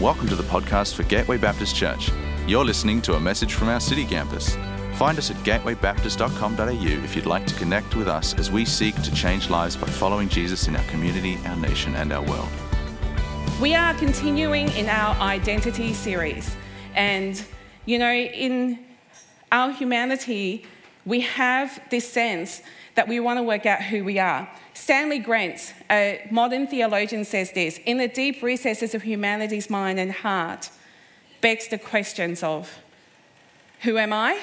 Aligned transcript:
Welcome 0.00 0.28
to 0.28 0.36
the 0.36 0.42
podcast 0.42 0.94
for 0.94 1.04
Gateway 1.04 1.38
Baptist 1.38 1.74
Church. 1.74 2.10
You're 2.46 2.66
listening 2.66 3.00
to 3.00 3.14
a 3.14 3.20
message 3.20 3.54
from 3.54 3.68
our 3.68 3.80
city 3.80 4.04
campus. 4.04 4.54
Find 4.96 5.16
us 5.16 5.30
at 5.30 5.38
gatewaybaptist.com.au 5.38 7.02
if 7.02 7.16
you'd 7.16 7.24
like 7.24 7.46
to 7.46 7.54
connect 7.54 7.96
with 7.96 8.06
us 8.06 8.34
as 8.34 8.50
we 8.50 8.66
seek 8.66 8.94
to 9.00 9.14
change 9.14 9.48
lives 9.48 9.74
by 9.74 9.86
following 9.86 10.28
Jesus 10.28 10.68
in 10.68 10.76
our 10.76 10.84
community, 10.84 11.38
our 11.46 11.56
nation, 11.56 11.94
and 11.94 12.12
our 12.12 12.22
world. 12.22 12.50
We 13.58 13.74
are 13.74 13.94
continuing 13.94 14.68
in 14.72 14.86
our 14.90 15.16
identity 15.16 15.94
series. 15.94 16.54
And, 16.94 17.42
you 17.86 17.98
know, 17.98 18.12
in 18.12 18.78
our 19.50 19.70
humanity, 19.70 20.66
we 21.06 21.20
have 21.22 21.80
this 21.88 22.06
sense 22.06 22.60
that 22.96 23.06
we 23.06 23.20
want 23.20 23.38
to 23.38 23.42
work 23.42 23.64
out 23.66 23.82
who 23.82 24.02
we 24.02 24.18
are. 24.18 24.48
Stanley 24.74 25.18
Grant, 25.18 25.74
a 25.90 26.26
modern 26.30 26.66
theologian, 26.66 27.24
says 27.24 27.52
this 27.52 27.78
In 27.86 27.98
the 27.98 28.08
deep 28.08 28.42
recesses 28.42 28.94
of 28.94 29.02
humanity's 29.02 29.70
mind 29.70 30.00
and 30.00 30.10
heart, 30.10 30.70
begs 31.40 31.68
the 31.68 31.78
questions 31.78 32.42
of 32.42 32.78
who 33.82 33.98
am 33.98 34.12
I 34.12 34.40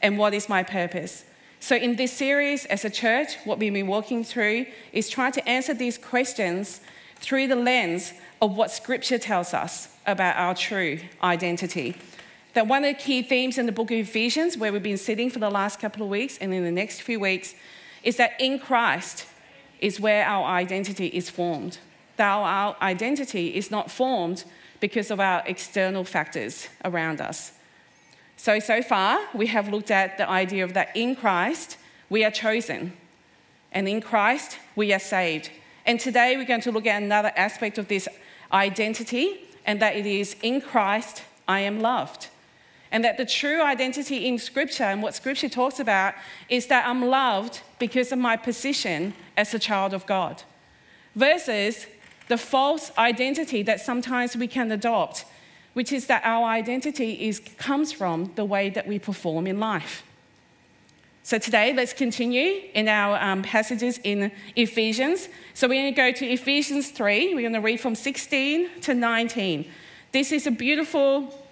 and 0.00 0.16
what 0.16 0.32
is 0.32 0.48
my 0.48 0.62
purpose? 0.62 1.24
So, 1.58 1.74
in 1.74 1.96
this 1.96 2.12
series, 2.12 2.64
as 2.66 2.84
a 2.84 2.90
church, 2.90 3.34
what 3.44 3.58
we've 3.58 3.72
been 3.72 3.88
walking 3.88 4.22
through 4.22 4.66
is 4.92 5.08
trying 5.08 5.32
to 5.32 5.48
answer 5.48 5.74
these 5.74 5.98
questions 5.98 6.80
through 7.16 7.48
the 7.48 7.56
lens 7.56 8.12
of 8.40 8.56
what 8.56 8.70
Scripture 8.70 9.18
tells 9.18 9.52
us 9.52 9.88
about 10.06 10.36
our 10.36 10.54
true 10.54 11.00
identity. 11.22 11.96
That 12.56 12.68
one 12.68 12.84
of 12.84 12.96
the 12.96 13.02
key 13.02 13.20
themes 13.20 13.58
in 13.58 13.66
the 13.66 13.72
book 13.72 13.90
of 13.90 13.98
Ephesians, 13.98 14.56
where 14.56 14.72
we've 14.72 14.82
been 14.82 14.96
sitting 14.96 15.28
for 15.28 15.38
the 15.38 15.50
last 15.50 15.78
couple 15.78 16.02
of 16.02 16.08
weeks 16.08 16.38
and 16.38 16.54
in 16.54 16.64
the 16.64 16.72
next 16.72 17.02
few 17.02 17.20
weeks, 17.20 17.54
is 18.02 18.16
that 18.16 18.32
in 18.40 18.58
Christ 18.58 19.26
is 19.78 20.00
where 20.00 20.24
our 20.24 20.46
identity 20.46 21.08
is 21.08 21.28
formed. 21.28 21.76
That 22.16 22.30
our 22.30 22.74
identity 22.80 23.54
is 23.54 23.70
not 23.70 23.90
formed 23.90 24.44
because 24.80 25.10
of 25.10 25.20
our 25.20 25.42
external 25.44 26.02
factors 26.02 26.68
around 26.82 27.20
us. 27.20 27.52
So, 28.38 28.58
so 28.58 28.80
far, 28.80 29.20
we 29.34 29.48
have 29.48 29.68
looked 29.68 29.90
at 29.90 30.16
the 30.16 30.26
idea 30.26 30.64
of 30.64 30.72
that 30.72 30.96
in 30.96 31.14
Christ, 31.14 31.76
we 32.08 32.24
are 32.24 32.30
chosen, 32.30 32.94
and 33.70 33.86
in 33.86 34.00
Christ, 34.00 34.56
we 34.74 34.94
are 34.94 34.98
saved. 34.98 35.50
And 35.84 36.00
today, 36.00 36.38
we're 36.38 36.46
going 36.46 36.62
to 36.62 36.72
look 36.72 36.86
at 36.86 37.02
another 37.02 37.32
aspect 37.36 37.76
of 37.76 37.88
this 37.88 38.08
identity, 38.50 39.40
and 39.66 39.78
that 39.82 39.94
it 39.94 40.06
is 40.06 40.36
in 40.42 40.62
Christ, 40.62 41.22
I 41.46 41.60
am 41.60 41.80
loved. 41.80 42.28
And 42.96 43.04
that 43.04 43.18
the 43.18 43.26
true 43.26 43.60
identity 43.60 44.26
in 44.26 44.38
Scripture 44.38 44.84
and 44.84 45.02
what 45.02 45.14
Scripture 45.14 45.50
talks 45.50 45.78
about 45.78 46.14
is 46.48 46.68
that 46.68 46.86
I'm 46.86 47.04
loved 47.04 47.60
because 47.78 48.10
of 48.10 48.18
my 48.18 48.38
position 48.38 49.12
as 49.36 49.52
a 49.52 49.58
child 49.58 49.92
of 49.92 50.06
God, 50.06 50.44
versus 51.14 51.86
the 52.28 52.38
false 52.38 52.90
identity 52.96 53.62
that 53.64 53.82
sometimes 53.82 54.34
we 54.34 54.46
can 54.48 54.72
adopt, 54.72 55.26
which 55.74 55.92
is 55.92 56.06
that 56.06 56.22
our 56.24 56.46
identity 56.46 57.28
is, 57.28 57.38
comes 57.58 57.92
from 57.92 58.32
the 58.34 58.46
way 58.46 58.70
that 58.70 58.88
we 58.88 58.98
perform 58.98 59.46
in 59.46 59.60
life. 59.60 60.02
So 61.22 61.36
today, 61.36 61.74
let's 61.74 61.92
continue 61.92 62.62
in 62.72 62.88
our 62.88 63.22
um, 63.22 63.42
passages 63.42 64.00
in 64.04 64.32
Ephesians. 64.54 65.28
So 65.52 65.68
we're 65.68 65.82
going 65.82 65.94
to 65.94 66.00
go 66.00 66.12
to 66.12 66.32
Ephesians 66.32 66.92
3. 66.92 67.34
We're 67.34 67.42
going 67.42 67.52
to 67.52 67.60
read 67.60 67.78
from 67.78 67.94
16 67.94 68.80
to 68.80 68.94
19. 68.94 69.70
This 70.12 70.32
is 70.32 70.46
a 70.46 70.50
beautiful 70.50 71.45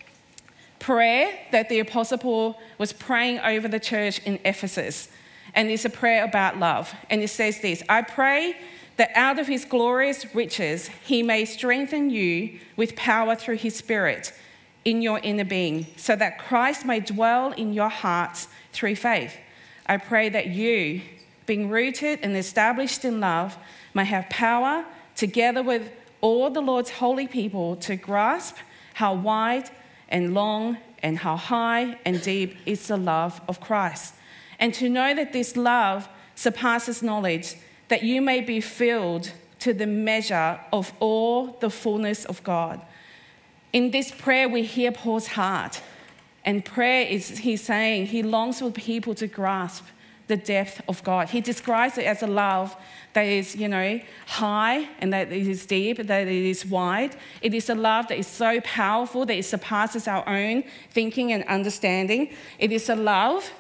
prayer 0.85 1.33
that 1.51 1.71
the 1.71 1.79
Apostle 1.79 2.19
Paul 2.19 2.61
was 2.77 2.93
praying 2.93 3.39
over 3.39 3.69
the 3.69 3.81
church 3.81 4.21
in 4.27 4.39
Ephesus. 4.45 5.09
And 5.55 5.71
it's 5.71 5.87
a 5.87 5.91
prayer 5.91 6.25
about 6.25 6.59
love. 6.59 6.95
And 7.09 7.23
it 7.23 7.29
says 7.29 7.63
this 7.63 7.83
I 7.89 8.03
pray 8.03 8.55
that 8.99 9.11
out 9.15 9.39
of 9.39 9.47
his 9.47 9.65
glorious 9.65 10.35
riches 10.35 10.91
he 11.03 11.23
may 11.23 11.47
strengthen 11.47 12.11
you 12.11 12.61
with 12.77 12.97
power 12.97 13.35
through 13.35 13.57
his 13.57 13.75
Spirit 13.75 14.35
in 14.85 15.01
your 15.01 15.21
inner 15.21 15.45
being, 15.45 15.87
so 15.97 16.15
that 16.17 16.39
Christ 16.39 16.85
may 16.85 17.01
dwell 17.01 17.53
in 17.53 17.73
your 17.73 17.89
hearts 17.89 18.49
through 18.75 18.97
faith. 18.97 19.35
I 19.87 19.97
pray 19.97 20.29
that 20.29 20.49
you, 20.49 21.01
being 21.47 21.71
rooted 21.71 22.19
and 22.23 22.37
established 22.37 23.07
in 23.07 23.21
love, 23.21 23.57
may 23.95 24.05
have 24.05 24.29
power 24.29 24.85
together 25.17 25.63
with 25.63 25.91
all 26.21 26.51
the 26.51 26.61
Lord's 26.61 26.91
holy 26.91 27.27
people 27.27 27.77
to 27.77 27.97
grasp 27.97 28.57
how 28.93 29.15
wide 29.15 29.71
and 30.09 30.35
long 30.35 30.79
and 31.03 31.19
how 31.19 31.37
high 31.37 31.99
and 32.05 32.23
deep 32.23 32.57
is 32.67 32.89
the 32.89 32.97
love 32.97 33.41
of 33.49 33.61
Christ. 33.61 34.15
And 34.59 34.73
to 34.75 34.89
know 34.89 35.15
that 35.15 35.33
this 35.33 35.57
love 35.57 36.09
surpasses 36.35 37.03
knowledge, 37.03 37.57
that 37.89 38.03
you 38.03 38.23
may 38.23 38.41
be 38.41 38.61
filled 38.61 39.33
to 39.61 39.73
the 39.73 39.87
measure 39.87 40.61
of 40.73 40.93
all 41.01 41.57
the 41.61 41.71
fullness 41.71 42.25
of 42.25 42.43
God. 42.45 42.81
In 43.73 43.91
this 43.91 44.11
prayer, 44.11 44.49
we 44.49 44.63
hear 44.63 44.93
Paul's 44.93 45.27
heart. 45.27 45.83
And 46.45 46.65
prayer 46.65 47.07
is, 47.07 47.39
he's 47.39 47.63
saying, 47.63 48.07
he 48.07 48.23
longs 48.23 48.59
for 48.61 48.71
people 48.71 49.15
to 49.17 49.27
grasp 49.27 49.85
the 50.27 50.37
depth 50.37 50.81
of 50.89 51.03
God. 51.05 51.29
He 51.29 51.41
describes 51.41 51.99
it 51.99 52.07
as 52.07 52.23
a 52.23 52.27
love 52.27 52.77
that 53.13 53.23
is, 53.23 53.55
you 53.55 53.69
know, 53.69 54.01
high 54.27 54.89
and 54.99 55.13
that 55.13 55.31
it 55.31 55.47
is 55.47 55.67
deep, 55.67 55.99
that 55.99 56.27
it 56.27 56.29
is 56.29 56.65
wide. 56.65 57.17
It 57.43 57.55
is 57.55 57.69
a 57.69 57.75
love 57.75 58.09
that 58.09 58.19
is 58.19 58.27
so 58.27 58.61
powerful 58.63 59.27
that 59.27 59.37
it 59.37 59.45
surpasses 59.45 60.09
our 60.09 60.27
own 60.29 60.65
thinking 60.91 61.33
and 61.33 61.45
understanding. 61.45 62.31
It 62.59 62.73
is 62.73 62.89
a 62.89 62.97
love, 62.97 63.53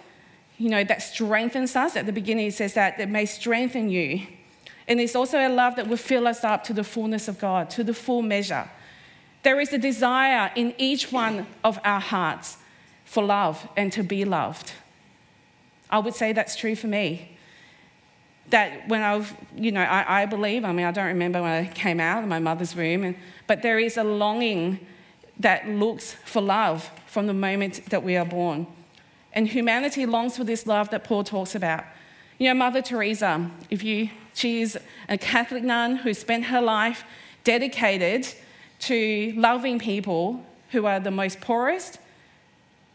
you 0.58 0.70
know, 0.70 0.84
that 0.84 1.02
strengthens 1.02 1.76
us. 1.76 1.96
At 1.96 2.06
the 2.06 2.12
beginning, 2.12 2.46
it 2.46 2.54
says 2.54 2.74
that 2.74 2.98
it 2.98 3.08
may 3.08 3.26
strengthen 3.26 3.90
you. 3.90 4.26
And 4.88 5.00
it's 5.00 5.16
also 5.16 5.38
a 5.38 5.48
love 5.48 5.76
that 5.76 5.86
will 5.86 5.96
fill 5.96 6.26
us 6.26 6.44
up 6.44 6.64
to 6.64 6.72
the 6.72 6.84
fullness 6.84 7.28
of 7.28 7.38
God, 7.38 7.70
to 7.70 7.84
the 7.84 7.94
full 7.94 8.22
measure. 8.22 8.68
There 9.42 9.60
is 9.60 9.72
a 9.72 9.78
desire 9.78 10.50
in 10.56 10.74
each 10.78 11.12
one 11.12 11.46
of 11.62 11.78
our 11.84 12.00
hearts 12.00 12.56
for 13.04 13.22
love 13.22 13.68
and 13.76 13.92
to 13.92 14.02
be 14.02 14.24
loved. 14.24 14.72
I 15.90 15.98
would 15.98 16.14
say 16.14 16.32
that's 16.32 16.56
true 16.56 16.76
for 16.76 16.86
me. 16.86 17.36
That 18.50 18.88
when 18.88 19.00
I've, 19.02 19.34
you 19.56 19.72
know, 19.72 19.82
I, 19.82 20.22
I 20.22 20.26
believe, 20.26 20.64
I 20.64 20.72
mean, 20.72 20.86
I 20.86 20.90
don't 20.90 21.06
remember 21.06 21.40
when 21.42 21.64
I 21.64 21.66
came 21.68 22.00
out 22.00 22.22
of 22.22 22.28
my 22.28 22.38
mother's 22.38 22.76
womb, 22.76 23.04
and, 23.04 23.16
but 23.46 23.62
there 23.62 23.78
is 23.78 23.96
a 23.96 24.04
longing 24.04 24.80
that 25.40 25.68
looks 25.68 26.12
for 26.12 26.40
love 26.42 26.90
from 27.06 27.26
the 27.26 27.34
moment 27.34 27.88
that 27.90 28.02
we 28.02 28.16
are 28.16 28.24
born. 28.24 28.66
And 29.32 29.48
humanity 29.48 30.06
longs 30.06 30.36
for 30.36 30.44
this 30.44 30.66
love 30.66 30.90
that 30.90 31.04
Paul 31.04 31.24
talks 31.24 31.54
about. 31.54 31.84
You 32.38 32.48
know, 32.48 32.54
Mother 32.54 32.82
Teresa, 32.82 33.50
if 33.70 33.82
you, 33.82 34.10
she 34.34 34.62
is 34.62 34.78
a 35.08 35.18
Catholic 35.18 35.62
nun 35.62 35.96
who 35.96 36.14
spent 36.14 36.44
her 36.46 36.60
life 36.60 37.04
dedicated 37.42 38.28
to 38.80 39.32
loving 39.36 39.78
people 39.78 40.44
who 40.70 40.86
are 40.86 41.00
the 41.00 41.10
most 41.10 41.40
poorest, 41.40 41.98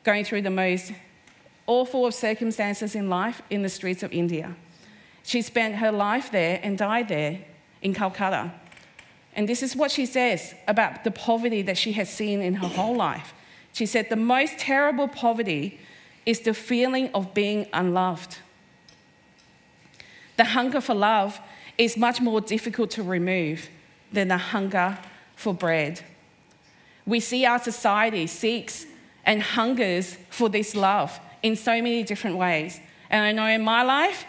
going 0.03 0.23
through 0.23 0.41
the 0.41 0.49
most 0.49 0.91
awful 1.69 2.07
of 2.07 2.15
circumstances 2.15 2.95
in 2.95 3.09
life 3.09 3.43
in 3.51 3.61
the 3.61 3.69
streets 3.69 4.01
of 4.01 4.11
India. 4.11 4.55
She 5.21 5.43
spent 5.43 5.75
her 5.75 5.91
life 5.91 6.31
there 6.31 6.59
and 6.63 6.75
died 6.75 7.07
there 7.07 7.39
in 7.83 7.93
Calcutta. 7.93 8.51
And 9.35 9.47
this 9.47 9.61
is 9.61 9.75
what 9.75 9.91
she 9.91 10.07
says 10.07 10.55
about 10.67 11.03
the 11.03 11.11
poverty 11.11 11.61
that 11.61 11.77
she 11.77 11.91
has 11.91 12.09
seen 12.09 12.41
in 12.41 12.55
her 12.55 12.67
whole 12.67 12.95
life. 12.95 13.35
She 13.71 13.85
said, 13.85 14.09
The 14.09 14.15
most 14.15 14.57
terrible 14.57 15.07
poverty 15.07 15.79
is 16.25 16.39
the 16.39 16.55
feeling 16.55 17.11
of 17.13 17.35
being 17.35 17.67
unloved. 17.71 18.39
The 20.37 20.45
hunger 20.45 20.81
for 20.81 20.95
love 20.95 21.39
is 21.77 21.95
much 21.95 22.19
more 22.19 22.41
difficult 22.41 22.89
to 22.91 23.03
remove 23.03 23.69
than 24.11 24.29
the 24.29 24.37
hunger 24.37 24.97
for 25.35 25.53
bread. 25.53 26.01
We 27.05 27.19
see 27.19 27.45
our 27.45 27.59
society 27.59 28.25
seeks 28.25 28.87
and 29.23 29.43
hungers 29.43 30.17
for 30.31 30.49
this 30.49 30.75
love 30.75 31.19
in 31.43 31.55
so 31.55 31.73
many 31.73 32.03
different 32.03 32.37
ways. 32.37 32.79
And 33.09 33.23
I 33.23 33.31
know 33.31 33.45
in 33.45 33.61
my 33.63 33.83
life, 33.83 34.25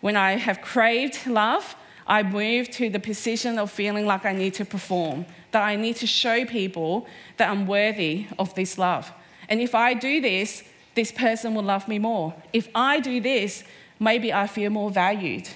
when 0.00 0.16
I 0.16 0.32
have 0.32 0.60
craved 0.62 1.26
love, 1.26 1.76
I 2.06 2.22
move 2.22 2.70
to 2.70 2.90
the 2.90 2.98
position 2.98 3.58
of 3.58 3.70
feeling 3.70 4.06
like 4.06 4.24
I 4.24 4.32
need 4.32 4.54
to 4.54 4.64
perform, 4.64 5.26
that 5.52 5.62
I 5.62 5.76
need 5.76 5.96
to 5.96 6.06
show 6.06 6.44
people 6.44 7.06
that 7.36 7.48
I'm 7.50 7.66
worthy 7.66 8.26
of 8.38 8.54
this 8.54 8.78
love. 8.78 9.12
And 9.48 9.60
if 9.60 9.74
I 9.74 9.94
do 9.94 10.20
this, 10.20 10.64
this 10.94 11.12
person 11.12 11.54
will 11.54 11.62
love 11.62 11.86
me 11.88 11.98
more. 11.98 12.34
If 12.52 12.68
I 12.74 13.00
do 13.00 13.20
this, 13.20 13.64
maybe 13.98 14.32
I 14.32 14.46
feel 14.46 14.70
more 14.70 14.90
valued. 14.90 15.48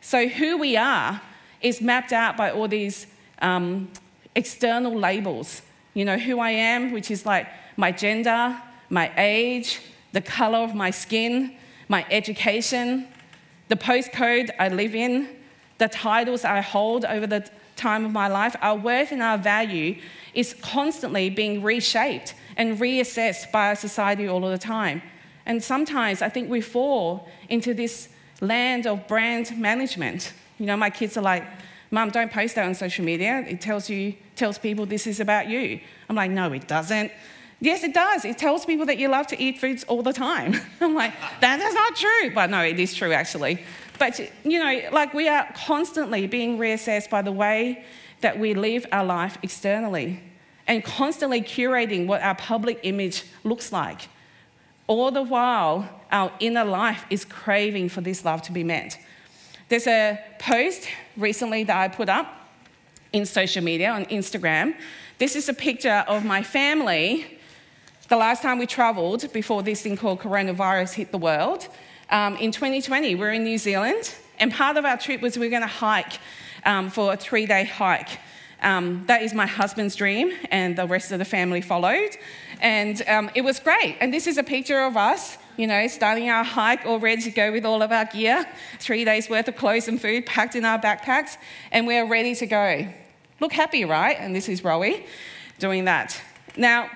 So, 0.00 0.28
who 0.28 0.58
we 0.58 0.76
are 0.76 1.20
is 1.60 1.80
mapped 1.80 2.12
out 2.12 2.36
by 2.36 2.50
all 2.50 2.68
these 2.68 3.06
um, 3.40 3.90
external 4.34 4.94
labels. 4.94 5.62
You 5.94 6.04
know, 6.04 6.16
who 6.16 6.40
I 6.40 6.50
am, 6.50 6.92
which 6.92 7.10
is 7.10 7.26
like 7.26 7.46
my 7.76 7.92
gender, 7.92 8.60
my 8.88 9.12
age, 9.16 9.80
the 10.12 10.20
color 10.20 10.58
of 10.58 10.74
my 10.74 10.90
skin, 10.90 11.54
my 11.88 12.06
education, 12.10 13.06
the 13.68 13.76
postcode 13.76 14.50
I 14.58 14.68
live 14.68 14.94
in, 14.94 15.28
the 15.78 15.88
titles 15.88 16.44
I 16.44 16.60
hold 16.60 17.04
over 17.04 17.26
the 17.26 17.48
time 17.76 18.04
of 18.04 18.12
my 18.12 18.28
life, 18.28 18.54
our 18.60 18.76
worth 18.76 19.12
and 19.12 19.22
our 19.22 19.38
value 19.38 19.96
is 20.34 20.54
constantly 20.60 21.30
being 21.30 21.62
reshaped 21.62 22.34
and 22.56 22.78
reassessed 22.78 23.50
by 23.50 23.68
our 23.68 23.74
society 23.74 24.28
all 24.28 24.44
of 24.44 24.50
the 24.50 24.58
time. 24.58 25.02
And 25.46 25.62
sometimes 25.62 26.22
I 26.22 26.28
think 26.28 26.48
we 26.48 26.60
fall 26.60 27.28
into 27.48 27.74
this 27.74 28.08
land 28.40 28.86
of 28.86 29.08
brand 29.08 29.58
management. 29.58 30.32
You 30.58 30.66
know, 30.66 30.76
my 30.76 30.90
kids 30.90 31.16
are 31.16 31.22
like, 31.22 31.44
Mum, 31.92 32.08
don't 32.08 32.32
post 32.32 32.54
that 32.54 32.64
on 32.64 32.74
social 32.74 33.04
media. 33.04 33.44
It 33.46 33.60
tells 33.60 33.90
you 33.90 34.14
tells 34.34 34.56
people 34.56 34.86
this 34.86 35.06
is 35.06 35.20
about 35.20 35.46
you. 35.48 35.78
I'm 36.08 36.16
like, 36.16 36.30
no, 36.30 36.50
it 36.52 36.66
doesn't. 36.66 37.12
Yes, 37.62 37.84
it 37.84 37.94
does. 37.94 38.24
It 38.24 38.38
tells 38.38 38.64
people 38.64 38.86
that 38.86 38.98
you 38.98 39.06
love 39.06 39.28
to 39.28 39.40
eat 39.40 39.60
foods 39.60 39.84
all 39.84 40.02
the 40.02 40.12
time. 40.12 40.60
I'm 40.80 40.94
like, 40.94 41.14
that 41.40 41.60
is 41.60 41.72
not 41.72 41.94
true. 41.94 42.34
But 42.34 42.50
no, 42.50 42.60
it 42.60 42.78
is 42.80 42.92
true 42.92 43.12
actually. 43.12 43.62
But, 44.00 44.18
you 44.44 44.58
know, 44.58 44.90
like 44.90 45.14
we 45.14 45.28
are 45.28 45.46
constantly 45.54 46.26
being 46.26 46.58
reassessed 46.58 47.08
by 47.08 47.22
the 47.22 47.30
way 47.30 47.84
that 48.20 48.36
we 48.36 48.54
live 48.54 48.84
our 48.90 49.04
life 49.04 49.38
externally 49.44 50.20
and 50.66 50.82
constantly 50.82 51.40
curating 51.40 52.08
what 52.08 52.20
our 52.20 52.34
public 52.34 52.80
image 52.82 53.22
looks 53.44 53.70
like. 53.70 54.08
All 54.88 55.12
the 55.12 55.22
while, 55.22 55.88
our 56.10 56.32
inner 56.40 56.64
life 56.64 57.04
is 57.10 57.24
craving 57.24 57.90
for 57.90 58.00
this 58.00 58.24
love 58.24 58.42
to 58.42 58.52
be 58.52 58.64
met. 58.64 58.98
There's 59.68 59.86
a 59.86 60.18
post 60.40 60.88
recently 61.16 61.62
that 61.62 61.76
I 61.76 61.86
put 61.86 62.08
up 62.08 62.26
in 63.12 63.24
social 63.24 63.62
media 63.62 63.92
on 63.92 64.06
Instagram. 64.06 64.74
This 65.18 65.36
is 65.36 65.48
a 65.48 65.54
picture 65.54 66.04
of 66.08 66.24
my 66.24 66.42
family 66.42 67.38
the 68.12 68.18
last 68.18 68.42
time 68.42 68.58
we 68.58 68.66
travelled 68.66 69.32
before 69.32 69.62
this 69.62 69.80
thing 69.80 69.96
called 69.96 70.20
coronavirus 70.20 70.92
hit 70.92 71.10
the 71.12 71.16
world. 71.16 71.66
Um, 72.10 72.36
in 72.36 72.52
2020, 72.52 73.14
we 73.14 73.18
we're 73.18 73.32
in 73.32 73.42
New 73.42 73.56
Zealand, 73.56 74.14
and 74.38 74.52
part 74.52 74.76
of 74.76 74.84
our 74.84 74.98
trip 74.98 75.22
was 75.22 75.38
we 75.38 75.46
are 75.46 75.48
going 75.48 75.62
to 75.62 75.66
hike 75.66 76.18
um, 76.66 76.90
for 76.90 77.14
a 77.14 77.16
three 77.16 77.46
day 77.46 77.64
hike. 77.64 78.20
Um, 78.60 79.04
that 79.06 79.22
is 79.22 79.32
my 79.32 79.46
husband's 79.46 79.96
dream, 79.96 80.30
and 80.50 80.76
the 80.76 80.86
rest 80.86 81.10
of 81.10 81.20
the 81.20 81.24
family 81.24 81.62
followed. 81.62 82.10
And 82.60 83.00
um, 83.08 83.30
it 83.34 83.40
was 83.40 83.58
great. 83.58 83.96
And 83.98 84.12
this 84.12 84.26
is 84.26 84.36
a 84.36 84.42
picture 84.42 84.80
of 84.80 84.94
us, 84.94 85.38
you 85.56 85.66
know, 85.66 85.86
starting 85.86 86.28
our 86.28 86.44
hike, 86.44 86.84
all 86.84 87.00
ready 87.00 87.22
to 87.22 87.30
go 87.30 87.50
with 87.50 87.64
all 87.64 87.80
of 87.80 87.92
our 87.92 88.04
gear, 88.04 88.44
three 88.78 89.06
days 89.06 89.30
worth 89.30 89.48
of 89.48 89.56
clothes 89.56 89.88
and 89.88 89.98
food 89.98 90.26
packed 90.26 90.54
in 90.54 90.66
our 90.66 90.78
backpacks, 90.78 91.38
and 91.70 91.86
we're 91.86 92.06
ready 92.06 92.34
to 92.34 92.46
go. 92.46 92.86
Look 93.40 93.54
happy, 93.54 93.86
right? 93.86 94.18
And 94.20 94.36
this 94.36 94.50
is 94.50 94.60
Rowie 94.60 95.06
doing 95.58 95.86
that. 95.86 96.20
Now, 96.58 96.90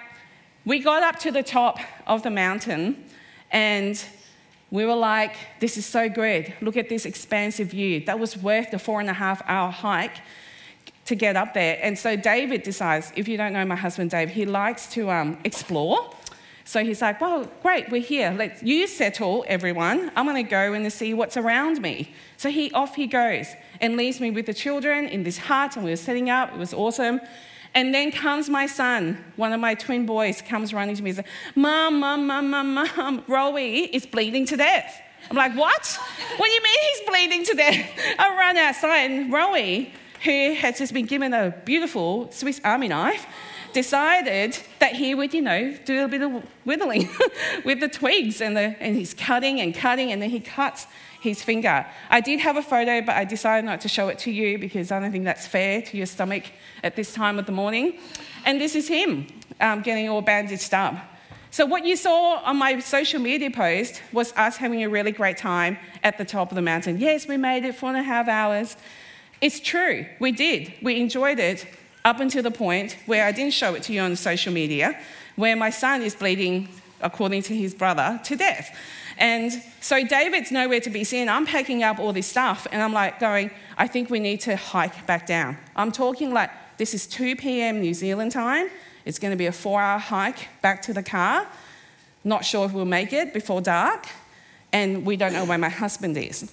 we 0.67 0.81
got 0.81 1.03
up 1.05 1.19
to 1.21 1.31
the 1.31 1.45
top 1.45 1.79
of 2.09 2.25
the 2.25 2.31
mountain 2.31 3.05
and 3.53 4.05
we 4.73 4.85
were 4.85 4.97
like, 4.97 5.37
this 5.61 5.77
is 5.77 5.87
so 5.87 6.09
good. 6.09 6.53
Look 6.61 6.77
at 6.77 6.89
this 6.89 7.07
expansive 7.07 7.69
view. 7.69 8.05
That 8.05 8.19
was 8.19 8.37
worth 8.37 8.73
the 8.73 8.79
four 8.81 9.01
and 9.01 9.09
a 9.09 9.13
half 9.13 9.41
hour 9.47 9.71
hike 9.71 10.17
to 11.05 11.15
get 11.15 11.37
up 11.37 11.55
there. 11.55 11.79
And 11.81 11.97
so 11.97 12.17
David 12.17 12.65
decides, 12.65 13.13
if 13.15 13.29
you 13.29 13.37
don't 13.37 13.53
know 13.53 13.65
my 13.65 13.77
husband 13.77 14.11
Dave, 14.11 14.29
he 14.29 14.45
likes 14.45 14.89
to 14.95 15.09
um, 15.09 15.39
explore. 15.45 16.13
So 16.65 16.85
he's 16.85 17.01
like, 17.01 17.21
well, 17.21 17.49
great, 17.63 17.89
we're 17.91 18.01
here. 18.01 18.35
Let 18.37 18.61
you 18.67 18.89
settle, 18.89 19.45
everyone. 19.47 20.11
I'm 20.17 20.27
going 20.27 20.45
to 20.45 20.51
go 20.51 20.73
and 20.73 20.93
see 20.93 21.15
what's 21.15 21.37
around 21.37 21.81
me. 21.81 22.13
So 22.39 22.51
he 22.51 22.73
off 22.73 22.97
he 22.97 23.07
goes 23.07 23.47
and 23.81 23.97
leaves 23.97 24.21
me 24.21 24.33
with 24.33 24.47
the 24.47 24.55
children 24.55 25.07
in 25.07 25.23
this 25.23 25.39
hut, 25.39 25.77
and 25.77 25.85
we 25.85 25.93
were 25.93 25.97
setting 25.97 26.29
up. 26.29 26.53
It 26.53 26.59
was 26.59 26.75
awesome. 26.75 27.21
And 27.77 27.95
then 27.95 28.11
comes 28.11 28.49
my 28.49 28.65
son, 28.65 29.23
one 29.37 29.53
of 29.53 29.61
my 29.61 29.75
twin 29.75 30.07
boys, 30.07 30.41
comes 30.41 30.73
running 30.73 30.97
to 30.97 31.03
me 31.03 31.11
and 31.11 31.17
says, 31.19 31.27
Mom, 31.55 32.01
Mom, 32.01 32.27
Mom, 32.27 32.51
Mom, 32.51 32.73
Mom, 32.73 33.23
Rowie 33.29 33.91
is 33.93 34.07
bleeding 34.07 34.47
to 34.47 34.57
death. 34.57 34.99
I'm 35.31 35.37
like, 35.37 35.55
What? 35.55 35.99
What 36.39 36.47
do 36.47 36.53
you 36.53 36.63
mean 36.63 36.79
he's 36.81 37.09
bleeding 37.09 37.45
to 37.45 37.55
death? 37.55 37.91
I 38.19 38.35
run 38.35 38.57
outside, 38.57 39.11
and 39.11 39.31
Rowie, 39.31 39.91
who 40.25 40.55
has 40.55 40.79
just 40.79 40.95
been 40.95 41.05
given 41.05 41.35
a 41.35 41.55
beautiful 41.67 42.33
Swiss 42.33 42.63
Army 42.65 42.89
knife, 42.89 43.27
decided 43.77 44.59
that 44.79 44.95
he 44.95 45.15
would, 45.15 45.35
you 45.35 45.43
know, 45.43 45.77
do 45.85 46.03
a 46.03 46.09
bit 46.09 46.23
of 46.23 46.43
whittling 46.65 47.11
with 47.67 47.79
the 47.79 47.89
twigs, 47.89 48.41
and, 48.41 48.57
the, 48.57 48.75
and 48.81 48.97
he's 48.97 49.13
cutting 49.13 49.61
and 49.61 49.75
cutting, 49.75 50.11
and 50.11 50.23
then 50.23 50.31
he 50.31 50.41
cuts 50.41 50.87
his 51.21 51.43
finger. 51.43 51.85
I 52.09 52.23
did 52.23 52.41
have 52.41 52.57
a 52.57 52.63
photo, 52.63 53.03
but 53.03 53.17
I 53.17 53.27
decided 53.27 53.67
not 53.67 53.83
to 53.83 53.89
show 53.89 54.09
it 54.09 54.19
to 54.21 54.31
you 54.31 54.59
because 54.59 54.91
I 54.91 54.99
don't 54.99 55.13
think 55.13 55.25
that's 55.25 55.47
fair 55.47 55.83
to 55.83 55.97
your 55.99 56.07
stomach 56.07 56.45
at 56.83 56.97
this 56.97 57.13
time 57.13 57.39
of 57.39 57.45
the 57.45 57.53
morning. 57.53 57.99
And 58.47 58.59
this 58.59 58.75
is 58.75 58.89
him 58.89 59.27
um, 59.61 59.83
getting 59.83 60.09
all 60.09 60.23
bandaged 60.23 60.73
up. 60.73 60.95
So, 61.51 61.67
what 61.67 61.85
you 61.85 61.97
saw 61.97 62.37
on 62.45 62.57
my 62.57 62.79
social 62.79 63.21
media 63.21 63.51
post 63.51 64.01
was 64.11 64.33
us 64.37 64.57
having 64.57 64.85
a 64.85 64.89
really 64.89 65.13
great 65.13 65.37
time 65.37 65.77
at 66.03 66.17
the 66.17 66.25
top 66.25 66.51
of 66.51 66.55
the 66.55 66.63
mountain. 66.63 66.99
Yes, 66.99 67.29
we 67.29 67.37
made 67.37 67.67
it 67.67 67.75
four 67.75 67.91
and 67.91 67.99
a 67.99 68.03
half 68.03 68.27
hours. 68.27 68.75
It's 69.43 69.61
true, 69.61 70.07
we 70.19 70.33
did. 70.33 70.73
We 70.81 70.99
enjoyed 70.99 71.39
it 71.39 71.67
up 72.07 72.21
until 72.21 72.43
the 72.43 72.53
point 72.53 72.97
where 73.07 73.27
I 73.27 73.33
didn't 73.33 73.53
show 73.53 73.75
it 73.75 73.83
to 73.83 73.93
you 73.93 74.01
on 74.01 74.15
social 74.15 74.53
media, 74.53 74.97
where 75.35 75.57
my 75.57 75.71
son 75.71 76.03
is 76.03 76.15
bleeding, 76.15 76.69
according 77.01 77.43
to 77.43 77.55
his 77.55 77.75
brother, 77.75 78.21
to 78.25 78.37
death. 78.37 78.75
And 79.19 79.51
so 79.81 80.05
David's 80.05 80.53
nowhere 80.53 80.79
to 80.81 80.91
be 80.91 81.03
seen. 81.03 81.29
I'm 81.29 81.47
packing 81.47 81.83
up 81.83 81.99
all 81.99 82.13
this 82.13 82.29
stuff 82.29 82.67
and 82.71 82.81
I'm 82.81 82.93
like 82.93 83.19
going, 83.19 83.51
I 83.77 83.89
think 83.89 84.09
we 84.09 84.21
need 84.21 84.41
to 84.43 84.55
hike 84.55 85.05
back 85.07 85.27
down. 85.27 85.59
I'm 85.75 85.91
talking 85.91 86.33
like 86.33 86.51
this 86.77 86.95
is 86.95 87.09
2 87.09 87.35
p.m. 87.37 87.81
New 87.81 87.93
Zealand 87.93 88.31
time. 88.31 88.69
It's 89.05 89.19
going 89.19 89.33
to 89.33 89.37
be 89.37 89.47
a 89.47 89.53
four 89.53 89.81
hour 89.81 89.99
hike 89.99 90.49
back 90.63 90.83
to 90.83 90.93
the 90.93 91.03
car. 91.03 91.45
Not 92.23 92.45
sure 92.45 92.67
if 92.67 92.73
we'll 92.73 92.85
make 92.85 93.13
it 93.13 93.35
before 93.35 93.61
dark. 93.61 94.07
And 94.73 95.05
we 95.05 95.17
don't 95.17 95.33
know 95.33 95.45
where 95.45 95.59
my 95.59 95.71
husband 95.71 96.17
is. 96.17 96.53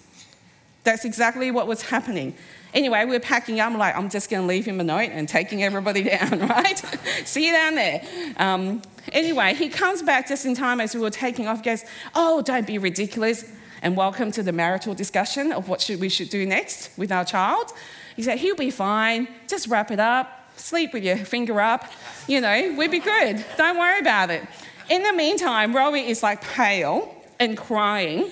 That's 0.83 1.05
exactly 1.05 1.51
what 1.51 1.67
was 1.67 1.83
happening. 1.83 2.33
Anyway, 2.73 3.05
we're 3.05 3.19
packing 3.19 3.59
up. 3.59 3.71
I'm 3.71 3.77
like, 3.77 3.95
I'm 3.95 4.09
just 4.09 4.29
going 4.29 4.41
to 4.41 4.47
leave 4.47 4.65
him 4.65 4.79
a 4.79 4.83
note 4.83 5.09
and 5.11 5.29
taking 5.29 5.63
everybody 5.63 6.03
down, 6.15 6.39
right? 6.39 6.77
See 7.23 7.45
you 7.45 7.51
down 7.51 7.75
there. 7.75 8.01
Um, 8.37 8.81
anyway, 9.11 9.53
he 9.53 9.69
comes 9.69 10.01
back 10.01 10.27
just 10.27 10.45
in 10.45 10.55
time 10.55 10.81
as 10.81 10.95
we 10.95 11.01
were 11.01 11.11
taking 11.11 11.47
off, 11.47 11.63
goes, 11.63 11.85
Oh, 12.15 12.41
don't 12.41 12.65
be 12.65 12.77
ridiculous. 12.77 13.51
And 13.83 13.95
welcome 13.97 14.31
to 14.31 14.43
the 14.43 14.53
marital 14.53 14.95
discussion 14.95 15.51
of 15.51 15.67
what 15.67 15.81
should, 15.81 15.99
we 15.99 16.09
should 16.09 16.29
do 16.29 16.45
next 16.45 16.89
with 16.97 17.11
our 17.11 17.25
child. 17.25 17.73
He 18.15 18.23
said, 18.23 18.39
He'll 18.39 18.55
be 18.55 18.71
fine. 18.71 19.27
Just 19.47 19.67
wrap 19.67 19.91
it 19.91 19.99
up. 19.99 20.39
Sleep 20.55 20.93
with 20.93 21.03
your 21.03 21.17
finger 21.17 21.59
up. 21.59 21.85
You 22.27 22.41
know, 22.41 22.73
we'll 22.77 22.89
be 22.89 22.99
good. 22.99 23.43
Don't 23.57 23.77
worry 23.77 23.99
about 23.99 24.29
it. 24.29 24.43
In 24.89 25.03
the 25.03 25.13
meantime, 25.13 25.73
Rowie 25.73 26.07
is 26.07 26.23
like 26.23 26.41
pale 26.41 27.13
and 27.39 27.57
crying 27.57 28.31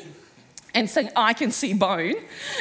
and 0.73 0.89
saying, 0.89 1.09
I 1.15 1.33
can 1.33 1.51
see 1.51 1.73
bone. 1.73 2.15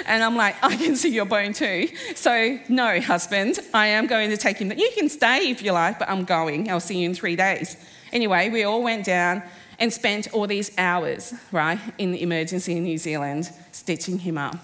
And 0.07 0.23
I'm 0.23 0.37
like, 0.37 0.57
I 0.63 0.77
can 0.77 0.97
see 0.97 1.11
your 1.11 1.25
bone 1.25 1.53
too. 1.53 1.89
So, 2.15 2.59
no, 2.69 3.01
husband, 3.01 3.59
I 3.73 3.89
am 3.89 4.07
going 4.07 4.31
to 4.31 4.37
take 4.37 4.59
him. 4.59 4.73
You 4.73 4.91
can 4.95 5.09
stay 5.09 5.51
if 5.51 5.63
you 5.63 5.73
like, 5.73 5.99
but 5.99 6.09
I'm 6.09 6.25
going. 6.25 6.71
I'll 6.71 6.81
see 6.81 6.99
you 6.99 7.09
in 7.09 7.15
three 7.15 7.37
days. 7.37 7.77
Anyway, 8.13 8.49
we 8.51 8.65
all 8.65 8.83
went 8.83 9.05
down 9.05 9.43
and 9.79 9.93
spent 9.93 10.33
all 10.35 10.47
these 10.47 10.71
hours, 10.77 11.33
right, 11.53 11.79
in 11.99 12.13
the 12.13 12.23
emergency 12.23 12.77
in 12.77 12.83
New 12.83 12.99
Zealand, 12.99 13.51
stitching 13.73 14.19
him 14.19 14.37
up. 14.37 14.57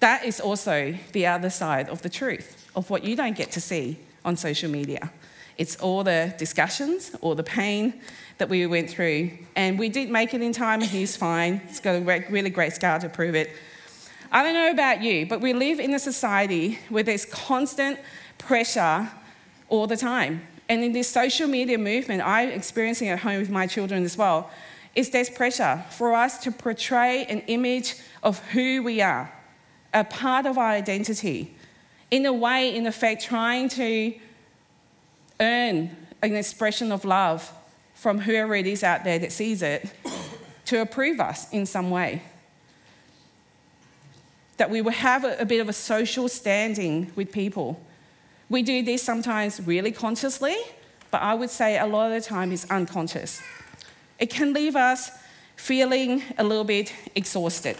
That 0.00 0.24
is 0.24 0.40
also 0.40 0.94
the 1.12 1.26
other 1.26 1.50
side 1.50 1.88
of 1.88 2.02
the 2.02 2.08
truth 2.08 2.70
of 2.74 2.90
what 2.90 3.04
you 3.04 3.16
don't 3.16 3.36
get 3.36 3.50
to 3.52 3.60
see 3.60 3.98
on 4.24 4.36
social 4.36 4.70
media. 4.70 5.10
It's 5.58 5.76
all 5.76 6.04
the 6.04 6.34
discussions, 6.38 7.12
all 7.20 7.34
the 7.34 7.42
pain, 7.42 8.00
that 8.38 8.48
we 8.48 8.66
went 8.66 8.90
through. 8.90 9.30
And 9.54 9.78
we 9.78 9.88
did 9.88 10.10
make 10.10 10.34
it 10.34 10.42
in 10.42 10.52
time, 10.52 10.82
and 10.82 10.90
he's 10.90 11.16
fine. 11.16 11.60
He's 11.66 11.80
got 11.80 11.96
a 11.96 12.24
really 12.28 12.50
great 12.50 12.74
scar 12.74 12.98
to 12.98 13.08
prove 13.08 13.34
it. 13.34 13.50
I 14.30 14.42
don't 14.42 14.54
know 14.54 14.70
about 14.70 15.02
you, 15.02 15.26
but 15.26 15.40
we 15.40 15.52
live 15.52 15.80
in 15.80 15.94
a 15.94 15.98
society 15.98 16.78
where 16.88 17.02
there's 17.02 17.24
constant 17.24 17.98
pressure 18.38 19.10
all 19.68 19.86
the 19.86 19.96
time. 19.96 20.42
And 20.68 20.82
in 20.82 20.92
this 20.92 21.08
social 21.08 21.46
media 21.46 21.78
movement, 21.78 22.22
I'm 22.22 22.50
experiencing 22.50 23.08
at 23.08 23.20
home 23.20 23.38
with 23.38 23.50
my 23.50 23.66
children 23.66 24.04
as 24.04 24.16
well, 24.16 24.50
is 24.94 25.10
there's 25.10 25.30
pressure 25.30 25.84
for 25.90 26.12
us 26.14 26.38
to 26.38 26.50
portray 26.50 27.24
an 27.26 27.40
image 27.46 27.94
of 28.22 28.40
who 28.50 28.82
we 28.82 29.00
are, 29.00 29.32
a 29.94 30.04
part 30.04 30.44
of 30.44 30.58
our 30.58 30.70
identity, 30.70 31.56
in 32.10 32.26
a 32.26 32.32
way, 32.32 32.74
in 32.74 32.86
effect, 32.86 33.22
trying 33.22 33.68
to 33.68 34.14
earn 35.40 35.96
an 36.22 36.34
expression 36.34 36.92
of 36.92 37.04
love 37.04 37.52
from 37.94 38.20
whoever 38.20 38.54
it 38.54 38.66
is 38.66 38.84
out 38.84 39.04
there 39.04 39.18
that 39.18 39.32
sees 39.32 39.62
it 39.62 39.90
to 40.66 40.80
approve 40.80 41.20
us 41.20 41.50
in 41.50 41.66
some 41.66 41.90
way. 41.90 42.22
That 44.58 44.70
we 44.70 44.80
will 44.80 44.92
have 44.92 45.24
a, 45.24 45.44
bit 45.44 45.60
of 45.60 45.68
a 45.68 45.72
social 45.72 46.28
standing 46.28 47.12
with 47.14 47.32
people. 47.32 47.80
We 48.48 48.62
do 48.62 48.82
this 48.82 49.02
sometimes 49.02 49.60
really 49.60 49.92
consciously, 49.92 50.56
but 51.10 51.22
I 51.22 51.34
would 51.34 51.50
say 51.50 51.78
a 51.78 51.86
lot 51.86 52.12
of 52.12 52.22
the 52.22 52.26
time 52.26 52.52
is 52.52 52.66
unconscious. 52.70 53.40
It 54.18 54.30
can 54.30 54.52
leave 54.52 54.76
us 54.76 55.10
feeling 55.56 56.22
a 56.38 56.44
little 56.44 56.64
bit 56.64 56.92
exhausted. 57.14 57.76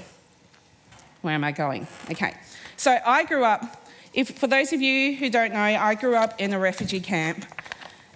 Where 1.23 1.35
am 1.35 1.45
I 1.45 1.53
going? 1.53 1.87
Okay. 2.11 2.35
So 2.77 2.99
I 3.05 3.25
grew 3.25 3.45
up, 3.45 3.86
if, 4.17 4.31
for 4.31 4.47
those 4.47 4.73
of 4.73 4.81
you 4.81 5.15
who 5.15 5.29
don't 5.29 5.53
know, 5.53 5.61
I 5.61 5.95
grew 5.95 6.17
up 6.17 6.41
in 6.41 6.55
a 6.55 6.59
refugee 6.59 7.01
camp 7.01 7.45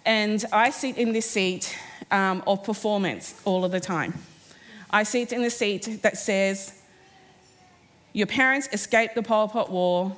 and 0.07 0.42
I 0.50 0.71
sit 0.71 0.97
in 0.97 1.12
this 1.12 1.30
seat 1.30 1.76
um, 2.11 2.42
of 2.47 2.64
performance 2.64 3.38
all 3.45 3.66
of 3.66 3.71
the 3.71 3.80
time. 3.80 4.14
I 4.90 5.02
sit 5.02 5.30
in 5.30 5.42
the 5.42 5.50
seat 5.50 6.00
that 6.02 6.16
says, 6.16 6.80
Your 8.14 8.26
parents 8.26 8.66
escaped 8.73 9.14
the 9.14 9.23
Pol 9.23 9.49
Pot 9.49 9.71
War, 9.71 10.16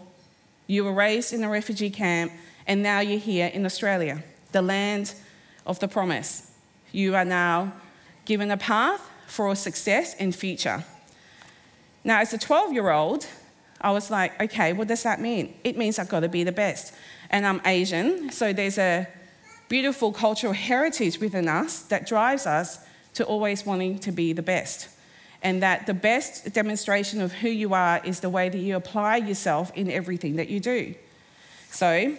you 0.69 0.85
were 0.85 0.93
raised 0.93 1.33
in 1.33 1.43
a 1.43 1.51
refugee 1.51 1.91
camp, 1.91 2.31
and 2.69 2.81
now 2.81 3.01
you're 3.01 3.19
here 3.19 3.49
in 3.49 3.67
Australia, 3.67 4.23
the 4.53 4.63
land 4.63 5.15
of 5.67 5.81
the 5.81 5.89
promise. 5.89 6.53
You 6.93 7.17
are 7.17 7.25
now 7.25 7.73
given 8.25 8.53
a 8.53 8.57
path 8.57 9.01
for 9.27 9.57
success 9.57 10.15
and 10.21 10.33
future. 10.33 10.85
Now, 12.05 12.21
as 12.21 12.33
a 12.33 12.39
12 12.39 12.73
year 12.73 12.91
old, 12.91 13.27
I 13.83 13.91
was 13.91 14.11
like, 14.11 14.41
okay, 14.41 14.73
what 14.73 14.89
does 14.89 15.03
that 15.03 15.21
mean? 15.21 15.55
It 15.65 15.77
means 15.77 15.99
I've 15.99 16.09
got 16.09 16.21
to 16.21 16.29
be 16.29 16.45
the 16.45 16.53
best. 16.53 16.95
And 17.31 17.47
I'm 17.47 17.61
Asian, 17.67 18.31
so 18.31 18.53
there's 18.53 18.79
a 18.79 19.09
beautiful 19.69 20.13
cultural 20.13 20.53
heritage 20.53 21.19
within 21.19 21.49
us 21.49 21.83
that 21.85 22.07
drives 22.07 22.47
us 22.47 22.79
to 23.15 23.25
always 23.25 23.67
wanting 23.67 23.99
to 24.01 24.13
be 24.13 24.33
the 24.33 24.43
best. 24.43 24.89
And 25.43 25.63
that 25.63 25.87
the 25.87 25.95
best 25.95 26.53
demonstration 26.53 27.21
of 27.21 27.33
who 27.33 27.49
you 27.49 27.75
are 27.75 28.01
is 28.05 28.21
the 28.21 28.29
way 28.29 28.49
that 28.49 28.59
you 28.59 28.77
apply 28.77 29.17
yourself 29.17 29.73
in 29.75 29.91
everything 29.91 30.37
that 30.37 30.49
you 30.49 30.61
do. 30.61 30.95
So, 31.71 32.17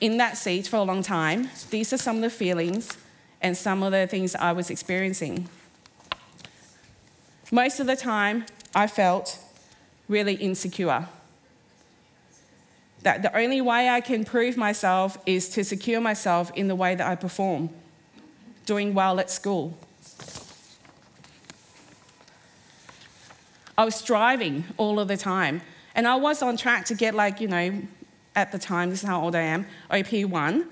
in 0.00 0.16
that 0.18 0.36
seat 0.38 0.68
for 0.68 0.76
a 0.76 0.82
long 0.82 1.02
time, 1.02 1.50
these 1.70 1.92
are 1.92 1.98
some 1.98 2.16
of 2.16 2.22
the 2.22 2.30
feelings 2.30 2.96
and 3.40 3.56
some 3.56 3.82
of 3.82 3.92
the 3.92 4.06
things 4.06 4.34
I 4.34 4.52
was 4.52 4.70
experiencing. 4.70 5.48
Most 7.50 7.80
of 7.80 7.86
the 7.86 7.96
time, 7.96 8.46
I 8.74 8.86
felt 8.86 9.38
really 10.10 10.34
insecure. 10.34 11.06
That 13.02 13.22
the 13.22 13.34
only 13.34 13.62
way 13.62 13.88
I 13.88 14.02
can 14.02 14.24
prove 14.24 14.58
myself 14.58 15.16
is 15.24 15.48
to 15.50 15.64
secure 15.64 16.00
myself 16.00 16.50
in 16.54 16.68
the 16.68 16.74
way 16.74 16.94
that 16.94 17.06
I 17.06 17.14
perform, 17.14 17.70
doing 18.66 18.92
well 18.92 19.18
at 19.18 19.30
school. 19.30 19.78
I 23.78 23.84
was 23.84 23.94
striving 23.94 24.64
all 24.76 25.00
of 25.00 25.08
the 25.08 25.16
time. 25.16 25.62
And 25.94 26.06
I 26.06 26.16
was 26.16 26.42
on 26.42 26.56
track 26.56 26.84
to 26.86 26.94
get, 26.94 27.14
like, 27.14 27.40
you 27.40 27.48
know, 27.48 27.82
at 28.36 28.52
the 28.52 28.58
time, 28.58 28.90
this 28.90 29.02
is 29.02 29.08
how 29.08 29.22
old 29.22 29.34
I 29.34 29.40
am, 29.40 29.66
OP1, 29.90 30.66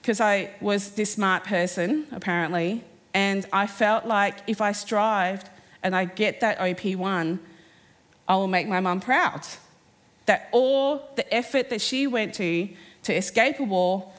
because 0.00 0.20
I 0.20 0.50
was 0.60 0.90
this 0.90 1.12
smart 1.12 1.44
person, 1.44 2.06
apparently. 2.10 2.82
And 3.12 3.46
I 3.52 3.66
felt 3.66 4.06
like 4.06 4.38
if 4.46 4.60
I 4.60 4.72
strived 4.72 5.48
and 5.82 5.94
I 5.94 6.06
get 6.06 6.40
that 6.40 6.58
OP1, 6.58 7.38
I 8.28 8.36
will 8.36 8.48
make 8.48 8.68
my 8.68 8.80
mum 8.80 9.00
proud. 9.00 9.42
That 10.26 10.48
all 10.52 11.10
the 11.16 11.34
effort 11.34 11.70
that 11.70 11.80
she 11.80 12.06
went 12.06 12.34
to 12.34 12.68
to 13.02 13.14
escape 13.14 13.60
a 13.60 13.64
war 13.64 14.10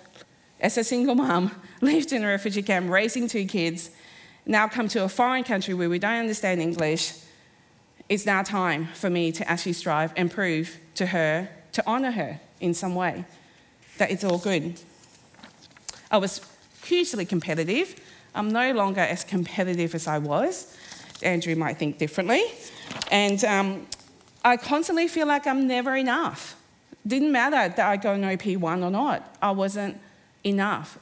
as 0.62 0.78
a 0.78 0.84
single 0.84 1.16
mum, 1.16 1.52
lived 1.82 2.14
in 2.14 2.24
a 2.24 2.28
refugee 2.28 2.62
camp, 2.62 2.90
raising 2.90 3.28
two 3.28 3.46
kids, 3.46 3.90
now 4.46 4.68
come 4.68 4.88
to 4.90 5.04
a 5.04 5.10
foreign 5.10 5.44
country 5.44 5.74
where 5.74 5.90
we 5.90 6.00
don't 6.00 6.20
understand 6.20 6.62
English, 6.62 7.14
it's 8.08 8.26
now 8.26 8.44
time 8.44 8.88
for 8.94 9.10
me 9.10 9.32
to 9.32 9.50
actually 9.50 9.74
strive 9.74 10.14
and 10.16 10.30
prove 10.30 10.78
to 10.96 11.08
her, 11.08 11.50
to 11.72 11.86
honour 11.88 12.12
her 12.12 12.40
in 12.60 12.74
some 12.74 12.94
way, 12.94 13.26
that 13.98 14.12
it's 14.12 14.24
all 14.24 14.38
good. 14.38 14.80
I 16.12 16.18
was 16.18 16.42
hugely 16.84 17.26
competitive. 17.26 18.00
I'm 18.36 18.50
no 18.50 18.72
longer 18.74 19.02
as 19.02 19.24
competitive 19.24 19.96
as 19.96 20.08
I 20.08 20.20
was. 20.20 20.78
Andrew 21.24 21.56
might 21.56 21.78
think 21.78 21.98
differently. 21.98 22.44
And 23.10 23.44
um, 23.44 23.88
I 24.46 24.58
constantly 24.58 25.08
feel 25.08 25.26
like 25.26 25.48
I'm 25.48 25.68
never 25.68 25.96
enough. 25.96 26.56
Didn't 27.06 27.32
matter 27.32 27.74
that 27.76 27.80
I 27.80 27.98
got 27.98 28.16
an 28.16 28.22
OP1 28.22 28.84
or 28.84 28.92
not, 28.92 29.36
I 29.42 29.50
wasn't 29.50 30.00
enough. 30.44 31.00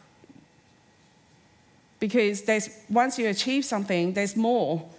Because 1.99 2.43
there's, 2.43 2.69
once 2.89 3.19
you 3.19 3.27
achieve 3.27 3.65
something, 3.65 4.13
there's 4.13 4.37
more 4.37 4.89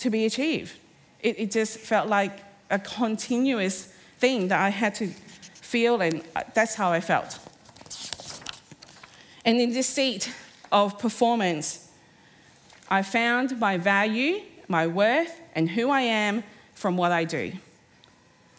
to 0.00 0.10
be 0.10 0.26
achieved. 0.26 0.76
It, 1.20 1.38
it 1.38 1.50
just 1.50 1.78
felt 1.78 2.08
like 2.08 2.40
a 2.70 2.78
continuous 2.78 3.86
thing 4.18 4.48
that 4.48 4.60
I 4.60 4.68
had 4.68 4.94
to 4.96 5.06
feel, 5.06 6.02
and 6.02 6.22
that's 6.52 6.74
how 6.74 6.92
I 6.92 7.00
felt. 7.00 7.38
And 9.46 9.58
in 9.58 9.72
this 9.72 9.86
seat 9.86 10.30
of 10.70 10.98
performance, 10.98 11.88
I 12.90 13.02
found 13.02 13.58
my 13.58 13.78
value, 13.78 14.42
my 14.68 14.86
worth, 14.86 15.40
and 15.54 15.70
who 15.70 15.88
I 15.88 16.02
am 16.02 16.44
from 16.82 16.96
what 16.96 17.12
I 17.12 17.24
do. 17.24 17.52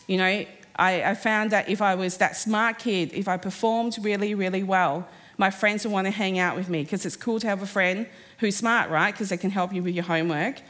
You 0.08 0.18
know, 0.18 0.46
I, 0.78 1.04
I, 1.04 1.14
found 1.14 1.52
that 1.52 1.70
if 1.70 1.82
I 1.82 1.94
was 1.96 2.18
that 2.18 2.36
smart 2.36 2.80
kid, 2.80 3.12
if 3.14 3.28
I 3.28 3.38
performed 3.38 3.98
really, 4.02 4.34
really 4.34 4.64
well, 4.64 5.08
my 5.38 5.52
friends 5.52 5.84
would 5.84 5.92
want 5.92 6.08
to 6.08 6.12
hang 6.12 6.40
out 6.40 6.56
with 6.56 6.70
me 6.70 6.84
because 6.84 7.06
it's 7.06 7.18
cool 7.18 7.40
to 7.42 7.48
have 7.48 7.62
a 7.62 7.68
friend 7.68 8.08
who's 8.40 8.56
smart, 8.56 8.90
right? 8.90 9.12
Because 9.12 9.30
they 9.30 9.38
can 9.38 9.52
help 9.52 9.74
you 9.74 9.84
with 9.84 9.94
your 9.94 10.06
homework. 10.06 10.62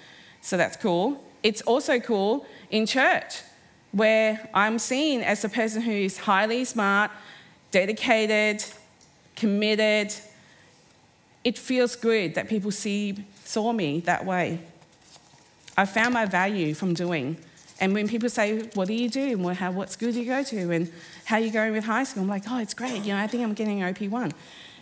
So 0.42 0.58
that's 0.58 0.76
cool. 0.78 1.24
It's 1.44 1.62
also 1.62 2.00
cool 2.00 2.46
in 2.72 2.86
church 2.86 3.42
where 3.92 4.50
I'm 4.54 4.80
seen 4.80 5.22
as 5.22 5.46
a 5.46 5.50
person 5.50 5.84
who 5.84 5.92
is 5.92 6.18
highly 6.18 6.66
smart, 6.66 7.12
dedicated, 7.72 8.66
committed. 9.36 10.14
It 11.44 11.58
feels 11.58 11.96
good 11.96 12.34
that 12.36 12.50
people 12.50 12.72
see, 12.72 13.24
saw 13.46 13.72
me 13.72 14.00
that 14.02 14.26
way. 14.26 14.60
I 15.76 15.86
found 15.86 16.14
my 16.14 16.26
value 16.26 16.74
from 16.74 16.94
doing. 16.94 17.38
And 17.80 17.94
when 17.94 18.08
people 18.08 18.30
say, 18.30 18.70
What 18.76 18.88
do 18.88 18.94
you 18.94 19.10
do? 19.10 19.48
And 19.48 19.58
how, 19.58 19.72
what 19.72 19.92
school 19.92 20.12
do 20.12 20.20
you 20.20 20.26
go 20.26 20.44
to? 20.44 20.72
And 20.72 20.92
how 21.26 21.38
are 21.38 21.40
you 21.40 21.52
going 21.52 21.74
with 21.74 21.84
high 21.84 22.04
school? 22.04 22.24
I'm 22.24 22.30
like, 22.30 22.44
Oh, 22.50 22.60
it's 22.60 22.74
great. 22.74 23.04
You 23.04 23.14
know, 23.14 23.18
I 23.18 23.28
think 23.28 23.44
I'm 23.44 23.54
getting 23.54 23.80
OP1. 23.80 24.32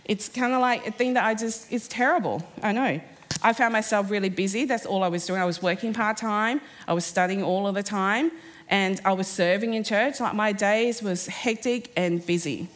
It's 0.06 0.28
kind 0.30 0.54
of 0.54 0.62
like 0.62 0.88
a 0.88 0.92
thing 0.92 1.14
that 1.14 1.24
I 1.24 1.36
just, 1.36 1.72
it's 1.72 1.88
terrible. 1.88 2.44
I 2.62 2.72
know. 2.72 3.00
I 3.44 3.54
found 3.54 3.74
myself 3.74 4.12
really 4.12 4.30
busy. 4.30 4.66
That's 4.66 4.86
all 4.86 5.04
I 5.04 5.08
was 5.08 5.26
doing. 5.26 5.42
I 5.42 5.46
was 5.46 5.62
working 5.62 5.94
part 5.94 6.18
time, 6.18 6.62
I 6.88 6.94
was 6.94 7.06
studying 7.06 7.44
all 7.44 7.66
of 7.66 7.76
the 7.76 7.84
time, 7.84 8.32
and 8.68 9.00
I 9.06 9.14
was 9.14 9.28
serving 9.28 9.74
in 9.74 9.84
church. 9.84 10.20
Like 10.20 10.36
my 10.36 10.52
days 10.52 11.02
was 11.02 11.28
hectic 11.28 11.92
and 11.96 12.26
busy. 12.26 12.68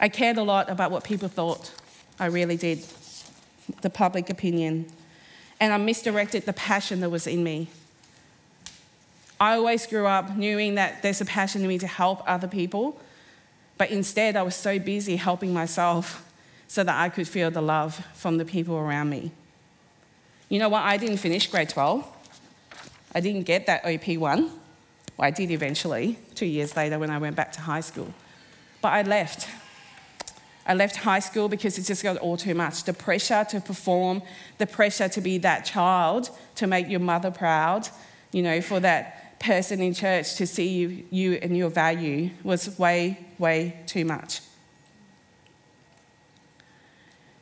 I 0.00 0.08
cared 0.08 0.36
a 0.36 0.42
lot 0.42 0.68
about 0.68 0.90
what 0.90 1.04
people 1.04 1.28
thought. 1.28 1.70
I 2.18 2.26
really 2.26 2.56
did 2.56 2.84
the 3.80 3.90
public 3.90 4.30
opinion, 4.30 4.86
and 5.60 5.72
I 5.72 5.76
misdirected 5.76 6.44
the 6.44 6.52
passion 6.52 7.00
that 7.00 7.10
was 7.10 7.26
in 7.26 7.44
me. 7.44 7.68
I 9.40 9.54
always 9.54 9.86
grew 9.86 10.06
up 10.06 10.36
knowing 10.36 10.76
that 10.76 11.02
there's 11.02 11.20
a 11.20 11.24
passion 11.24 11.62
in 11.62 11.68
me 11.68 11.78
to 11.78 11.86
help 11.86 12.22
other 12.28 12.48
people, 12.48 13.00
but 13.78 13.90
instead 13.90 14.36
I 14.36 14.42
was 14.42 14.54
so 14.54 14.78
busy 14.78 15.16
helping 15.16 15.52
myself 15.52 16.24
so 16.68 16.84
that 16.84 17.00
I 17.00 17.08
could 17.08 17.28
feel 17.28 17.50
the 17.50 17.60
love 17.60 18.04
from 18.14 18.38
the 18.38 18.44
people 18.44 18.76
around 18.76 19.10
me. 19.10 19.32
You 20.48 20.58
know 20.58 20.68
what? 20.68 20.82
I 20.82 20.96
didn't 20.96 21.16
finish 21.16 21.46
grade 21.46 21.68
12. 21.68 22.06
I 23.14 23.20
didn't 23.20 23.42
get 23.42 23.66
that 23.66 23.84
OP1. 23.84 24.18
Well, 24.18 24.52
I 25.18 25.30
did 25.30 25.50
eventually, 25.50 26.18
two 26.34 26.46
years 26.46 26.76
later 26.76 26.98
when 26.98 27.10
I 27.10 27.18
went 27.18 27.36
back 27.36 27.52
to 27.52 27.60
high 27.60 27.80
school. 27.80 28.12
But 28.80 28.92
I 28.92 29.02
left 29.02 29.48
I 30.66 30.74
left 30.74 30.96
high 30.96 31.18
school 31.18 31.48
because 31.48 31.78
it 31.78 31.82
just 31.82 32.02
got 32.02 32.16
all 32.18 32.36
too 32.36 32.54
much. 32.54 32.84
The 32.84 32.92
pressure 32.92 33.44
to 33.50 33.60
perform, 33.60 34.22
the 34.58 34.66
pressure 34.66 35.08
to 35.08 35.20
be 35.20 35.38
that 35.38 35.64
child, 35.64 36.30
to 36.56 36.66
make 36.66 36.88
your 36.88 37.00
mother 37.00 37.30
proud, 37.30 37.88
you 38.30 38.42
know, 38.42 38.60
for 38.60 38.78
that 38.80 39.38
person 39.40 39.80
in 39.80 39.92
church 39.92 40.36
to 40.36 40.46
see 40.46 40.68
you, 40.68 41.04
you 41.10 41.32
and 41.42 41.56
your 41.56 41.68
value 41.68 42.30
was 42.44 42.78
way, 42.78 43.18
way 43.38 43.76
too 43.86 44.04
much. 44.04 44.40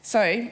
So 0.03 0.49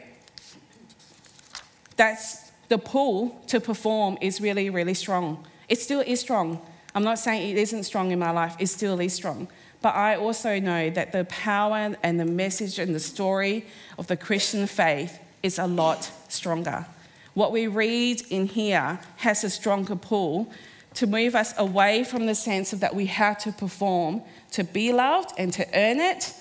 that's 1.96 2.52
the 2.68 2.78
pull 2.78 3.40
to 3.46 3.60
perform 3.60 4.18
is 4.20 4.40
really, 4.40 4.68
really 4.70 4.94
strong. 4.94 5.44
It 5.68 5.80
still 5.80 6.00
is 6.00 6.20
strong. 6.20 6.60
I'm 6.94 7.02
not 7.02 7.18
saying 7.18 7.50
it 7.50 7.58
isn't 7.58 7.84
strong 7.84 8.10
in 8.10 8.18
my 8.18 8.30
life, 8.30 8.56
it 8.58 8.66
still 8.66 9.00
is 9.00 9.14
strong. 9.14 9.48
But 9.80 9.94
I 9.94 10.16
also 10.16 10.58
know 10.58 10.90
that 10.90 11.12
the 11.12 11.24
power 11.24 11.96
and 12.02 12.18
the 12.18 12.24
message 12.24 12.78
and 12.78 12.94
the 12.94 13.00
story 13.00 13.66
of 13.96 14.06
the 14.08 14.16
Christian 14.16 14.66
faith 14.66 15.18
is 15.42 15.58
a 15.58 15.66
lot 15.66 16.10
stronger. 16.28 16.86
What 17.34 17.52
we 17.52 17.68
read 17.68 18.22
in 18.30 18.46
here 18.46 18.98
has 19.16 19.44
a 19.44 19.50
stronger 19.50 19.94
pull 19.94 20.50
to 20.94 21.06
move 21.06 21.36
us 21.36 21.54
away 21.58 22.02
from 22.02 22.26
the 22.26 22.34
sense 22.34 22.72
of 22.72 22.80
that 22.80 22.94
we 22.94 23.06
have 23.06 23.38
to 23.38 23.52
perform 23.52 24.22
to 24.50 24.64
be 24.64 24.92
loved 24.92 25.30
and 25.38 25.52
to 25.52 25.64
earn 25.72 26.00
it 26.00 26.34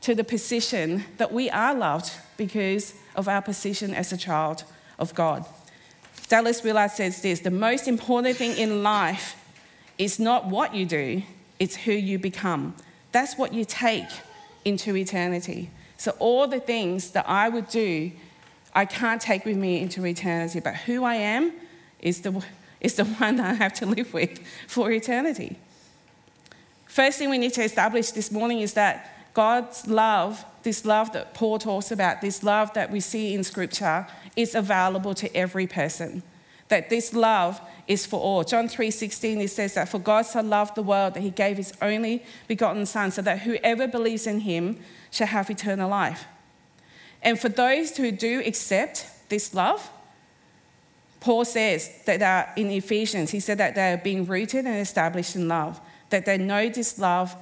to 0.00 0.14
the 0.14 0.24
position 0.24 1.04
that 1.18 1.32
we 1.32 1.50
are 1.50 1.74
loved 1.74 2.10
because 2.36 2.94
of 3.16 3.28
our 3.28 3.42
position 3.42 3.92
as 3.92 4.12
a 4.12 4.16
child 4.16 4.64
of 4.98 5.14
God. 5.14 5.44
Dallas 6.28 6.62
Willard 6.62 6.92
says 6.92 7.20
this 7.20 7.40
the 7.40 7.50
most 7.50 7.88
important 7.88 8.36
thing 8.36 8.56
in 8.56 8.82
life 8.82 9.36
is 9.98 10.18
not 10.18 10.46
what 10.46 10.74
you 10.74 10.86
do, 10.86 11.22
it's 11.58 11.76
who 11.76 11.92
you 11.92 12.18
become. 12.18 12.74
That's 13.12 13.36
what 13.36 13.52
you 13.52 13.64
take 13.64 14.08
into 14.64 14.96
eternity. 14.96 15.70
So, 15.96 16.12
all 16.18 16.46
the 16.46 16.60
things 16.60 17.10
that 17.10 17.28
I 17.28 17.48
would 17.48 17.68
do, 17.68 18.12
I 18.74 18.84
can't 18.84 19.20
take 19.20 19.44
with 19.44 19.56
me 19.56 19.80
into 19.80 20.06
eternity, 20.06 20.60
but 20.60 20.74
who 20.76 21.04
I 21.04 21.16
am 21.16 21.52
is 22.00 22.20
the, 22.20 22.44
is 22.80 22.94
the 22.94 23.04
one 23.20 23.36
that 23.36 23.46
I 23.46 23.54
have 23.54 23.72
to 23.74 23.86
live 23.86 24.12
with 24.12 24.40
for 24.66 24.90
eternity. 24.90 25.58
First 26.86 27.18
thing 27.18 27.30
we 27.30 27.38
need 27.38 27.52
to 27.54 27.62
establish 27.62 28.10
this 28.12 28.30
morning 28.30 28.60
is 28.60 28.74
that 28.74 29.34
God's 29.34 29.86
love, 29.86 30.44
this 30.62 30.84
love 30.84 31.12
that 31.12 31.34
Paul 31.34 31.58
talks 31.58 31.90
about, 31.90 32.20
this 32.20 32.42
love 32.42 32.72
that 32.74 32.90
we 32.90 33.00
see 33.00 33.34
in 33.34 33.44
Scripture, 33.44 34.06
is 34.36 34.54
available 34.54 35.14
to 35.14 35.36
every 35.36 35.66
person. 35.66 36.22
That 36.68 36.90
this 36.90 37.14
love 37.14 37.60
is 37.86 38.04
for 38.04 38.20
all. 38.20 38.44
John 38.44 38.68
3:16 38.68 39.40
it 39.40 39.50
says 39.50 39.74
that 39.74 39.88
for 39.88 39.98
God 39.98 40.22
so 40.22 40.40
loved 40.42 40.74
the 40.74 40.82
world 40.82 41.14
that 41.14 41.22
he 41.22 41.30
gave 41.30 41.56
his 41.56 41.72
only 41.80 42.22
begotten 42.46 42.84
son 42.86 43.10
so 43.10 43.22
that 43.22 43.40
whoever 43.40 43.86
believes 43.86 44.26
in 44.26 44.40
him 44.40 44.78
shall 45.10 45.26
have 45.26 45.50
eternal 45.50 45.88
life. 45.88 46.24
And 47.22 47.40
for 47.40 47.48
those 47.48 47.96
who 47.96 48.12
do 48.12 48.42
accept 48.44 49.06
this 49.28 49.54
love, 49.54 49.90
Paul 51.20 51.44
says 51.44 51.90
that 52.04 52.56
in 52.56 52.70
Ephesians, 52.70 53.30
he 53.30 53.40
said 53.40 53.58
that 53.58 53.74
they 53.74 53.92
are 53.92 53.96
being 53.96 54.24
rooted 54.24 54.66
and 54.66 54.76
established 54.76 55.34
in 55.34 55.48
love, 55.48 55.80
that 56.10 56.26
they 56.26 56.38
know 56.38 56.68
this 56.68 56.98
love. 56.98 57.34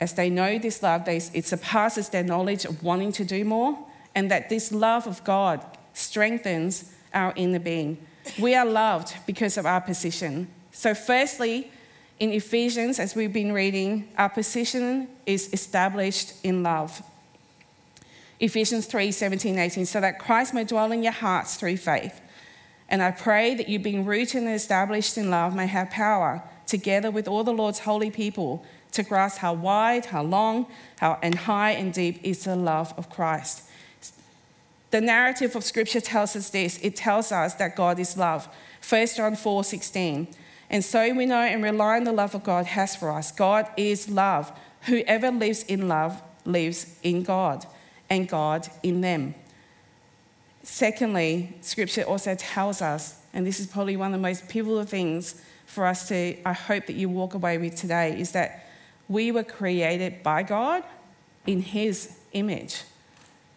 As 0.00 0.12
they 0.12 0.28
know 0.28 0.58
this 0.58 0.82
love, 0.82 1.04
they, 1.04 1.18
it 1.32 1.46
surpasses 1.46 2.08
their 2.10 2.24
knowledge 2.24 2.64
of 2.64 2.82
wanting 2.82 3.12
to 3.12 3.24
do 3.24 3.44
more, 3.44 3.78
and 4.14 4.30
that 4.30 4.48
this 4.48 4.72
love 4.72 5.06
of 5.06 5.22
God 5.24 5.64
strengthens 5.94 6.92
our 7.14 7.32
inner 7.36 7.58
being. 7.58 7.96
We 8.38 8.54
are 8.54 8.66
loved 8.66 9.14
because 9.26 9.56
of 9.56 9.66
our 9.66 9.80
position. 9.80 10.48
So, 10.72 10.94
firstly, 10.94 11.70
in 12.18 12.30
Ephesians, 12.32 12.98
as 12.98 13.14
we've 13.14 13.32
been 13.32 13.52
reading, 13.52 14.08
our 14.16 14.28
position 14.28 15.08
is 15.26 15.52
established 15.52 16.34
in 16.44 16.62
love. 16.62 17.02
Ephesians 18.40 18.86
3 18.86 19.12
17, 19.12 19.58
18, 19.58 19.86
so 19.86 20.00
that 20.00 20.18
Christ 20.18 20.52
may 20.54 20.64
dwell 20.64 20.92
in 20.92 21.02
your 21.02 21.12
hearts 21.12 21.56
through 21.56 21.78
faith. 21.78 22.20
And 22.88 23.02
I 23.02 23.10
pray 23.10 23.54
that 23.54 23.68
you, 23.68 23.78
being 23.78 24.04
rooted 24.04 24.42
and 24.42 24.54
established 24.54 25.18
in 25.18 25.30
love, 25.30 25.54
may 25.54 25.66
have 25.66 25.90
power, 25.90 26.42
together 26.66 27.10
with 27.10 27.26
all 27.26 27.44
the 27.44 27.52
Lord's 27.52 27.80
holy 27.80 28.10
people, 28.10 28.64
to 28.92 29.02
grasp 29.02 29.38
how 29.38 29.54
wide, 29.54 30.06
how 30.06 30.22
long, 30.22 30.66
how 30.98 31.18
and 31.22 31.34
high 31.34 31.72
and 31.72 31.92
deep 31.92 32.20
is 32.22 32.44
the 32.44 32.56
love 32.56 32.94
of 32.96 33.10
Christ. 33.10 33.65
The 34.90 35.00
narrative 35.00 35.56
of 35.56 35.64
Scripture 35.64 36.00
tells 36.00 36.36
us 36.36 36.50
this 36.50 36.78
it 36.82 36.96
tells 36.96 37.32
us 37.32 37.54
that 37.54 37.76
God 37.76 37.98
is 37.98 38.16
love. 38.16 38.48
1 38.88 39.06
John 39.16 39.36
4 39.36 39.64
16. 39.64 40.28
And 40.68 40.84
so 40.84 41.14
we 41.14 41.26
know 41.26 41.40
and 41.40 41.62
rely 41.62 41.96
on 41.96 42.04
the 42.04 42.12
love 42.12 42.34
of 42.34 42.42
God 42.42 42.66
has 42.66 42.96
for 42.96 43.10
us. 43.10 43.30
God 43.30 43.68
is 43.76 44.08
love. 44.08 44.52
Whoever 44.82 45.30
lives 45.30 45.62
in 45.64 45.88
love 45.88 46.20
lives 46.44 46.96
in 47.02 47.22
God, 47.22 47.66
and 48.08 48.28
God 48.28 48.68
in 48.82 49.00
them. 49.00 49.34
Secondly, 50.62 51.56
Scripture 51.60 52.02
also 52.02 52.34
tells 52.34 52.82
us, 52.82 53.20
and 53.32 53.46
this 53.46 53.60
is 53.60 53.66
probably 53.66 53.96
one 53.96 54.12
of 54.12 54.20
the 54.20 54.22
most 54.22 54.48
pivotal 54.48 54.84
things 54.84 55.40
for 55.66 55.86
us 55.86 56.08
to, 56.08 56.36
I 56.44 56.52
hope 56.52 56.86
that 56.86 56.94
you 56.94 57.08
walk 57.08 57.34
away 57.34 57.58
with 57.58 57.76
today, 57.76 58.18
is 58.18 58.32
that 58.32 58.66
we 59.08 59.30
were 59.30 59.44
created 59.44 60.22
by 60.22 60.42
God 60.42 60.82
in 61.46 61.60
His 61.60 62.16
image. 62.32 62.82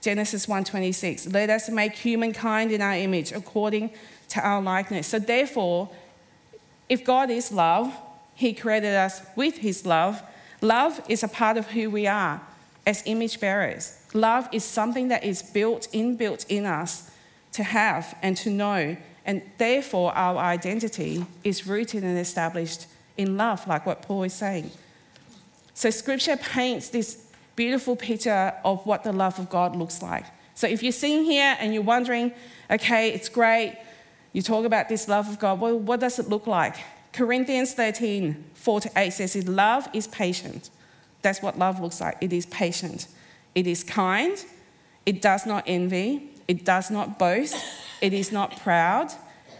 Genesis 0.01 0.45
1:26 0.45 1.33
Let 1.33 1.49
us 1.49 1.69
make 1.69 1.93
humankind 1.95 2.71
in 2.71 2.81
our 2.81 2.95
image 2.95 3.31
according 3.31 3.91
to 4.29 4.41
our 4.41 4.61
likeness. 4.61 5.07
So 5.07 5.19
therefore, 5.19 5.89
if 6.87 7.03
God 7.03 7.29
is 7.29 7.51
love, 7.51 7.93
He 8.35 8.53
created 8.53 8.95
us 8.95 9.21
with 9.35 9.57
His 9.57 9.85
love. 9.85 10.21
Love 10.61 11.01
is 11.07 11.23
a 11.23 11.27
part 11.27 11.57
of 11.57 11.67
who 11.67 11.89
we 11.89 12.07
are 12.07 12.41
as 12.85 13.03
image 13.05 13.39
bearers. 13.39 13.97
Love 14.13 14.49
is 14.51 14.63
something 14.63 15.09
that 15.09 15.23
is 15.23 15.41
built 15.41 15.87
inbuilt 15.93 16.45
in 16.49 16.65
us 16.65 17.11
to 17.53 17.63
have 17.63 18.17
and 18.21 18.35
to 18.37 18.49
know. 18.49 18.97
And 19.25 19.41
therefore, 19.57 20.11
our 20.15 20.37
identity 20.37 21.25
is 21.43 21.67
rooted 21.67 22.03
and 22.03 22.17
established 22.17 22.87
in 23.17 23.37
love, 23.37 23.67
like 23.67 23.85
what 23.85 24.01
Paul 24.01 24.23
is 24.23 24.33
saying. 24.33 24.71
So, 25.73 25.89
scripture 25.89 26.37
paints 26.37 26.89
this 26.89 27.28
beautiful 27.59 27.93
picture 27.93 28.53
of 28.63 28.85
what 28.85 29.03
the 29.03 29.11
love 29.11 29.37
of 29.37 29.49
God 29.49 29.75
looks 29.75 30.01
like. 30.01 30.23
So, 30.55 30.65
if 30.65 30.81
you're 30.81 30.93
sitting 30.93 31.25
here 31.25 31.57
and 31.59 31.73
you're 31.73 31.83
wondering, 31.83 32.31
okay, 32.71 33.11
it's 33.11 33.27
great, 33.27 33.77
you 34.31 34.41
talk 34.41 34.63
about 34.63 34.87
this 34.87 35.09
love 35.09 35.27
of 35.27 35.39
God. 35.39 35.59
Well, 35.59 35.77
what 35.77 35.99
does 35.99 36.19
it 36.19 36.29
look 36.29 36.47
like? 36.47 36.77
Corinthians 37.11 37.73
13, 37.73 38.45
4 38.53 38.79
to 38.79 38.91
8 38.95 39.11
says, 39.11 39.45
Love 39.45 39.89
is 39.91 40.07
patient. 40.07 40.69
That's 41.21 41.41
what 41.41 41.59
love 41.59 41.81
looks 41.81 41.99
like. 41.99 42.15
It 42.21 42.31
is 42.31 42.45
patient. 42.45 43.07
It 43.53 43.67
is 43.67 43.83
kind. 43.83 44.37
It 45.05 45.21
does 45.21 45.45
not 45.45 45.65
envy. 45.67 46.29
It 46.47 46.63
does 46.63 46.89
not 46.89 47.19
boast. 47.19 47.57
It 47.99 48.13
is 48.13 48.31
not 48.31 48.57
proud. 48.61 49.11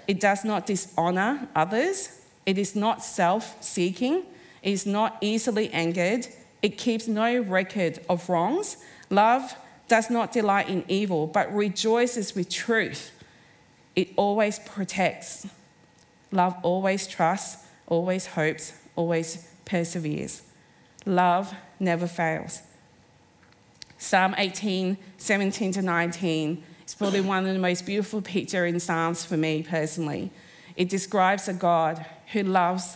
It 0.08 0.22
does 0.22 0.46
not 0.46 0.66
dishonor 0.66 1.50
others. 1.54 2.22
It 2.46 2.58
is 2.58 2.78
not 2.78 3.04
self 3.04 3.62
seeking. 3.62 4.24
It 4.64 4.72
is 4.72 4.86
not 4.86 5.18
easily 5.20 5.70
angered. 5.72 6.28
It 6.62 6.78
keeps 6.78 7.08
no 7.08 7.40
record 7.40 8.00
of 8.10 8.28
wrongs. 8.30 8.78
Love 9.10 9.56
does 9.88 10.10
not 10.10 10.32
delight 10.32 10.70
in 10.70 10.84
evil, 10.88 11.28
but 11.28 11.54
rejoices 11.54 12.36
with 12.36 12.50
truth. 12.50 13.12
It 13.96 14.10
always 14.16 14.60
protects. 14.60 15.48
Love 16.32 16.56
always 16.62 17.08
trusts, 17.08 17.66
always 17.88 18.28
hopes, 18.28 18.74
always 18.96 19.48
perseveres. 19.66 20.44
Love 21.06 21.54
never 21.80 22.08
fails. 22.08 22.62
Psalm 23.98 24.36
18, 24.38 24.98
17 25.18 25.72
to 25.74 25.82
19 25.82 26.64
is 26.86 26.96
probably 26.96 27.22
one 27.22 27.46
of 27.46 27.54
the 27.54 27.60
most 27.60 27.86
beautiful 27.86 28.22
pictures 28.22 28.74
in 28.74 28.80
Psalms 28.80 29.26
for 29.26 29.38
me 29.38 29.64
personally. 29.64 30.32
It 30.76 30.88
describes 30.88 31.48
a 31.48 31.54
God 31.54 32.06
who 32.32 32.44
loves, 32.44 32.96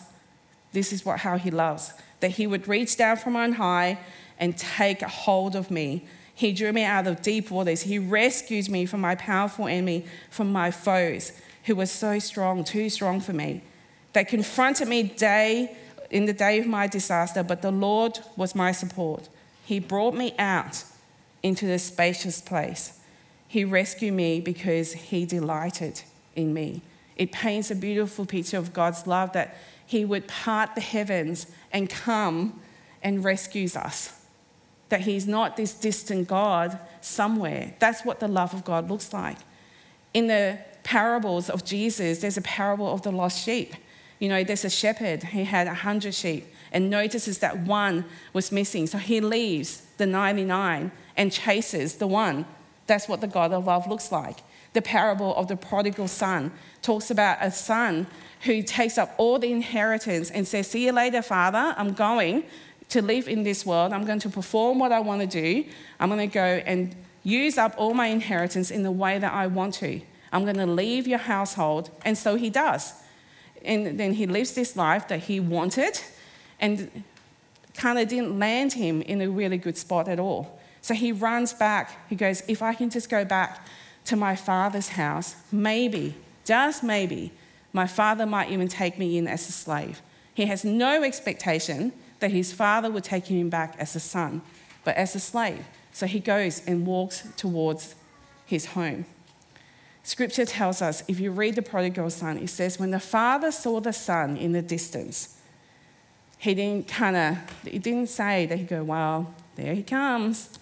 this 0.71 0.93
is 0.93 1.06
what, 1.06 1.19
how 1.19 1.38
he 1.38 1.52
loves, 1.52 1.93
that 2.23 2.31
he 2.31 2.47
would 2.47 2.67
reach 2.67 2.97
down 2.97 3.17
from 3.17 3.36
on 3.36 3.53
high 3.53 3.99
and 4.39 4.57
take 4.57 5.03
hold 5.03 5.55
of 5.55 5.69
me 5.69 6.03
he 6.36 6.51
drew 6.51 6.73
me 6.73 6.83
out 6.83 7.07
of 7.07 7.21
deep 7.21 7.51
waters. 7.51 7.83
He 7.83 7.99
rescues 7.99 8.69
me 8.69 8.86
from 8.86 9.01
my 9.01 9.15
powerful 9.15 9.67
enemy, 9.67 10.05
from 10.29 10.51
my 10.51 10.71
foes, 10.71 11.31
who 11.65 11.75
were 11.75 11.86
so 11.86 12.19
strong, 12.19 12.63
too 12.63 12.89
strong 12.89 13.21
for 13.21 13.33
me. 13.33 13.62
They 14.13 14.23
confronted 14.23 14.88
me 14.88 15.03
day 15.03 15.75
in 16.09 16.25
the 16.25 16.33
day 16.33 16.59
of 16.59 16.67
my 16.67 16.88
disaster, 16.88 17.43
but 17.43 17.62
the 17.62 17.71
Lord 17.71 18.19
was 18.36 18.55
my 18.55 18.71
support. 18.71 19.29
He 19.65 19.79
brought 19.79 20.15
me 20.15 20.33
out 20.38 20.83
into 21.41 21.65
the 21.65 21.79
spacious 21.79 22.41
place. 22.41 22.99
He 23.47 23.63
rescued 23.63 24.13
me 24.13 24.39
because 24.39 24.93
he 24.93 25.25
delighted 25.25 26.01
in 26.36 26.53
me. 26.53 26.81
It 27.15 27.31
paints 27.31 27.69
a 27.69 27.75
beautiful 27.75 28.25
picture 28.25 28.57
of 28.57 28.73
God's 28.73 29.05
love 29.05 29.33
that 29.33 29.55
he 29.86 30.03
would 30.03 30.27
part 30.27 30.73
the 30.73 30.81
heavens 30.81 31.45
and 31.73 31.89
come 31.89 32.62
and 33.01 33.23
rescues 33.23 33.75
us 33.75 34.21
that 34.89 35.01
he's 35.01 35.27
not 35.27 35.57
this 35.57 35.73
distant 35.73 36.27
God 36.27 36.77
somewhere. 37.01 37.73
That's 37.79 38.05
what 38.05 38.19
the 38.19 38.27
love 38.27 38.53
of 38.53 38.63
God 38.63 38.91
looks 38.91 39.12
like. 39.12 39.38
In 40.13 40.27
the 40.27 40.59
parables 40.83 41.49
of 41.49 41.65
Jesus, 41.65 42.19
there's 42.19 42.38
a 42.38 42.43
parable 42.43 42.93
of 42.93 43.01
the 43.01 43.12
lost 43.12 43.43
sheep. 43.43 43.73
You 44.19 44.29
know, 44.29 44.43
there's 44.43 44.63
a 44.63 44.69
shepherd, 44.69 45.23
he 45.23 45.45
had 45.45 45.65
a 45.65 45.73
hundred 45.73 46.13
sheep 46.13 46.45
and 46.71 46.89
notices 46.89 47.39
that 47.39 47.57
one 47.59 48.05
was 48.33 48.51
missing. 48.51 48.86
So 48.86 48.97
he 48.97 49.19
leaves 49.19 49.81
the 49.97 50.05
99 50.05 50.91
and 51.17 51.31
chases 51.31 51.95
the 51.95 52.07
one. 52.07 52.45
That's 52.86 53.07
what 53.07 53.19
the 53.19 53.27
God 53.27 53.51
of 53.51 53.65
love 53.65 53.88
looks 53.88 54.12
like. 54.12 54.38
The 54.73 54.81
parable 54.81 55.36
of 55.36 55.47
the 55.47 55.55
prodigal 55.55 56.07
son 56.07 56.51
talks 56.81 57.12
about 57.12 57.38
a 57.41 57.51
son 57.51 58.07
who 58.41 58.62
takes 58.62 58.97
up 58.97 59.13
all 59.17 59.39
the 59.39 59.51
inheritance 59.51 60.29
and 60.29 60.47
says, 60.47 60.67
See 60.67 60.86
you 60.86 60.91
later, 60.91 61.21
father, 61.21 61.73
I'm 61.77 61.93
going 61.93 62.43
to 62.89 63.01
live 63.01 63.27
in 63.27 63.43
this 63.43 63.65
world. 63.65 63.93
I'm 63.93 64.05
going 64.05 64.19
to 64.19 64.29
perform 64.29 64.79
what 64.79 64.91
I 64.91 64.99
want 64.99 65.21
to 65.21 65.27
do. 65.27 65.65
I'm 65.99 66.09
going 66.09 66.27
to 66.29 66.33
go 66.33 66.62
and 66.65 66.95
use 67.23 67.57
up 67.57 67.73
all 67.77 67.93
my 67.93 68.07
inheritance 68.07 68.69
in 68.69 68.83
the 68.83 68.91
way 68.91 69.17
that 69.17 69.31
I 69.31 69.47
want 69.47 69.75
to. 69.75 70.01
I'm 70.31 70.43
going 70.43 70.57
to 70.57 70.65
leave 70.65 71.07
your 71.07 71.19
household. 71.19 71.89
And 72.03 72.17
so 72.17 72.36
he 72.36 72.49
does. 72.49 72.93
And 73.63 73.99
then 73.99 74.13
he 74.13 74.27
lives 74.27 74.53
this 74.53 74.75
life 74.75 75.07
that 75.07 75.21
he 75.21 75.39
wanted 75.39 76.01
and 76.59 77.03
kind 77.75 77.97
of 77.97 78.07
didn't 78.07 78.38
land 78.38 78.73
him 78.73 79.01
in 79.01 79.21
a 79.21 79.29
really 79.29 79.57
good 79.57 79.77
spot 79.77 80.07
at 80.07 80.19
all. 80.19 80.59
So 80.81 80.93
he 80.93 81.12
runs 81.12 81.53
back. 81.53 82.09
He 82.09 82.15
goes, 82.15 82.43
If 82.47 82.62
I 82.62 82.73
can 82.73 82.89
just 82.89 83.09
go 83.09 83.23
back 83.23 83.65
to 84.05 84.15
my 84.15 84.35
father's 84.35 84.89
house, 84.89 85.35
maybe, 85.51 86.15
just 86.45 86.83
maybe, 86.83 87.31
my 87.71 87.87
father 87.87 88.25
might 88.25 88.51
even 88.51 88.67
take 88.67 88.99
me 88.99 89.17
in 89.17 89.27
as 89.27 89.47
a 89.49 89.51
slave. 89.51 90.01
He 90.33 90.45
has 90.45 90.63
no 90.63 91.03
expectation 91.03 91.93
that 92.19 92.31
his 92.31 92.53
father 92.53 92.89
would 92.91 93.03
take 93.03 93.27
him 93.27 93.49
back 93.49 93.75
as 93.79 93.95
a 93.95 93.99
son, 93.99 94.41
but 94.83 94.95
as 94.95 95.15
a 95.15 95.19
slave. 95.19 95.65
So 95.91 96.05
he 96.05 96.19
goes 96.19 96.65
and 96.65 96.85
walks 96.85 97.27
towards 97.37 97.95
his 98.45 98.67
home. 98.67 99.05
Scripture 100.03 100.45
tells 100.45 100.81
us, 100.81 101.03
if 101.07 101.19
you 101.19 101.31
read 101.31 101.55
the 101.55 101.61
prodigal 101.61 102.09
son, 102.09 102.37
it 102.37 102.49
says, 102.49 102.77
when 102.77 102.91
the 102.91 102.99
father 102.99 103.51
saw 103.51 103.79
the 103.79 103.93
son 103.93 104.35
in 104.35 104.51
the 104.51 104.61
distance, 104.61 105.37
he 106.37 106.53
didn't 106.53 106.89
kind 106.89 107.15
of, 107.15 107.37
he 107.63 107.79
didn't 107.79 108.07
say 108.07 108.45
that 108.47 108.57
he 108.57 108.65
go, 108.65 108.83
well, 108.83 109.33
there 109.55 109.73
he 109.73 109.83
comes. 109.83 110.49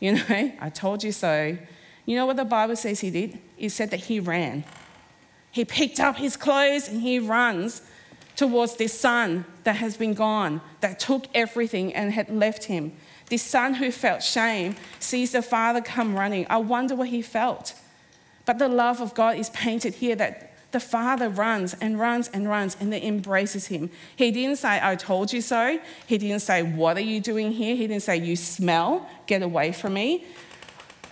You 0.00 0.14
know, 0.14 0.52
I 0.60 0.68
told 0.68 1.04
you 1.04 1.12
so. 1.12 1.56
You 2.04 2.16
know 2.16 2.26
what 2.26 2.36
the 2.36 2.44
Bible 2.44 2.76
says 2.76 3.00
he 3.00 3.10
did? 3.10 3.38
It 3.58 3.70
said 3.70 3.90
that 3.90 4.00
he 4.00 4.20
ran. 4.20 4.64
He 5.50 5.64
picked 5.64 6.00
up 6.00 6.16
his 6.16 6.36
clothes 6.36 6.88
and 6.88 7.00
he 7.00 7.18
runs 7.18 7.82
towards 8.34 8.76
this 8.76 8.98
son 8.98 9.44
that 9.64 9.76
has 9.76 9.96
been 9.96 10.14
gone, 10.14 10.60
that 10.80 10.98
took 10.98 11.26
everything 11.34 11.94
and 11.94 12.12
had 12.12 12.28
left 12.30 12.64
him. 12.64 12.92
This 13.28 13.42
son 13.42 13.74
who 13.74 13.90
felt 13.90 14.22
shame 14.22 14.76
sees 14.98 15.32
the 15.32 15.42
father 15.42 15.80
come 15.80 16.14
running. 16.14 16.46
I 16.50 16.56
wonder 16.56 16.94
what 16.94 17.08
he 17.08 17.22
felt. 17.22 17.74
But 18.44 18.58
the 18.58 18.68
love 18.68 19.00
of 19.00 19.14
God 19.14 19.36
is 19.36 19.50
painted 19.50 19.94
here 19.94 20.16
that 20.16 20.52
the 20.72 20.80
father 20.80 21.28
runs 21.28 21.74
and 21.74 22.00
runs 22.00 22.28
and 22.28 22.48
runs 22.48 22.76
and 22.80 22.92
then 22.92 23.02
embraces 23.02 23.66
him. 23.66 23.90
He 24.16 24.30
didn't 24.30 24.56
say, 24.56 24.80
I 24.82 24.96
told 24.96 25.32
you 25.32 25.42
so. 25.42 25.78
He 26.06 26.18
didn't 26.18 26.40
say, 26.40 26.62
What 26.62 26.96
are 26.96 27.00
you 27.00 27.20
doing 27.20 27.52
here? 27.52 27.76
He 27.76 27.86
didn't 27.86 28.02
say, 28.02 28.16
You 28.16 28.36
smell, 28.36 29.08
get 29.26 29.42
away 29.42 29.72
from 29.72 29.94
me. 29.94 30.24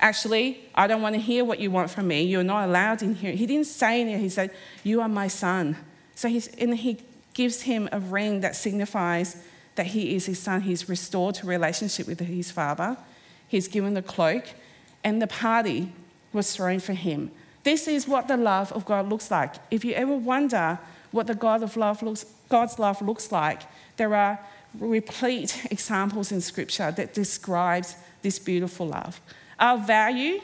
Actually, 0.01 0.59
I 0.75 0.87
don't 0.87 1.03
want 1.03 1.15
to 1.15 1.21
hear 1.21 1.45
what 1.45 1.61
you 1.61 1.71
want 1.71 1.91
from 1.91 2.09
me. 2.09 2.23
You're 2.23 2.43
not 2.43 2.67
allowed 2.67 3.03
in 3.03 3.15
here. 3.15 3.33
He 3.33 3.47
didn't 3.47 3.67
say 3.67 4.01
anything. 4.01 4.21
He 4.21 4.31
said, 4.31 4.51
You 4.83 5.03
are 5.03 5.09
my 5.09 5.29
son. 5.29 5.77
So 6.15 6.29
he's, 6.29 6.49
and 6.57 6.75
he 6.77 6.99
gives 7.35 7.63
him 7.63 7.89
a 7.93 8.01
ring 8.01 8.41
that 8.41 8.57
signifies 8.57 9.37
that 9.75 9.87
he 9.87 10.15
is 10.15 10.27
his 10.27 10.39
son. 10.39 10.63
He's 10.63 10.89
restored 10.89 11.35
to 11.37 11.47
relationship 11.47 12.07
with 12.07 12.21
his 12.21 12.51
father. 12.51 12.97
He's 13.47 13.69
given 13.69 13.95
the 13.95 14.03
cloak, 14.03 14.45
and 15.05 15.21
the 15.21 15.27
party 15.27 15.93
was 16.33 16.55
thrown 16.55 16.81
for 16.81 16.95
him. 16.95 17.31
This 17.63 17.87
is 17.87 18.09
what 18.09 18.27
the 18.27 18.37
love 18.37 18.73
of 18.73 18.87
God 18.87 19.09
looks 19.09 19.31
like. 19.31 19.57
If 19.71 19.85
you 19.85 19.93
ever 19.95 20.17
wonder 20.17 20.79
what 21.11 21.27
the 21.27 21.35
God 21.35 21.63
of 21.63 21.77
love 21.77 22.03
looks, 22.03 22.25
God's 22.49 22.79
love 22.79 23.03
looks 23.03 23.31
like, 23.31 23.63
there 23.97 24.15
are 24.15 24.39
replete 24.79 25.67
examples 25.71 26.33
in 26.33 26.41
Scripture 26.41 26.91
that 26.93 27.13
describes 27.13 27.97
this 28.23 28.39
beautiful 28.39 28.87
love. 28.87 29.21
Our 29.61 29.79
value, 29.79 30.41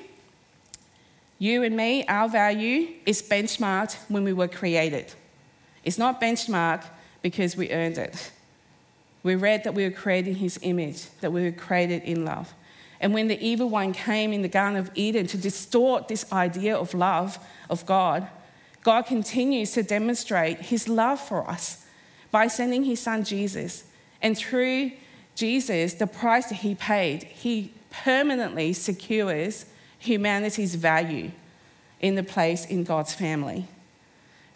you 1.38 1.62
and 1.62 1.76
me, 1.76 2.06
our 2.06 2.28
value 2.28 2.94
is 3.06 3.22
benchmarked 3.22 3.96
when 4.08 4.22
we 4.24 4.32
were 4.32 4.48
created. 4.48 5.12
It's 5.84 5.98
not 5.98 6.20
benchmarked 6.20 6.84
because 7.22 7.56
we 7.56 7.70
earned 7.70 7.98
it. 7.98 8.30
We 9.22 9.34
read 9.34 9.64
that 9.64 9.74
we 9.74 9.84
were 9.84 9.90
created 9.90 10.30
in 10.30 10.36
His 10.36 10.58
image, 10.62 11.08
that 11.20 11.32
we 11.32 11.42
were 11.42 11.50
created 11.50 12.02
in 12.02 12.24
love. 12.24 12.52
And 13.00 13.12
when 13.12 13.26
the 13.26 13.44
evil 13.44 13.68
one 13.68 13.92
came 13.92 14.32
in 14.32 14.42
the 14.42 14.48
Garden 14.48 14.78
of 14.78 14.90
Eden 14.94 15.26
to 15.28 15.36
distort 15.36 16.08
this 16.08 16.30
idea 16.32 16.76
of 16.76 16.94
love 16.94 17.38
of 17.68 17.84
God, 17.86 18.28
God 18.82 19.02
continues 19.06 19.72
to 19.72 19.82
demonstrate 19.82 20.60
His 20.60 20.88
love 20.88 21.20
for 21.20 21.48
us 21.48 21.86
by 22.30 22.46
sending 22.46 22.84
His 22.84 23.00
Son 23.00 23.24
Jesus 23.24 23.84
and 24.22 24.36
through 24.36 24.92
Jesus, 25.34 25.94
the 25.94 26.06
price 26.06 26.46
that 26.46 26.56
he 26.56 26.74
paid, 26.74 27.22
he 27.24 27.72
permanently 27.90 28.72
secures 28.72 29.66
humanity's 29.98 30.74
value 30.74 31.30
in 32.00 32.14
the 32.14 32.22
place 32.22 32.64
in 32.66 32.84
God's 32.84 33.14
family. 33.14 33.66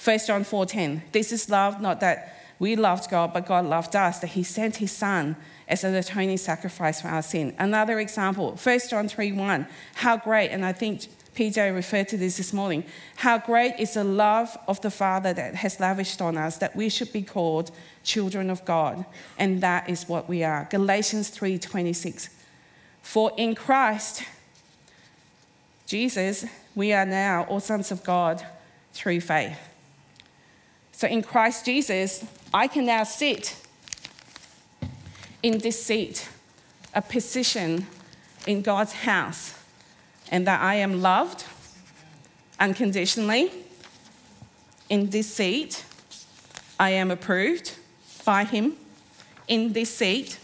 1 0.02 0.26
John 0.26 0.44
4:10. 0.44 1.02
This 1.12 1.32
is 1.32 1.50
love, 1.50 1.80
not 1.80 2.00
that 2.00 2.36
we 2.58 2.76
loved 2.76 3.10
God, 3.10 3.32
but 3.32 3.46
God 3.46 3.64
loved 3.64 3.96
us, 3.96 4.18
that 4.20 4.28
he 4.28 4.42
sent 4.42 4.76
his 4.76 4.92
son 4.92 5.36
as 5.68 5.84
an 5.84 5.94
atoning 5.94 6.36
sacrifice 6.36 7.00
for 7.00 7.08
our 7.08 7.22
sin. 7.22 7.54
Another 7.58 7.98
example, 8.00 8.56
1 8.56 8.90
John 8.90 9.08
3:1. 9.08 9.66
How 9.94 10.16
great, 10.16 10.50
and 10.50 10.64
I 10.64 10.72
think 10.72 11.06
PJ 11.34 11.70
referred 11.70 12.08
to 12.08 12.16
this 12.16 12.36
this 12.36 12.52
morning. 12.52 12.84
How 13.16 13.38
great 13.38 13.74
is 13.78 13.94
the 13.94 14.04
love 14.04 14.58
of 14.66 14.80
the 14.80 14.90
Father 14.90 15.32
that 15.32 15.54
has 15.54 15.80
lavished 15.80 16.20
on 16.20 16.36
us 16.36 16.56
that 16.58 16.74
we 16.74 16.88
should 16.88 17.12
be 17.12 17.22
called 17.22 17.70
children 18.02 18.50
of 18.50 18.64
God, 18.64 19.04
and 19.38 19.60
that 19.62 19.88
is 19.88 20.08
what 20.08 20.28
we 20.28 20.42
are. 20.42 20.66
Galatians 20.70 21.30
3:26. 21.30 22.28
For 23.02 23.32
in 23.36 23.54
Christ 23.54 24.24
Jesus, 25.86 26.46
we 26.74 26.92
are 26.92 27.06
now 27.06 27.44
all 27.44 27.60
sons 27.60 27.90
of 27.90 28.04
God 28.04 28.44
through 28.92 29.20
faith. 29.20 29.58
So 30.92 31.08
in 31.08 31.22
Christ 31.22 31.64
Jesus, 31.64 32.24
I 32.52 32.68
can 32.68 32.86
now 32.86 33.04
sit 33.04 33.56
in 35.42 35.58
this 35.58 35.82
seat, 35.82 36.28
a 36.94 37.02
position 37.02 37.86
in 38.46 38.62
God's 38.62 38.92
house 38.92 39.54
and 40.30 40.46
that 40.46 40.60
I 40.60 40.76
am 40.76 41.02
loved 41.02 41.44
unconditionally 42.58 43.50
in 44.88 45.10
this 45.10 45.32
seat. 45.34 45.84
I 46.78 46.90
am 46.90 47.10
approved 47.10 47.76
by 48.24 48.44
Him 48.44 48.76
in 49.48 49.72
this 49.72 49.94
seat. 49.94 50.38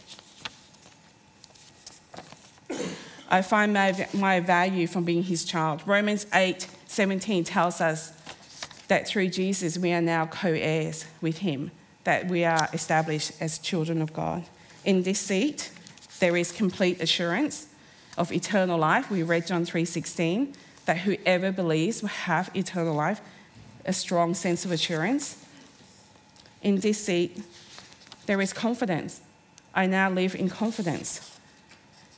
I 3.29 3.43
find 3.43 3.73
my, 3.73 4.09
my 4.15 4.41
value 4.41 4.87
from 4.87 5.05
being 5.05 5.25
His 5.25 5.45
child. 5.45 5.83
Romans 5.87 6.27
8 6.33 6.69
17 6.87 7.45
tells 7.45 7.81
us 7.81 8.13
that 8.89 9.09
through 9.09 9.29
Jesus 9.29 9.77
we 9.77 9.93
are 9.93 10.01
now 10.01 10.27
co 10.27 10.53
heirs 10.53 11.05
with 11.21 11.39
Him, 11.39 11.71
that 12.05 12.29
we 12.29 12.45
are 12.45 12.69
established 12.73 13.33
as 13.41 13.59
children 13.59 14.01
of 14.01 14.13
God. 14.13 14.45
In 14.85 15.03
this 15.03 15.19
seat, 15.19 15.71
there 16.21 16.37
is 16.37 16.53
complete 16.53 17.01
assurance 17.01 17.67
of 18.17 18.33
eternal 18.33 18.79
life. 18.79 19.11
We 19.11 19.23
read 19.23 19.47
John 19.47 19.65
3:16 19.65 20.55
that 20.87 20.99
whoever 20.99 21.51
believes 21.51 22.03
will 22.03 22.09
have 22.09 22.51
eternal 22.55 22.95
life, 22.95 23.21
a 23.85 23.93
strong 23.93 24.35
sense 24.35 24.65
of 24.65 24.71
assurance. 24.71 25.45
In 26.63 26.81
this 26.81 27.05
seat, 27.05 27.43
there 28.27 28.41
is 28.41 28.53
confidence. 28.53 29.21
I 29.75 29.87
now 29.87 30.11
live 30.11 30.35
in 30.35 30.49
confidence. 30.49 31.36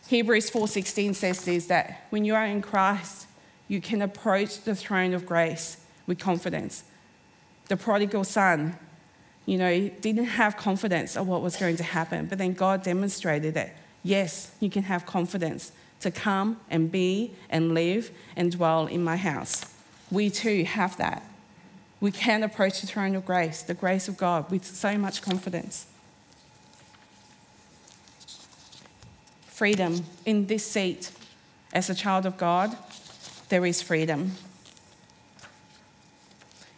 Hebrews 0.09 0.51
4:16 0.51 1.15
says 1.15 1.45
this 1.45 1.67
that 1.67 2.07
when 2.09 2.25
you 2.25 2.35
are 2.35 2.47
in 2.47 2.63
Christ, 2.63 3.27
you 3.69 3.81
can 3.83 4.01
approach 4.01 4.63
the 4.63 4.75
throne 4.75 5.13
of 5.13 5.27
grace 5.27 5.77
with 6.07 6.19
confidence. 6.19 6.85
The 7.69 7.77
prodigal 7.77 8.25
son, 8.25 8.79
you 9.45 9.59
know, 9.59 9.89
didn't 10.01 10.25
have 10.25 10.57
confidence 10.57 11.15
of 11.15 11.29
what 11.29 11.43
was 11.43 11.57
going 11.57 11.77
to 11.77 11.83
happen, 11.83 12.25
but 12.25 12.39
then 12.39 12.55
God 12.55 12.83
demonstrated 12.83 13.53
that 13.53 13.77
yes, 14.03 14.53
you 14.61 14.71
can 14.71 14.85
have 14.85 15.05
confidence 15.05 15.73
to 16.01 16.11
come 16.11 16.59
and 16.71 16.91
be 16.91 17.33
and 17.51 17.75
live 17.75 18.11
and 18.35 18.51
dwell 18.51 18.87
in 18.87 19.05
my 19.05 19.17
house. 19.17 19.67
We 20.11 20.31
too 20.31 20.65
have 20.65 20.97
that. 20.97 21.23
We 22.01 22.13
can 22.13 22.43
approach 22.43 22.81
the 22.81 22.87
throne 22.87 23.15
of 23.15 23.27
grace, 23.27 23.61
the 23.61 23.75
grace 23.75 24.09
of 24.09 24.17
God, 24.17 24.51
with 24.51 24.65
so 24.65 24.97
much 24.97 25.21
confidence. 25.21 25.87
Freedom 29.59 30.05
in 30.25 30.47
this 30.47 30.65
seat 30.65 31.11
as 31.73 31.91
a 31.91 31.95
child 31.97 32.27
of 32.27 32.39
God, 32.39 32.77
there 33.49 33.67
is 33.67 33.83
freedom. 33.83 34.31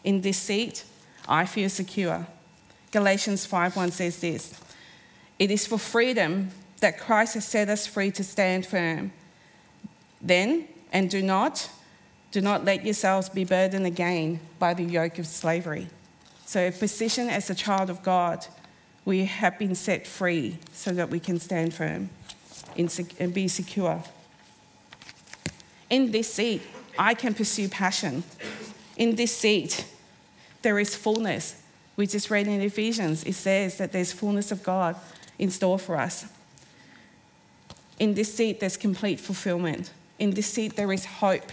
In 0.03 0.23
this 0.23 0.39
seat, 0.39 0.85
I 1.29 1.45
feel 1.45 1.69
secure. 1.69 2.27
Galatians 2.91 3.47
5:1 3.47 3.93
says 3.93 4.17
this. 4.21 4.55
It 5.39 5.51
is 5.51 5.67
for 5.67 5.77
freedom 5.77 6.53
that 6.79 6.99
Christ 6.99 7.35
has 7.35 7.45
set 7.45 7.69
us 7.69 7.87
free 7.87 8.11
to 8.13 8.25
stand 8.25 8.65
firm. 8.65 9.13
Then, 10.23 10.67
and 10.91 11.11
do 11.11 11.21
not, 11.21 11.69
do 12.31 12.41
not 12.41 12.65
let 12.65 12.83
yourselves 12.83 13.29
be 13.29 13.45
burdened 13.45 13.85
again 13.85 14.41
by 14.59 14.73
the 14.73 14.85
yoke 14.85 15.19
of 15.19 15.27
slavery. 15.27 15.89
So, 16.47 16.71
position 16.71 17.29
as 17.29 17.51
a 17.51 17.55
child 17.55 17.91
of 17.91 18.03
God, 18.03 18.47
we 19.05 19.27
have 19.27 19.59
been 19.59 19.75
set 19.75 20.07
free 20.07 20.57
so 20.73 20.93
that 20.93 21.11
we 21.11 21.21
can 21.21 21.39
stand 21.39 21.75
firm 21.75 22.09
and 22.77 23.35
be 23.35 23.49
secure. 23.49 24.03
In 25.89 26.11
this 26.13 26.33
seat, 26.33 26.63
I 26.99 27.15
can 27.15 27.35
pursue 27.35 27.69
passion. 27.69 28.23
In 28.97 29.17
this 29.17 29.37
seat, 29.37 29.85
there 30.63 30.79
is 30.79 30.95
fullness. 30.95 31.63
We 31.97 32.07
just 32.07 32.31
read 32.31 32.47
in 32.47 32.61
Ephesians, 32.61 33.25
it 33.25 33.35
says 33.35 33.79
that 33.79 33.93
there's 33.93 34.13
fullness 34.13 34.53
of 34.53 34.63
God 34.63 34.97
in 35.39 35.51
store 35.51 35.79
for 35.79 35.97
us. 35.97 36.27
In 37.99 38.15
this 38.15 38.33
seat, 38.35 38.61
there's 38.61 38.77
complete 38.77 39.21
fulfillment. 39.21 39.91
In 40.19 40.31
this 40.31 40.47
seat, 40.47 40.77
there 40.77 40.93
is 40.93 41.05
hope. 41.05 41.53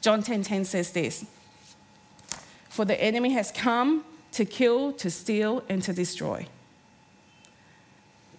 John 0.00 0.20
10:10 0.20 0.24
10, 0.24 0.42
10 0.42 0.64
says 0.64 0.90
this: 0.90 1.24
For 2.68 2.84
the 2.84 3.00
enemy 3.00 3.32
has 3.34 3.52
come 3.52 4.04
to 4.32 4.44
kill, 4.44 4.92
to 4.94 5.10
steal, 5.10 5.62
and 5.68 5.82
to 5.82 5.92
destroy. 5.92 6.46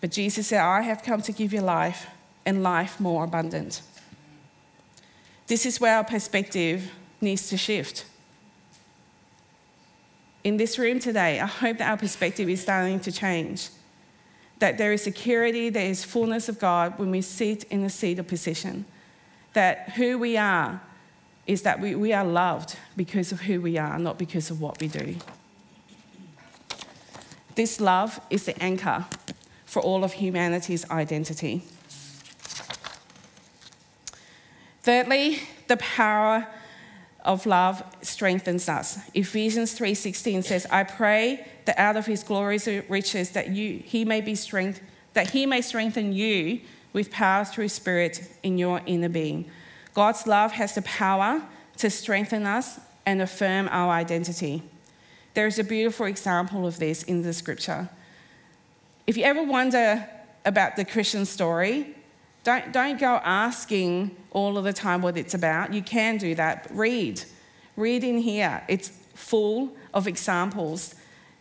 But 0.04 0.12
Jesus 0.12 0.48
said, 0.48 0.60
I 0.60 0.82
have 0.82 1.02
come 1.02 1.22
to 1.22 1.32
give 1.32 1.54
you 1.54 1.62
life 1.62 2.08
and 2.46 2.62
life 2.62 3.00
more 3.00 3.24
abundant. 3.24 3.82
This 5.48 5.66
is 5.66 5.80
where 5.80 5.96
our 5.96 6.04
perspective 6.04 6.92
needs 7.22 7.48
to 7.48 7.56
shift. 7.56 8.04
In 10.44 10.58
this 10.58 10.78
room 10.78 11.00
today, 11.00 11.40
I 11.40 11.46
hope 11.46 11.78
that 11.78 11.90
our 11.90 11.96
perspective 11.96 12.50
is 12.50 12.62
starting 12.62 13.00
to 13.00 13.14
change 13.14 13.70
that 14.60 14.78
there 14.78 14.92
is 14.92 15.02
security, 15.02 15.70
there 15.70 15.90
is 15.90 16.04
fullness 16.04 16.50
of 16.50 16.60
God 16.60 17.00
when 17.00 17.10
we 17.10 17.22
sit 17.22 17.64
in 17.72 17.86
a 17.86 17.90
seat 17.90 18.20
of 18.20 18.28
position. 18.28 18.84
That 19.54 19.92
who 19.92 20.18
we 20.18 20.36
are 20.36 20.82
is 21.48 21.62
that 21.62 21.80
we, 21.80 21.96
we 21.96 22.12
are 22.12 22.26
loved 22.26 22.76
because 22.98 23.32
of 23.32 23.40
who 23.40 23.62
we 23.62 23.78
are, 23.78 23.98
not 23.98 24.18
because 24.18 24.50
of 24.52 24.60
what 24.60 24.82
we 24.82 24.90
do. 24.90 25.16
This 27.56 27.80
love 27.80 28.20
is 28.30 28.44
the 28.44 28.62
anchor 28.62 29.06
for 29.74 29.82
all 29.82 30.04
of 30.04 30.14
humanity's 30.14 30.88
identity. 30.92 31.64
Thirdly, 34.84 35.40
the 35.68 35.78
power 35.78 36.48
of 37.26 37.48
love 37.48 37.82
strengthens 38.04 38.70
us. 38.70 39.00
Ephesians 39.16 39.74
3:16 39.74 40.44
says, 40.44 40.68
"I 40.70 40.84
pray 40.84 41.48
that 41.66 41.80
out 41.80 41.98
of 41.98 42.06
his 42.06 42.22
glorious 42.22 42.68
riches 42.88 43.32
that 43.32 43.50
you 43.50 43.82
he 43.84 44.06
may 44.06 44.22
be 44.22 44.36
strength 44.36 44.80
that 45.14 45.32
he 45.32 45.48
may 45.48 45.62
strengthen 45.62 46.14
you 46.14 46.62
with 46.92 47.10
power 47.10 47.44
through 47.44 47.70
spirit 47.70 48.30
in 48.44 48.60
your 48.60 48.82
inner 48.86 49.10
being." 49.10 49.50
God's 49.96 50.28
love 50.28 50.52
has 50.52 50.76
the 50.76 50.84
power 50.84 51.42
to 51.78 51.90
strengthen 51.90 52.46
us 52.46 52.80
and 53.08 53.24
affirm 53.24 53.68
our 53.72 53.92
identity. 53.92 54.62
There 55.34 55.48
is 55.48 55.58
a 55.58 55.64
beautiful 55.64 56.06
example 56.06 56.68
of 56.68 56.78
this 56.78 57.02
in 57.02 57.24
the 57.24 57.34
scripture. 57.34 57.90
If 59.06 59.18
you 59.18 59.24
ever 59.24 59.44
wonder 59.44 60.08
about 60.46 60.76
the 60.76 60.86
Christian 60.86 61.26
story, 61.26 61.96
Don't, 62.44 62.74
don't 62.74 63.00
go 63.00 63.22
asking 63.24 64.16
all 64.32 64.58
of 64.58 64.66
the 64.66 64.74
time 64.74 65.02
what 65.02 65.18
it's 65.18 65.34
about. 65.34 65.74
You 65.74 65.82
can 65.82 66.18
do 66.18 66.36
that. 66.36 66.68
Read. 66.72 67.24
Read 67.78 68.04
in 68.04 68.18
here. 68.18 68.62
It's 68.68 68.90
full 69.14 69.76
of 69.94 70.08
examples 70.08 70.96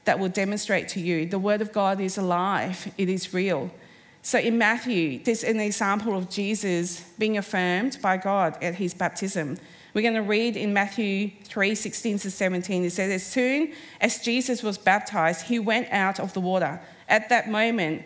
that 0.04 0.18
will 0.18 0.28
demonstrate 0.28 0.88
to 0.88 1.00
you 1.00 1.26
the 1.26 1.38
Word 1.38 1.60
of 1.60 1.72
God 1.72 2.00
is 2.00 2.18
alive, 2.18 2.92
it 2.98 3.08
is 3.08 3.34
real. 3.34 3.70
So 4.22 4.38
in 4.38 4.56
Matthew, 4.58 5.22
there's 5.24 5.42
an 5.42 5.58
example 5.58 6.16
of 6.16 6.30
Jesus 6.30 7.00
being 7.18 7.36
affirmed 7.36 7.98
by 8.00 8.16
God 8.16 8.56
at 8.62 8.76
his 8.76 8.94
baptism. 8.94 9.58
We're 9.94 10.02
going 10.02 10.14
to 10.14 10.22
read 10.22 10.56
in 10.56 10.72
Matthew 10.72 11.32
3 11.44 11.74
16 11.74 12.18
to 12.20 12.30
17. 12.30 12.84
It 12.84 12.92
says, 12.92 13.10
As 13.10 13.26
soon 13.26 13.72
as 14.00 14.20
Jesus 14.20 14.62
was 14.62 14.78
baptized, 14.78 15.46
he 15.46 15.58
went 15.58 15.88
out 15.90 16.20
of 16.20 16.32
the 16.32 16.40
water. 16.40 16.80
At 17.12 17.28
that 17.28 17.50
moment, 17.50 18.04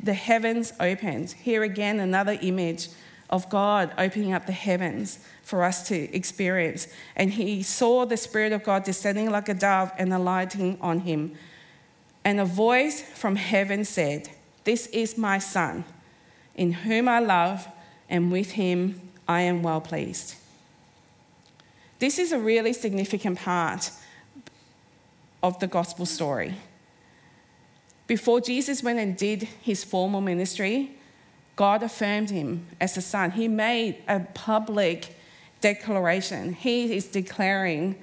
the 0.00 0.14
heavens 0.14 0.72
opened. 0.78 1.32
Here 1.32 1.64
again, 1.64 1.98
another 1.98 2.38
image 2.40 2.88
of 3.28 3.50
God 3.50 3.92
opening 3.98 4.32
up 4.32 4.46
the 4.46 4.52
heavens 4.52 5.18
for 5.42 5.64
us 5.64 5.88
to 5.88 6.16
experience. 6.16 6.86
And 7.16 7.32
he 7.32 7.64
saw 7.64 8.04
the 8.04 8.16
Spirit 8.16 8.52
of 8.52 8.62
God 8.62 8.84
descending 8.84 9.28
like 9.28 9.48
a 9.48 9.54
dove 9.54 9.90
and 9.98 10.14
alighting 10.14 10.78
on 10.80 11.00
him. 11.00 11.34
And 12.24 12.38
a 12.38 12.44
voice 12.44 13.02
from 13.02 13.34
heaven 13.34 13.84
said, 13.84 14.30
This 14.62 14.86
is 14.86 15.18
my 15.18 15.40
Son, 15.40 15.84
in 16.54 16.70
whom 16.72 17.08
I 17.08 17.18
love, 17.18 17.66
and 18.08 18.30
with 18.30 18.52
him 18.52 19.00
I 19.26 19.40
am 19.40 19.64
well 19.64 19.80
pleased. 19.80 20.36
This 21.98 22.20
is 22.20 22.30
a 22.30 22.38
really 22.38 22.72
significant 22.72 23.40
part 23.40 23.90
of 25.42 25.58
the 25.58 25.66
gospel 25.66 26.06
story. 26.06 26.54
Before 28.06 28.40
Jesus 28.40 28.82
went 28.82 28.98
and 28.98 29.16
did 29.16 29.44
his 29.62 29.82
formal 29.82 30.20
ministry, 30.20 30.96
God 31.56 31.82
affirmed 31.82 32.30
him 32.30 32.66
as 32.80 32.96
a 32.96 33.00
son. 33.00 33.30
He 33.30 33.48
made 33.48 34.02
a 34.08 34.20
public 34.34 35.16
declaration. 35.60 36.52
He 36.52 36.94
is 36.94 37.06
declaring 37.06 37.96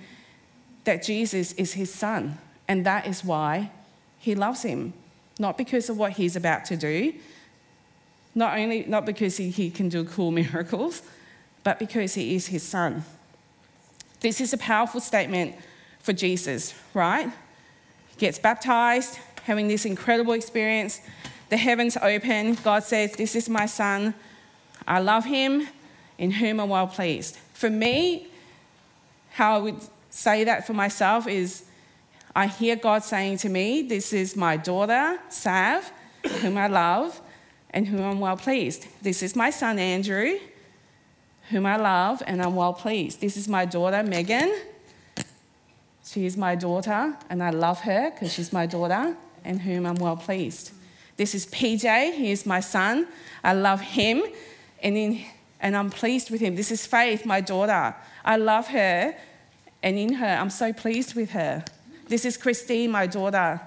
that 0.85 1.03
Jesus 1.03 1.51
is 1.53 1.73
his 1.73 1.93
son, 1.93 2.39
and 2.67 2.85
that 2.85 3.05
is 3.05 3.23
why 3.23 3.71
he 4.17 4.33
loves 4.33 4.63
him. 4.63 4.93
Not 5.37 5.57
because 5.57 5.89
of 5.89 5.97
what 5.97 6.13
he's 6.13 6.35
about 6.35 6.65
to 6.65 6.77
do, 6.77 7.13
not 8.33 8.57
only 8.57 8.85
not 8.85 9.05
because 9.05 9.37
he, 9.37 9.49
he 9.49 9.69
can 9.69 9.89
do 9.89 10.03
cool 10.05 10.31
miracles, 10.43 11.03
but 11.63 11.77
because 11.77 12.15
he 12.15 12.35
is 12.35 12.47
his 12.47 12.63
son. 12.63 13.03
This 14.21 14.41
is 14.41 14.53
a 14.53 14.57
powerful 14.57 15.01
statement 15.01 15.55
for 15.99 16.13
Jesus, 16.13 16.73
right? 16.93 17.27
He 18.09 18.15
gets 18.17 18.39
baptized, 18.39 19.19
having 19.45 19.67
this 19.67 19.85
incredible 19.85 20.33
experience. 20.33 21.01
The 21.49 21.57
heavens 21.57 21.97
open. 21.97 22.55
God 22.63 22.83
says, 22.83 23.13
This 23.13 23.35
is 23.35 23.49
my 23.49 23.65
son. 23.65 24.13
I 24.87 24.99
love 24.99 25.25
him, 25.25 25.67
in 26.17 26.31
whom 26.31 26.59
I'm 26.59 26.69
well 26.69 26.87
pleased. 26.87 27.37
For 27.53 27.69
me, 27.69 28.27
how 29.31 29.55
I 29.55 29.57
would 29.59 29.81
say 30.09 30.43
that 30.43 30.67
for 30.67 30.73
myself 30.73 31.27
is 31.27 31.65
I 32.35 32.47
hear 32.47 32.75
God 32.75 33.03
saying 33.03 33.37
to 33.39 33.49
me, 33.49 33.81
This 33.81 34.13
is 34.13 34.35
my 34.35 34.57
daughter, 34.57 35.19
Sav, 35.29 35.91
whom 36.41 36.57
I 36.57 36.67
love 36.67 37.19
and 37.71 37.87
whom 37.87 38.01
I'm 38.01 38.19
well 38.19 38.37
pleased. 38.37 38.87
This 39.01 39.23
is 39.23 39.35
my 39.35 39.49
son, 39.49 39.79
Andrew, 39.79 40.39
whom 41.49 41.65
I 41.65 41.77
love 41.77 42.21
and 42.25 42.41
I'm 42.41 42.55
well 42.55 42.73
pleased. 42.73 43.21
This 43.21 43.35
is 43.35 43.47
my 43.47 43.65
daughter, 43.65 44.03
Megan. 44.03 44.53
She 46.05 46.25
is 46.25 46.37
my 46.37 46.55
daughter 46.55 47.15
and 47.29 47.41
I 47.41 47.51
love 47.51 47.81
her 47.81 48.11
because 48.11 48.33
she's 48.33 48.51
my 48.51 48.65
daughter 48.65 49.15
and 49.43 49.61
whom 49.61 49.85
I'm 49.85 49.95
well 49.95 50.17
pleased. 50.17 50.71
This 51.17 51.35
is 51.35 51.45
PJ, 51.47 52.13
he 52.15 52.31
is 52.31 52.45
my 52.45 52.59
son. 52.59 53.07
I 53.43 53.53
love 53.53 53.81
him 53.81 54.23
and 54.81 54.97
in 54.97 55.23
and 55.61 55.75
I'm 55.75 55.89
pleased 55.89 56.31
with 56.31 56.41
him. 56.41 56.55
This 56.55 56.71
is 56.71 56.85
Faith, 56.85 57.25
my 57.25 57.39
daughter. 57.39 57.95
I 58.25 58.37
love 58.37 58.67
her, 58.67 59.15
and 59.83 59.97
in 59.97 60.13
her, 60.13 60.25
I'm 60.25 60.49
so 60.49 60.73
pleased 60.73 61.15
with 61.15 61.31
her. 61.31 61.63
This 62.07 62.25
is 62.25 62.35
Christine, 62.35 62.91
my 62.91 63.07
daughter. 63.07 63.61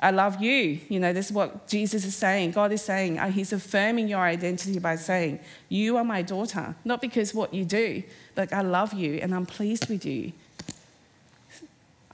I 0.00 0.10
love 0.10 0.42
you. 0.42 0.80
You 0.88 1.00
know, 1.00 1.12
this 1.12 1.26
is 1.26 1.32
what 1.32 1.68
Jesus 1.68 2.04
is 2.04 2.16
saying. 2.16 2.50
God 2.50 2.72
is 2.72 2.82
saying, 2.82 3.18
uh, 3.18 3.30
He's 3.30 3.52
affirming 3.52 4.08
your 4.08 4.20
identity 4.20 4.78
by 4.78 4.96
saying, 4.96 5.38
You 5.68 5.96
are 5.96 6.04
my 6.04 6.22
daughter. 6.22 6.74
Not 6.84 7.00
because 7.00 7.32
what 7.32 7.54
you 7.54 7.64
do, 7.64 8.02
but 8.34 8.52
I 8.52 8.62
love 8.62 8.92
you 8.92 9.14
and 9.14 9.34
I'm 9.34 9.46
pleased 9.46 9.88
with 9.88 10.04
you. 10.04 10.32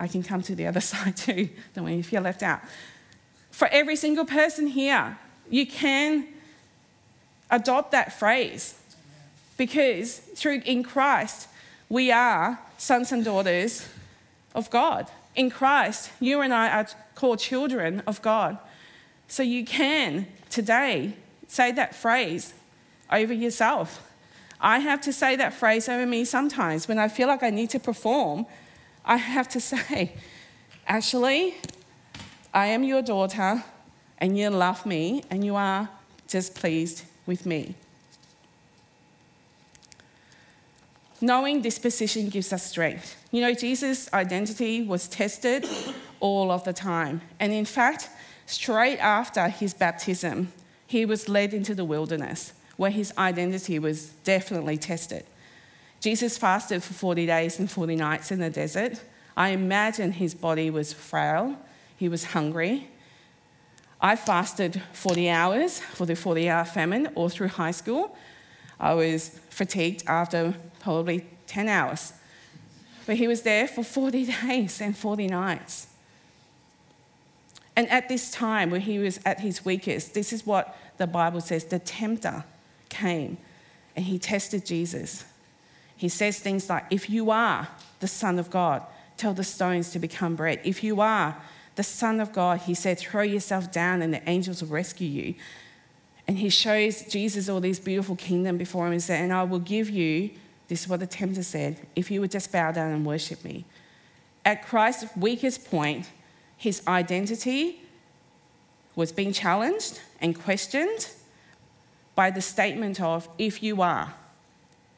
I 0.01 0.09
can 0.09 0.23
come 0.23 0.43
to 0.43 0.57
the 0.57 0.67
other 0.67 0.81
side 0.93 1.17
too. 1.17 1.49
Don't 1.75 1.85
want 1.85 1.97
you 1.97 2.03
to 2.03 2.09
feel 2.09 2.23
left 2.23 2.43
out. 2.43 2.61
For 3.51 3.69
every 3.69 3.95
single 3.95 4.25
person 4.25 4.67
here, 4.67 5.19
you 5.49 5.67
can 5.67 6.27
adopt 7.51 7.93
that 7.93 8.19
phrase 8.19 8.79
because 9.57 10.19
through 10.19 10.63
in 10.65 10.83
Christ 10.83 11.49
we 11.89 12.11
are 12.11 12.59
sons 12.79 13.13
and 13.13 13.25
daughters 13.25 13.89
of 14.55 14.71
God. 14.71 15.11
In 15.37 15.51
Christ, 15.51 16.11
you 16.19 16.41
and 16.41 16.55
I 16.55 16.69
are 16.81 16.89
called 17.15 17.39
children 17.39 18.03
of 18.07 18.23
God. 18.23 18.59
So 19.29 19.43
you 19.43 19.65
can 19.65 20.27
today 20.49 21.15
say 21.47 21.73
that 21.73 21.95
phrase 21.95 22.55
over 23.13 23.33
yourself. 23.33 24.09
I 24.61 24.79
have 24.79 25.01
to 25.03 25.13
say 25.13 25.37
that 25.37 25.55
phrase 25.55 25.89
over 25.89 26.07
me 26.07 26.25
sometimes 26.25 26.89
when 26.89 26.99
I 26.99 27.09
feel 27.09 27.29
like 27.29 27.43
I 27.43 27.51
need 27.51 27.71
to 27.71 27.81
perform. 27.81 28.47
I 29.05 29.17
have 29.17 29.49
to 29.51 29.61
say, 29.73 30.13
Ashley, 30.87 31.57
I 32.53 32.67
am 32.67 32.83
your 32.83 33.03
daughter 33.03 33.63
and 34.19 34.39
you 34.39 34.51
love 34.51 34.85
me 34.85 35.23
and 35.31 35.45
you 35.45 35.57
are 35.57 35.89
just 36.29 36.55
pleased 36.55 37.05
with 37.27 37.47
me. 37.47 37.75
Knowing 41.21 41.61
this 41.61 41.79
position 41.79 42.29
gives 42.29 42.53
us 42.53 42.67
strength. 42.67 43.17
You 43.31 43.43
know, 43.43 43.55
Jesus' 43.55 44.11
identity 44.13 44.83
was 44.83 45.07
tested 45.07 45.69
all 46.21 46.51
of 46.51 46.65
the 46.65 46.73
time. 46.73 47.21
And 47.39 47.53
in 47.53 47.67
fact, 47.67 48.09
straight 48.47 48.99
after 48.99 49.49
his 49.49 49.75
baptism, 49.75 50.53
he 50.87 51.05
was 51.05 51.29
led 51.29 51.53
into 51.53 51.75
the 51.75 51.85
wilderness 51.85 52.53
where 52.77 52.91
his 52.91 53.13
identity 53.19 53.79
was 53.79 54.07
definitely 54.25 54.79
tested. 54.79 55.25
Jesus 56.01 56.39
fasted 56.39 56.83
for 56.83 56.95
40 56.95 57.27
days 57.27 57.59
and 57.59 57.71
40 57.71 57.97
nights 57.97 58.33
in 58.33 58.41
the 58.41 58.51
desert. 58.51 59.01
I 59.37 59.51
imagine 59.51 60.13
his 60.13 60.35
body 60.35 60.71
was 60.71 60.93
frail, 60.93 61.57
he 61.97 62.09
was 62.09 62.25
hungry, 62.25 62.89
I 64.01 64.17
fasted 64.17 64.81
40 64.93 65.29
hours 65.29 65.81
for 65.81 66.07
the 66.07 66.17
40 66.17 66.49
hour 66.49 66.65
famine 66.65 67.09
all 67.15 67.29
through 67.29 67.49
high 67.49 67.71
school. 67.71 68.17
I 68.79 68.95
was 68.95 69.39
fatigued 69.51 70.05
after 70.07 70.55
probably 70.81 71.27
10 71.47 71.69
hours. 71.69 72.15
But 73.05 73.17
he 73.17 73.29
was 73.29 73.43
there 73.43 73.69
for 73.69 73.85
40 73.85 74.25
days 74.47 74.81
and 74.81 74.97
40 74.97 75.27
nights. 75.29 75.89
And 77.77 77.89
at 77.91 78.09
this 78.09 78.31
time, 78.31 78.71
when 78.71 78.81
he 78.81 78.99
was 78.99 79.21
at 79.27 79.41
his 79.41 79.65
weakest, 79.65 80.15
this 80.15 80.33
is 80.33 80.47
what 80.47 80.77
the 80.97 81.07
Bible 81.07 81.41
says 81.41 81.65
the 81.65 81.79
tempter 81.79 82.45
came 82.89 83.37
and 83.95 84.05
he 84.07 84.19
tested 84.19 84.65
Jesus. 84.65 85.25
He 86.01 86.09
says 86.09 86.39
things 86.39 86.71
like, 86.71 86.87
If 86.89 87.11
you 87.11 87.31
are 87.31 87.69
the 87.99 88.09
Son 88.09 88.39
of 88.39 88.49
God, 88.49 88.83
tell 89.19 89.35
the 89.35 89.45
stones 89.45 89.91
to 89.91 89.99
become 89.99 90.35
bread. 90.35 90.59
If 90.65 90.83
you 90.83 91.03
are 91.03 91.37
the 91.75 91.83
Son 91.83 92.21
of 92.21 92.33
God, 92.33 92.61
he 92.61 92.73
said, 92.73 92.99
throw 92.99 93.21
yourself 93.21 93.71
down 93.71 94.01
and 94.01 94.15
the 94.15 94.27
angels 94.27 94.63
will 94.63 94.71
rescue 94.71 95.07
you. 95.07 95.35
And 96.27 96.39
he 96.39 96.49
shows 96.49 97.03
Jesus 97.03 97.51
all 97.51 97.61
these 97.61 97.79
beautiful 97.79 98.17
kingdom 98.17 98.57
before 98.57 98.87
him 98.87 98.93
and 98.93 99.03
said, 99.03 99.21
and 99.21 99.31
I 99.31 99.43
will 99.43 99.59
give 99.59 99.91
you, 99.91 100.31
this 100.69 100.85
is 100.85 100.89
what 100.89 101.01
the 101.01 101.07
tempter 101.07 101.43
said, 101.43 101.77
if 101.95 102.11
you 102.11 102.23
would 102.23 102.31
just 102.31 102.51
bow 102.51 102.73
down 102.73 102.93
and 102.93 103.05
worship 103.05 103.45
me. 103.45 103.67
At 104.43 104.67
Christ's 104.67 105.15
weakest 105.17 105.71
point, 105.71 106.09
his 106.57 106.83
identity 106.89 107.83
was 108.97 109.13
being 109.13 109.35
challenged 109.35 110.01
and 110.19 110.35
questioned 110.35 111.11
by 112.15 112.31
the 112.31 112.41
statement 112.41 113.03
of, 113.03 113.29
if 113.37 113.63
you 113.63 113.83
are, 113.83 114.15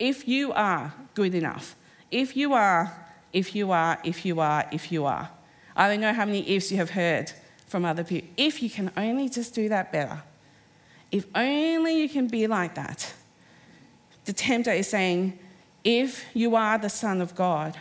if 0.02 0.26
you 0.26 0.52
are 0.52 0.92
good 1.14 1.32
enough, 1.32 1.76
if 2.10 2.36
you 2.36 2.54
are, 2.54 2.92
if 3.32 3.54
you 3.54 3.70
are, 3.70 4.00
if 4.02 4.24
you 4.26 4.40
are, 4.40 4.68
if 4.72 4.90
you 4.90 5.06
are. 5.06 5.30
I 5.76 5.88
don't 5.88 6.00
know 6.00 6.12
how 6.12 6.24
many 6.24 6.56
ifs 6.56 6.72
you 6.72 6.76
have 6.78 6.90
heard 6.90 7.30
from 7.68 7.84
other 7.84 8.02
people. 8.02 8.28
If 8.36 8.64
you 8.64 8.68
can 8.68 8.90
only 8.96 9.28
just 9.28 9.54
do 9.54 9.68
that 9.68 9.92
better, 9.92 10.20
if 11.12 11.24
only 11.36 12.00
you 12.02 12.08
can 12.08 12.26
be 12.26 12.48
like 12.48 12.74
that. 12.74 13.14
The 14.24 14.32
tempter 14.32 14.72
is 14.72 14.88
saying, 14.88 15.38
if 15.84 16.24
you 16.34 16.56
are 16.56 16.78
the 16.78 16.90
Son 16.90 17.20
of 17.20 17.36
God, 17.36 17.78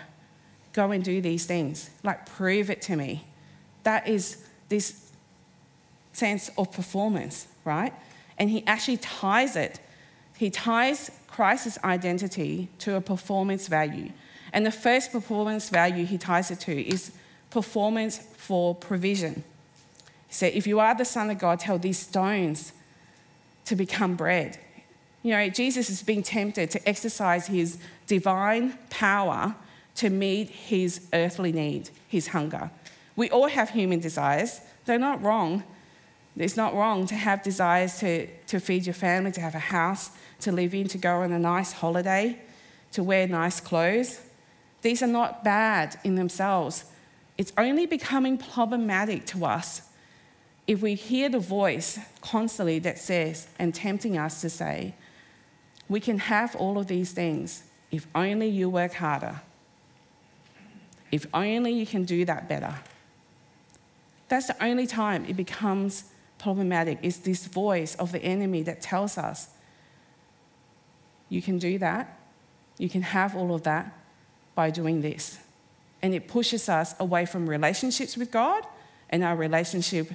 go 0.74 0.92
and 0.92 1.04
do 1.04 1.22
these 1.22 1.48
things. 1.48 1.90
Like, 2.04 2.28
prove 2.28 2.70
it 2.70 2.84
to 2.84 2.96
me. 2.96 3.26
That 3.82 4.08
is 4.08 4.46
this 4.70 5.12
sense 6.14 6.52
of 6.56 6.72
performance, 6.72 7.48
right? 7.66 7.94
And 8.38 8.48
he 8.48 8.64
actually 8.68 8.98
ties 8.98 9.56
it. 9.56 9.80
He 10.38 10.52
ties 10.52 11.10
Christ's 11.32 11.78
identity 11.84 12.68
to 12.80 12.96
a 12.96 13.02
performance 13.02 13.68
value. 13.68 14.12
And 14.54 14.66
the 14.66 14.72
first 14.72 15.12
performance 15.12 15.70
value 15.70 16.06
he 16.06 16.18
ties 16.18 16.52
it 16.52 16.60
to 16.62 16.88
is 16.88 17.12
performance 17.50 18.18
for 18.18 18.76
provision. 18.76 19.44
He 20.28 20.34
said, 20.34 20.54
If 20.54 20.68
you 20.68 20.80
are 20.80 20.94
the 20.94 21.06
Son 21.06 21.30
of 21.30 21.40
God, 21.40 21.60
tell 21.60 21.78
these 21.78 22.00
stones 22.00 22.74
to 23.66 23.76
become 23.76 24.16
bread. 24.16 24.60
You 25.24 25.32
know, 25.32 25.50
Jesus 25.50 25.90
is 25.90 26.04
being 26.04 26.24
tempted 26.24 26.72
to 26.72 26.90
exercise 26.90 27.48
his 27.48 27.78
divine 28.08 28.78
power 28.90 29.56
to 29.96 30.10
meet 30.10 30.50
his 30.50 31.08
earthly 31.14 31.52
need, 31.52 31.90
his 32.08 32.28
hunger. 32.28 32.72
We 33.16 33.30
all 33.30 33.48
have 33.48 33.70
human 33.70 34.00
desires, 34.00 34.62
they're 34.86 35.00
not 35.00 35.22
wrong. 35.22 35.64
It's 36.38 36.58
not 36.58 36.74
wrong 36.74 37.06
to 37.08 37.16
have 37.16 37.44
desires 37.44 38.00
to, 38.00 38.28
to 38.48 38.60
feed 38.60 38.86
your 38.86 38.94
family, 38.94 39.32
to 39.34 39.42
have 39.42 39.56
a 39.56 39.60
house 39.60 40.12
to 40.40 40.52
live 40.52 40.74
in, 40.74 40.88
to 40.88 40.98
go 40.98 41.18
on 41.18 41.32
a 41.32 41.40
nice 41.40 41.72
holiday, 41.72 42.40
to 42.94 43.04
wear 43.04 43.28
nice 43.28 43.60
clothes. 43.60 44.20
These 44.82 45.04
are 45.04 45.08
not 45.08 45.44
bad 45.44 46.00
in 46.04 46.16
themselves. 46.16 46.86
It's 47.38 47.54
only 47.58 47.86
becoming 47.86 48.38
problematic 48.38 49.26
to 49.28 49.46
us 49.46 49.84
if 50.68 50.82
we 50.82 50.96
hear 50.96 51.30
the 51.30 51.40
voice 51.40 52.00
constantly 52.22 52.80
that 52.80 52.98
says 52.98 53.48
and 53.60 53.74
tempting 53.74 54.18
us 54.18 54.42
to 54.42 54.50
say, 54.50 54.96
we 55.90 56.00
can 56.00 56.18
have 56.18 56.56
all 56.56 56.78
of 56.78 56.88
these 56.88 57.12
things 57.12 57.64
if 57.92 58.08
only 58.16 58.48
you 58.48 58.70
work 58.70 58.94
harder, 58.94 59.42
if 61.12 61.26
only 61.34 61.74
you 61.74 61.86
can 61.86 62.06
do 62.06 62.24
that 62.26 62.48
better. 62.48 62.76
That's 64.30 64.48
the 64.48 64.64
only 64.64 64.88
time 64.88 65.26
it 65.26 65.36
becomes 65.36 66.06
problematic, 66.42 67.00
is 67.02 67.20
this 67.20 67.46
voice 67.46 67.96
of 67.96 68.12
the 68.12 68.20
enemy 68.24 68.64
that 68.64 68.82
tells 68.82 69.18
us, 69.18 69.50
you 71.30 71.42
can 71.42 71.60
do 71.60 71.78
that, 71.78 72.20
you 72.78 72.90
can 72.90 73.04
have 73.04 73.36
all 73.36 73.54
of 73.54 73.64
that 73.64 73.98
by 74.56 74.70
doing 74.70 75.02
this. 75.02 75.40
And 76.02 76.14
it 76.14 76.28
pushes 76.28 76.68
us 76.68 76.96
away 77.00 77.26
from 77.26 77.48
relationships 77.48 78.18
with 78.18 78.32
God 78.32 78.66
and 79.10 79.24
our 79.24 79.36
relationship 79.36 80.12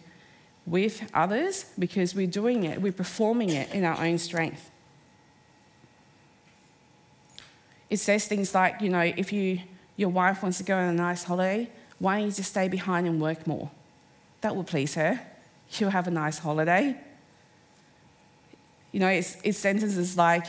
with 0.67 1.09
others 1.15 1.67
because 1.79 2.15
we're 2.15 2.27
doing 2.27 2.65
it, 2.65 2.83
we're 2.83 2.93
performing 2.93 3.51
it 3.51 3.73
in 3.73 3.85
our 3.85 4.05
own 4.05 4.19
strength. 4.19 4.71
It 7.89 7.99
says 7.99 8.27
things 8.27 8.53
like, 8.53 8.81
you 8.81 8.89
know, 8.89 9.01
if 9.01 9.33
you, 9.33 9.61
your 9.97 10.09
wife 10.09 10.43
wants 10.43 10.59
to 10.59 10.65
go 10.65 10.77
on 10.77 10.89
a 10.89 10.93
nice 10.93 11.23
holiday, 11.23 11.71
why 12.01 12.19
don't 12.19 12.27
you 12.27 12.33
just 12.33 12.51
stay 12.51 12.67
behind 12.67 13.07
and 13.07 13.21
work 13.21 13.47
more? 13.47 13.71
That 14.41 14.57
will 14.57 14.65
please 14.65 14.97
her. 14.97 15.21
She'll 15.69 15.91
have 15.91 16.07
a 16.07 16.11
nice 16.11 16.39
holiday. 16.39 16.97
You 18.93 19.01
know, 19.01 19.09
it's, 19.09 19.37
it's 19.43 19.59
sentences 19.59 20.17
like, 20.17 20.47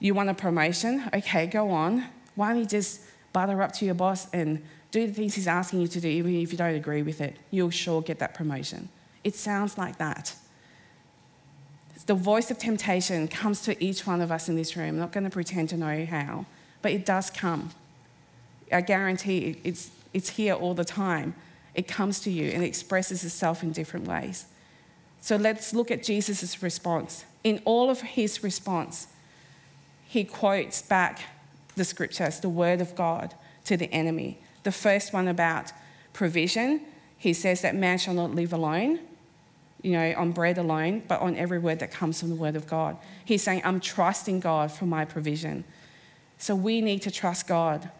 you 0.00 0.14
want 0.14 0.28
a 0.30 0.34
promotion? 0.34 1.04
Okay, 1.12 1.46
go 1.46 1.70
on. 1.70 2.04
Why 2.34 2.50
don't 2.50 2.60
you 2.60 2.66
just 2.66 3.02
butter 3.32 3.60
up 3.62 3.72
to 3.72 3.84
your 3.84 3.94
boss 3.94 4.30
and 4.32 4.62
do 4.90 5.06
the 5.06 5.12
things 5.12 5.34
he's 5.34 5.48
asking 5.48 5.80
you 5.80 5.88
to 5.88 6.00
do, 6.00 6.08
even 6.08 6.34
if 6.36 6.52
you 6.52 6.58
don't 6.58 6.74
agree 6.74 7.02
with 7.02 7.20
it? 7.20 7.36
You'll 7.50 7.70
sure 7.70 8.00
get 8.00 8.20
that 8.20 8.34
promotion. 8.34 8.88
It 9.24 9.34
sounds 9.34 9.76
like 9.76 9.98
that. 9.98 10.34
The 12.06 12.14
voice 12.14 12.50
of 12.50 12.58
temptation 12.58 13.28
comes 13.28 13.60
to 13.62 13.84
each 13.84 14.06
one 14.06 14.22
of 14.22 14.32
us 14.32 14.48
in 14.48 14.56
this 14.56 14.76
room. 14.76 14.90
I'm 14.90 14.98
not 14.98 15.12
going 15.12 15.24
to 15.24 15.30
pretend 15.30 15.68
to 15.70 15.76
know 15.76 16.06
how, 16.06 16.46
but 16.80 16.92
it 16.92 17.04
does 17.04 17.28
come. 17.28 17.70
I 18.72 18.80
guarantee 18.80 19.56
it's, 19.64 19.90
it's 20.14 20.30
here 20.30 20.54
all 20.54 20.72
the 20.72 20.84
time. 20.84 21.34
It 21.74 21.88
comes 21.88 22.20
to 22.20 22.30
you 22.30 22.50
and 22.50 22.62
expresses 22.62 23.24
itself 23.24 23.62
in 23.62 23.72
different 23.72 24.06
ways. 24.06 24.46
So 25.20 25.36
let's 25.36 25.74
look 25.74 25.90
at 25.90 26.02
Jesus' 26.02 26.62
response. 26.62 27.24
In 27.44 27.60
all 27.64 27.90
of 27.90 28.00
his 28.00 28.42
response, 28.42 29.08
he 30.06 30.24
quotes 30.24 30.82
back 30.82 31.20
the 31.76 31.84
scriptures, 31.84 32.40
the 32.40 32.48
word 32.48 32.80
of 32.80 32.94
God, 32.94 33.34
to 33.64 33.76
the 33.76 33.92
enemy. 33.92 34.38
The 34.62 34.72
first 34.72 35.12
one 35.12 35.28
about 35.28 35.72
provision, 36.12 36.80
he 37.16 37.32
says 37.32 37.62
that 37.62 37.74
man 37.74 37.98
shall 37.98 38.14
not 38.14 38.34
live 38.34 38.52
alone, 38.52 39.00
you 39.82 39.92
know, 39.92 40.14
on 40.16 40.32
bread 40.32 40.58
alone, 40.58 41.02
but 41.06 41.20
on 41.20 41.36
every 41.36 41.58
word 41.58 41.78
that 41.80 41.90
comes 41.90 42.20
from 42.20 42.30
the 42.30 42.34
word 42.34 42.56
of 42.56 42.66
God. 42.66 42.96
He's 43.24 43.42
saying, 43.42 43.62
I'm 43.64 43.80
trusting 43.80 44.40
God 44.40 44.72
for 44.72 44.86
my 44.86 45.04
provision. 45.04 45.64
So 46.38 46.54
we 46.54 46.80
need 46.80 47.02
to 47.02 47.10
trust 47.10 47.46
God 47.46 47.90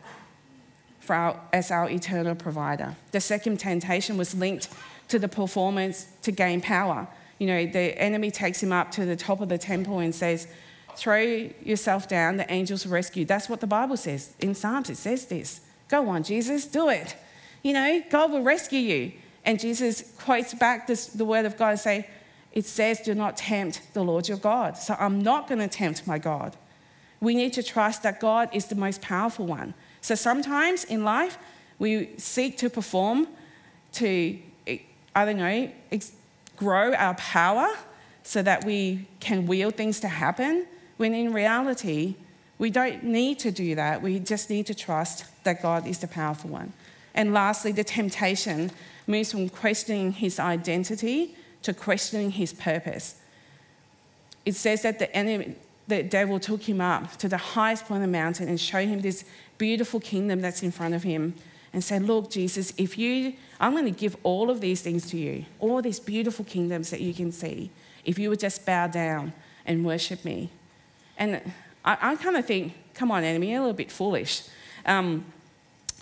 for 1.09 1.17
our, 1.17 1.41
as 1.55 1.71
our 1.71 1.89
eternal 1.89 2.35
provider. 2.35 2.95
The 3.13 3.21
second 3.21 3.59
temptation 3.59 4.19
was 4.19 4.35
linked 4.35 4.69
to 5.09 5.19
the 5.19 5.27
performance 5.27 6.07
to 6.21 6.31
gain 6.31 6.61
power. 6.61 7.09
You 7.39 7.47
know, 7.47 7.65
the 7.65 7.99
enemy 7.99 8.31
takes 8.31 8.63
him 8.63 8.73
up 8.73 8.91
to 8.93 9.07
the 9.07 9.17
top 9.17 9.41
of 9.41 9.49
the 9.49 9.57
temple 9.57 10.01
and 10.01 10.15
says, 10.15 10.47
Throw 10.97 11.49
yourself 11.63 12.09
down, 12.09 12.37
the 12.37 12.53
angels 12.53 12.85
will 12.85 12.93
rescue. 12.93 13.25
That's 13.25 13.49
what 13.49 13.61
the 13.61 13.67
Bible 13.67 13.97
says. 13.97 14.35
In 14.41 14.55
Psalms, 14.55 14.91
it 14.91 14.97
says 14.97 15.27
this. 15.27 15.63
Go 15.89 16.09
on, 16.11 16.25
Jesus, 16.25 16.67
do 16.67 16.91
it. 16.91 17.17
You 17.63 17.73
know, 17.73 18.03
God 18.11 18.31
will 18.31 18.43
rescue 18.43 18.81
you. 18.81 19.13
And 19.47 19.59
Jesus 19.59 20.13
quotes 20.19 20.53
back 20.53 20.89
this, 20.89 21.07
the 21.07 21.25
word 21.25 21.47
of 21.47 21.57
God 21.57 21.71
and 21.71 21.81
say, 21.81 22.11
it 22.53 22.67
says, 22.67 23.01
do 23.01 23.15
not 23.15 23.39
tempt 23.39 23.81
the 23.95 24.03
Lord 24.03 24.29
your 24.29 24.37
God. 24.37 24.77
So 24.77 24.95
I'm 24.99 25.23
not 25.23 25.49
going 25.49 25.61
to 25.61 25.69
tempt 25.69 26.07
my 26.07 26.19
God. 26.19 26.55
We 27.21 27.35
need 27.35 27.55
to 27.55 27.63
trust 27.63 28.03
that 28.03 28.21
God 28.21 28.51
is 28.53 28.67
the 28.67 28.75
most 28.75 29.01
powerful 29.01 29.47
one. 29.47 29.73
So 30.01 30.15
sometimes 30.15 30.85
in 30.85 31.05
life, 31.05 31.39
we 31.79 32.11
seek 32.17 32.59
to 32.59 32.71
perform 32.71 33.29
to, 33.93 34.39
eh, 34.67 34.79
I 35.15 35.25
don't 35.25 35.39
know, 35.39 35.71
grow 36.57 36.93
our 36.95 37.15
power 37.15 37.69
so 38.23 38.43
that 38.43 38.65
we 38.65 39.07
can 39.21 39.47
wield 39.47 39.75
things 39.77 40.01
to 40.01 40.09
happen, 40.09 40.67
when 40.97 41.15
in 41.15 41.33
reality, 41.33 42.15
we 42.59 42.71
don't 42.71 43.05
need 43.05 43.39
to 43.39 43.51
do 43.51 43.75
that. 43.77 44.03
We 44.03 44.19
just 44.19 44.51
need 44.51 44.67
to 44.67 44.75
trust 44.75 45.25
that 45.45 45.63
God 45.63 45.87
is 45.87 45.99
the 45.99 46.09
powerful 46.09 46.51
one. 46.51 46.73
And 47.15 47.33
lastly, 47.33 47.73
the 47.73 47.85
temptation 47.85 48.71
moves 49.07 49.33
from 49.33 49.49
questioning 49.49 50.13
his 50.13 50.39
identity 50.39 51.37
to 51.63 51.73
questioning 51.73 52.33
his 52.33 52.53
purpose. 52.53 53.17
It 54.45 54.55
says 54.55 54.83
that 54.83 54.99
the 54.99 55.15
enemy, 55.17 55.55
the 55.89 56.03
devil 56.03 56.39
took 56.39 56.63
him 56.63 56.81
up 56.81 57.17
to 57.17 57.29
the 57.29 57.37
highest 57.37 57.87
point 57.87 58.03
of 58.03 58.09
the 58.09 58.13
mountain 58.13 58.49
and 58.49 58.61
showed 58.61 58.89
him 58.89 59.01
this 59.01 59.25
beautiful 59.57 59.99
kingdom 59.99 60.41
that's 60.41 60.63
in 60.63 60.71
front 60.71 60.95
of 60.95 61.03
him 61.03 61.35
and 61.73 61.83
said, 61.83 62.03
Look, 62.03 62.31
Jesus, 62.31 62.73
if 62.77 62.97
you, 62.97 63.35
I'm 63.59 63.73
going 63.73 63.85
to 63.85 63.91
give 63.91 64.17
all 64.23 64.51
of 64.51 64.61
these 64.61 64.83
things 64.83 65.11
to 65.11 65.17
you, 65.17 65.45
all 65.59 65.83
these 65.83 65.99
beautiful 65.99 66.45
kingdoms 66.45 66.91
that 66.91 67.01
you 67.01 67.13
can 67.13 67.33
see, 67.33 67.71
if 68.05 68.19
you 68.19 68.31
would 68.31 68.41
just 68.41 68.65
bow 68.65 68.87
down 68.87 69.33
and 69.67 69.85
worship 69.85 70.25
me. 70.25 70.51
And 71.17 71.41
I, 71.85 71.99
I 72.01 72.17
kind 72.17 72.37
of 72.37 72.47
think, 72.47 72.75
come 72.95 73.11
on, 73.11 73.25
enemy, 73.25 73.51
you're 73.51 73.59
a 73.59 73.63
little 73.63 73.77
bit 73.77 73.91
foolish. 73.91 74.43
Um, 74.87 75.25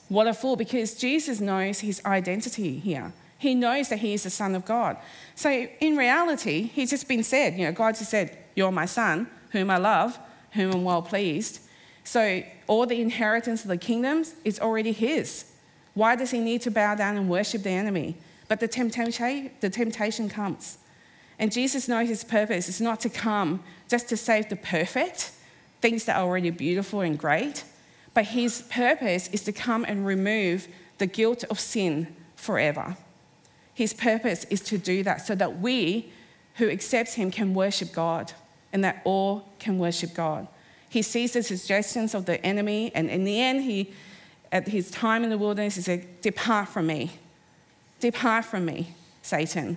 what 0.09 0.27
a 0.27 0.35
fool, 0.35 0.57
because 0.57 0.94
Jesus 0.94 1.40
knows 1.40 1.81
his 1.81 2.05
identity 2.05 2.79
here. 2.79 3.12
He 3.38 3.55
knows 3.55 3.88
that 3.88 3.99
he 3.99 4.14
is 4.14 4.22
the 4.22 4.31
Son 4.31 4.55
of 4.55 4.64
God. 4.64 4.96
So 5.35 5.51
in 5.51 5.96
reality, 5.96 6.62
he's 6.62 6.90
just 6.90 7.09
been 7.09 7.22
said, 7.22 7.55
you 7.55 7.64
know, 7.64 7.72
God 7.72 7.96
just 7.96 8.11
said, 8.11 8.37
You're 8.55 8.72
my 8.72 8.87
son, 8.87 9.29
whom 9.56 9.70
I 9.70 9.78
love, 9.78 10.18
whom 10.52 10.72
I'm 10.72 10.84
well 10.84 11.02
pleased. 11.02 11.60
So 12.04 12.42
all 12.66 12.86
the 12.86 13.00
inheritance 13.00 13.62
of 13.62 13.68
the 13.68 13.76
kingdoms 13.76 14.34
is 14.44 14.60
already 14.60 14.92
his. 14.92 15.46
Why 15.94 16.14
does 16.14 16.30
he 16.30 16.40
need 16.40 16.62
to 16.62 16.70
bow 16.70 16.94
down 16.94 17.16
and 17.16 17.28
worship 17.28 17.62
the 17.62 17.70
enemy? 17.70 18.16
But 18.48 18.60
the 18.60 18.68
temptation, 18.68 19.50
the 19.60 19.70
temptation 19.70 20.28
comes. 20.28 20.78
And 21.38 21.50
Jesus 21.50 21.88
knows 21.88 22.08
his 22.08 22.22
purpose 22.22 22.68
is 22.68 22.80
not 22.80 23.00
to 23.00 23.08
come 23.08 23.62
just 23.88 24.08
to 24.10 24.16
save 24.16 24.48
the 24.48 24.56
perfect, 24.56 25.32
things 25.80 26.04
that 26.04 26.16
are 26.16 26.24
already 26.24 26.50
beautiful 26.50 27.00
and 27.00 27.18
great, 27.18 27.64
but 28.14 28.26
his 28.26 28.62
purpose 28.62 29.28
is 29.28 29.42
to 29.42 29.52
come 29.52 29.84
and 29.84 30.06
remove 30.06 30.68
the 30.98 31.06
guilt 31.06 31.44
of 31.50 31.60
sin 31.60 32.14
forever. 32.34 32.96
His 33.74 33.92
purpose 33.92 34.44
is 34.44 34.60
to 34.62 34.78
do 34.78 35.02
that 35.02 35.26
so 35.26 35.34
that 35.34 35.60
we 35.60 36.10
who 36.54 36.70
accepts 36.70 37.14
him 37.14 37.30
can 37.30 37.52
worship 37.52 37.92
God 37.92 38.32
and 38.72 38.85
that 38.85 39.02
all 39.05 39.48
can 39.59 39.79
worship 39.79 40.14
God. 40.14 40.48
He 40.88 41.02
sees 41.02 41.33
the 41.33 41.42
suggestions 41.42 42.14
of 42.14 42.26
the 42.26 42.44
enemy, 42.44 42.92
and 42.94 43.11
in 43.11 43.24
the 43.24 43.40
end, 43.40 43.62
he, 43.62 43.92
at 44.52 44.68
his 44.68 44.90
time 44.90 45.24
in 45.24 45.31
the 45.31 45.38
wilderness, 45.38 45.76
he 45.76 45.83
said, 45.83 46.20
Depart 46.20 46.68
from 46.68 46.87
me. 46.87 47.12
Depart 48.00 48.44
from 48.44 48.64
me, 48.64 48.94
Satan. 49.22 49.76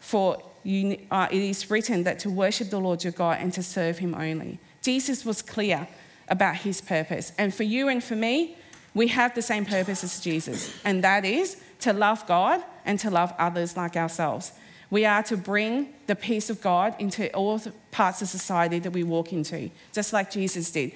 For 0.00 0.42
you, 0.64 0.98
uh, 1.10 1.28
it 1.30 1.40
is 1.40 1.70
written 1.70 2.04
that 2.04 2.18
to 2.20 2.30
worship 2.30 2.70
the 2.70 2.78
Lord 2.78 3.02
your 3.02 3.12
God 3.12 3.38
and 3.40 3.52
to 3.54 3.62
serve 3.62 3.98
him 3.98 4.14
only. 4.14 4.58
Jesus 4.82 5.24
was 5.24 5.42
clear 5.42 5.88
about 6.28 6.56
his 6.56 6.80
purpose. 6.80 7.32
And 7.38 7.54
for 7.54 7.62
you 7.62 7.88
and 7.88 8.02
for 8.02 8.16
me, 8.16 8.56
we 8.94 9.08
have 9.08 9.34
the 9.34 9.42
same 9.42 9.64
purpose 9.64 10.02
as 10.02 10.20
Jesus, 10.20 10.72
and 10.84 11.04
that 11.04 11.24
is 11.24 11.60
to 11.80 11.92
love 11.92 12.26
God 12.26 12.62
and 12.84 12.98
to 13.00 13.10
love 13.10 13.32
others 13.38 13.76
like 13.76 13.96
ourselves. 13.96 14.52
We 14.90 15.04
are 15.04 15.22
to 15.24 15.36
bring 15.36 15.92
the 16.06 16.16
peace 16.16 16.48
of 16.48 16.60
God 16.60 16.94
into 16.98 17.32
all 17.34 17.60
parts 17.90 18.22
of 18.22 18.28
society 18.28 18.78
that 18.78 18.92
we 18.92 19.02
walk 19.02 19.32
into, 19.32 19.70
just 19.92 20.12
like 20.12 20.30
Jesus 20.30 20.70
did. 20.70 20.92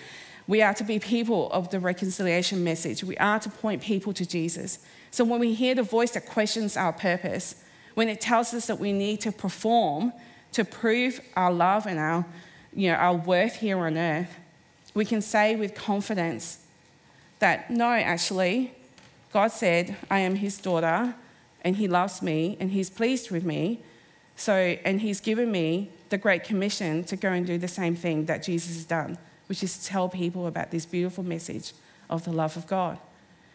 We 0.46 0.62
are 0.62 0.74
to 0.74 0.84
be 0.84 0.98
people 0.98 1.50
of 1.52 1.70
the 1.70 1.78
reconciliation 1.78 2.64
message. 2.64 3.04
We 3.04 3.16
are 3.18 3.38
to 3.40 3.50
point 3.50 3.82
people 3.82 4.12
to 4.14 4.26
Jesus. 4.26 4.78
So 5.10 5.24
when 5.24 5.40
we 5.40 5.54
hear 5.54 5.74
the 5.74 5.82
voice 5.82 6.12
that 6.12 6.26
questions 6.26 6.76
our 6.76 6.92
purpose, 6.92 7.62
when 7.94 8.08
it 8.08 8.20
tells 8.20 8.54
us 8.54 8.66
that 8.66 8.80
we 8.80 8.92
need 8.92 9.20
to 9.20 9.32
perform 9.32 10.12
to 10.52 10.64
prove 10.64 11.20
our 11.36 11.52
love 11.52 11.86
and 11.86 11.98
our, 11.98 12.24
you 12.74 12.90
know, 12.90 12.96
our 12.96 13.14
worth 13.14 13.56
here 13.56 13.78
on 13.78 13.96
earth, 13.96 14.34
we 14.94 15.04
can 15.04 15.22
say 15.22 15.56
with 15.56 15.74
confidence 15.74 16.58
that 17.38 17.70
no, 17.70 17.88
actually, 17.90 18.72
God 19.32 19.48
said, 19.48 19.96
I 20.10 20.20
am 20.20 20.36
his 20.36 20.58
daughter 20.58 21.14
and 21.62 21.76
he 21.76 21.88
loves 21.88 22.22
me 22.22 22.56
and 22.60 22.70
he's 22.70 22.90
pleased 22.90 23.30
with 23.30 23.44
me. 23.44 23.82
So, 24.36 24.54
and 24.84 25.00
He's 25.00 25.20
given 25.20 25.52
me 25.52 25.90
the 26.08 26.18
Great 26.18 26.44
Commission 26.44 27.04
to 27.04 27.16
go 27.16 27.30
and 27.30 27.46
do 27.46 27.58
the 27.58 27.68
same 27.68 27.94
thing 27.94 28.26
that 28.26 28.42
Jesus 28.42 28.74
has 28.74 28.84
done, 28.84 29.18
which 29.46 29.62
is 29.62 29.78
to 29.78 29.84
tell 29.84 30.08
people 30.08 30.46
about 30.46 30.70
this 30.70 30.86
beautiful 30.86 31.24
message 31.24 31.72
of 32.10 32.24
the 32.24 32.32
love 32.32 32.56
of 32.56 32.66
God. 32.66 32.98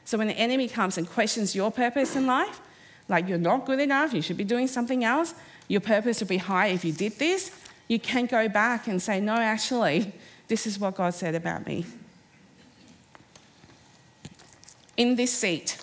So, 0.05 0.17
when 0.17 0.27
the 0.27 0.37
enemy 0.37 0.67
comes 0.67 0.97
and 0.97 1.09
questions 1.09 1.55
your 1.55 1.71
purpose 1.71 2.15
in 2.15 2.25
life, 2.25 2.61
like 3.09 3.27
you're 3.27 3.37
not 3.37 3.65
good 3.65 3.79
enough, 3.79 4.13
you 4.13 4.21
should 4.21 4.37
be 4.37 4.43
doing 4.43 4.67
something 4.67 5.03
else, 5.03 5.33
your 5.67 5.81
purpose 5.81 6.19
would 6.19 6.29
be 6.29 6.37
high 6.37 6.67
if 6.67 6.85
you 6.85 6.91
did 6.91 7.19
this, 7.19 7.51
you 7.87 7.99
can 7.99 8.25
go 8.25 8.47
back 8.47 8.87
and 8.87 9.01
say, 9.01 9.19
No, 9.19 9.33
actually, 9.33 10.13
this 10.47 10.67
is 10.67 10.79
what 10.79 10.95
God 10.95 11.13
said 11.13 11.35
about 11.35 11.65
me. 11.65 11.85
In 14.95 15.15
this 15.15 15.31
seat, 15.31 15.77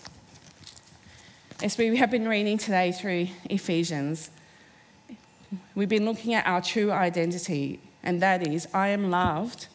as 1.65 1.79
we 1.79 1.97
have 1.97 2.11
been 2.11 2.29
reading 2.29 2.59
today 2.59 2.93
through 2.93 3.27
Ephesians, 3.47 4.29
we've 5.75 5.89
been 5.89 6.05
looking 6.05 6.35
at 6.35 6.47
our 6.47 6.61
true 6.61 6.93
identity, 6.93 7.81
and 8.03 8.21
that 8.21 8.47
is 8.47 8.69
I 8.75 8.89
am 8.89 9.11
loved 9.11 9.69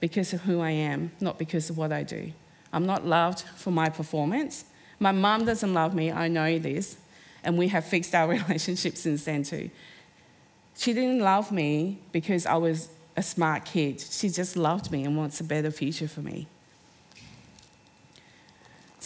because 0.00 0.32
of 0.32 0.40
who 0.40 0.60
I 0.60 0.70
am, 0.70 1.12
not 1.20 1.38
because 1.38 1.68
of 1.68 1.76
what 1.76 1.92
I 1.92 2.04
do. 2.04 2.32
I'm 2.72 2.86
not 2.86 3.06
loved 3.06 3.40
for 3.40 3.70
my 3.70 3.90
performance. 3.90 4.64
My 4.98 5.12
mum 5.12 5.44
doesn't 5.44 5.74
love 5.74 5.94
me, 5.94 6.10
I 6.10 6.28
know 6.28 6.58
this, 6.58 6.96
and 7.44 7.58
we 7.58 7.68
have 7.68 7.84
fixed 7.84 8.14
our 8.14 8.28
relationship 8.30 8.96
since 8.96 9.24
then 9.24 9.42
too. 9.42 9.68
She 10.74 10.94
didn't 10.94 11.20
love 11.20 11.52
me 11.52 11.98
because 12.12 12.46
I 12.46 12.54
was 12.54 12.88
a 13.14 13.22
smart 13.22 13.66
kid. 13.66 14.00
She 14.00 14.30
just 14.30 14.56
loved 14.56 14.90
me 14.90 15.04
and 15.04 15.18
wants 15.18 15.38
a 15.38 15.44
better 15.44 15.70
future 15.70 16.08
for 16.08 16.22
me. 16.22 16.46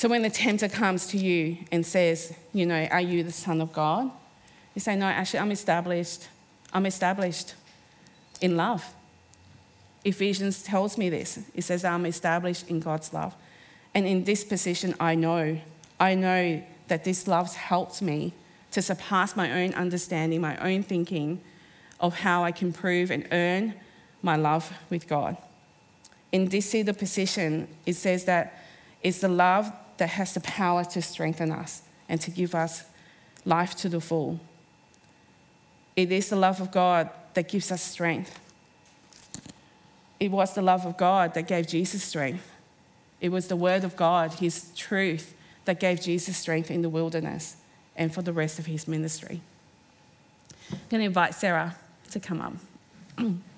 So 0.05 0.11
when 0.11 0.21
the 0.21 0.29
tempter 0.29 0.69
comes 0.69 1.07
to 1.07 1.17
you 1.17 1.57
and 1.73 1.87
says, 1.87 2.35
you 2.53 2.67
know, 2.67 2.85
are 2.91 3.01
you 3.01 3.23
the 3.23 3.33
son 3.33 3.63
of 3.63 3.73
God? 3.73 4.11
You 4.75 4.81
say, 4.83 4.97
no, 4.97 5.07
actually, 5.07 5.41
I'm 5.41 5.51
established. 5.51 6.29
I'm 6.75 6.85
established 6.85 7.55
in 8.43 8.55
love. 8.55 8.85
Ephesians 10.05 10.63
tells 10.63 10.99
me 10.99 11.09
this. 11.09 11.39
It 11.55 11.63
says, 11.63 11.87
I'm 11.87 12.05
established 12.05 12.69
in 12.69 12.81
God's 12.81 13.15
love. 13.15 13.35
And 13.95 14.07
in 14.07 14.25
this 14.25 14.45
position, 14.45 14.95
I 15.01 15.15
know, 15.15 15.59
I 15.99 16.17
know 16.17 16.63
that 16.89 17.05
this 17.05 17.27
love 17.27 17.55
helped 17.57 18.03
me 18.03 18.35
to 18.73 18.83
surpass 18.83 19.35
my 19.35 19.63
own 19.63 19.73
understanding, 19.73 20.43
my 20.43 20.59
own 20.59 20.83
thinking 20.83 21.41
of 21.99 22.15
how 22.19 22.45
I 22.45 22.53
can 22.53 22.75
prove 22.75 23.11
and 23.11 23.27
earn 23.33 23.73
my 24.21 24.37
love 24.37 24.71
with 24.91 25.09
God. 25.09 25.39
In 26.31 26.51
this 26.51 26.69
seated 26.69 26.99
position, 26.99 27.69
it 27.87 27.95
says 27.95 28.27
that 28.27 28.63
it's 29.03 29.21
the 29.21 29.29
love 29.29 29.73
that 29.97 30.11
has 30.11 30.35
the 30.35 30.41
power 30.41 30.85
to 30.85 31.03
strengthen 31.03 31.51
us 31.51 31.83
and 32.09 32.21
to 32.21 32.31
give 32.31 32.55
us 32.55 32.85
life 33.45 33.75
to 33.77 33.89
the 33.89 34.01
full. 34.01 34.41
It 35.97 36.11
is 36.11 36.29
the 36.29 36.37
love 36.37 36.61
of 36.61 36.73
God 36.73 37.11
that 37.35 37.49
gives 37.49 37.71
us 37.71 37.83
strength. 37.83 38.39
It 40.19 40.31
was 40.31 40.55
the 40.55 40.63
love 40.63 40.87
of 40.87 40.97
God 40.97 41.35
that 41.35 41.47
gave 41.47 41.67
Jesus 41.67 42.03
strength. 42.03 42.51
It 43.21 43.31
was 43.31 43.49
the 43.49 43.57
word 43.57 43.85
of 43.85 43.97
God, 43.97 44.35
his 44.35 44.71
truth, 44.77 45.35
that 45.65 45.81
gave 45.81 46.01
Jesus 46.01 46.37
strength 46.37 46.71
in 46.71 46.83
the 46.83 46.89
wilderness 46.89 47.57
and 47.97 48.13
for 48.13 48.23
the 48.23 48.33
rest 48.33 48.59
of 48.59 48.67
his 48.67 48.87
ministry. 48.87 49.41
I'm 50.71 50.79
going 50.91 51.01
to 51.01 51.07
invite 51.07 51.35
Sarah 51.35 51.77
to 52.11 52.21
come 52.21 52.41
up. 52.41 52.55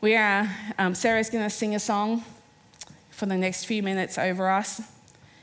we 0.00 0.16
are, 0.16 0.48
um, 0.78 0.94
Sarah's 0.94 1.28
going 1.28 1.44
to 1.44 1.50
sing 1.50 1.74
a 1.74 1.80
song 1.80 2.24
for 3.10 3.26
the 3.26 3.36
next 3.36 3.66
few 3.66 3.82
minutes 3.82 4.16
over 4.16 4.48
us, 4.48 4.80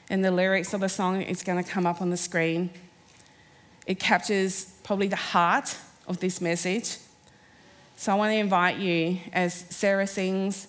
and 0.10 0.26
the 0.26 0.32
lyrics 0.32 0.74
of 0.74 0.82
the 0.82 0.90
song 0.90 1.22
is 1.22 1.44
going 1.44 1.64
to 1.64 1.70
come 1.70 1.86
up 1.86 2.02
on 2.02 2.10
the 2.10 2.18
screen. 2.18 2.72
It 3.86 4.00
captures 4.00 4.74
probably 4.84 5.10
the 5.10 5.16
heart 5.16 5.78
of 6.08 6.20
this 6.20 6.42
message. 6.42 6.98
So 7.98 8.12
I 8.12 8.16
want 8.16 8.32
to 8.32 8.38
invite 8.38 8.78
you, 8.78 9.20
as 9.32 9.54
Sarah 9.54 10.08
sings, 10.08 10.68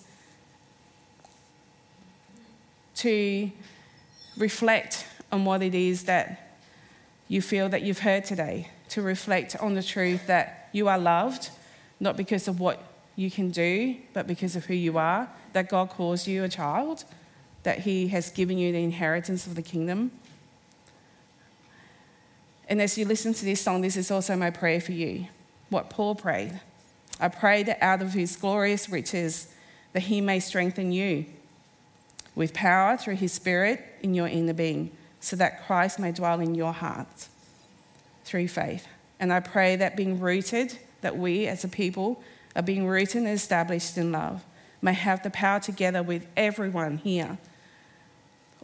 to 2.97 3.49
reflect 4.37 5.07
on 5.31 5.45
what 5.45 5.63
it 5.63 5.73
is 5.73 6.03
that 6.03 6.59
you 7.27 7.41
feel 7.41 7.69
that 7.69 7.81
you've 7.81 7.99
heard 7.99 8.23
today, 8.23 8.69
to 8.89 9.01
reflect 9.01 9.55
on 9.59 9.73
the 9.73 9.83
truth 9.83 10.27
that 10.27 10.69
you 10.73 10.87
are 10.87 10.99
loved, 10.99 11.49
not 11.99 12.15
because 12.17 12.47
of 12.47 12.59
what 12.59 12.83
you 13.19 13.29
can 13.29 13.49
do, 13.49 13.97
but 14.13 14.27
because 14.27 14.55
of 14.55 14.63
who 14.63 14.73
you 14.73 14.97
are, 14.97 15.27
that 15.51 15.67
God 15.67 15.89
calls 15.89 16.25
you 16.25 16.45
a 16.45 16.47
child, 16.47 17.03
that 17.63 17.79
He 17.79 18.07
has 18.07 18.29
given 18.29 18.57
you 18.57 18.71
the 18.71 18.81
inheritance 18.81 19.45
of 19.45 19.55
the 19.55 19.61
kingdom. 19.61 20.11
And 22.69 22.81
as 22.81 22.97
you 22.97 23.03
listen 23.03 23.33
to 23.33 23.43
this 23.43 23.59
song, 23.59 23.81
this 23.81 23.97
is 23.97 24.09
also 24.09 24.37
my 24.37 24.51
prayer 24.51 24.79
for 24.79 24.93
you. 24.93 25.27
What 25.69 25.89
Paul 25.89 26.15
prayed. 26.15 26.61
I 27.19 27.27
pray 27.27 27.61
that 27.63 27.83
out 27.83 28.01
of 28.01 28.13
his 28.13 28.37
glorious 28.37 28.87
riches, 28.87 29.53
that 29.91 30.03
he 30.03 30.21
may 30.21 30.39
strengthen 30.39 30.93
you 30.93 31.25
with 32.35 32.53
power 32.53 32.95
through 32.95 33.15
his 33.15 33.33
Spirit 33.33 33.83
in 34.01 34.13
your 34.13 34.27
inner 34.27 34.53
being, 34.53 34.91
so 35.19 35.35
that 35.35 35.65
Christ 35.67 35.99
may 35.99 36.13
dwell 36.13 36.39
in 36.39 36.55
your 36.55 36.71
heart 36.71 37.27
through 38.23 38.47
faith. 38.47 38.87
And 39.19 39.33
I 39.33 39.41
pray 39.41 39.75
that 39.75 39.97
being 39.97 40.21
rooted, 40.21 40.79
that 41.01 41.17
we 41.17 41.47
as 41.47 41.65
a 41.65 41.67
people 41.67 42.23
are 42.55 42.61
being 42.61 42.87
rooted 42.87 43.17
and 43.17 43.27
established 43.27 43.97
in 43.97 44.11
love, 44.11 44.43
may 44.81 44.93
have 44.93 45.23
the 45.23 45.29
power 45.29 45.59
together 45.59 46.01
with 46.01 46.25
everyone 46.35 46.97
here, 46.97 47.37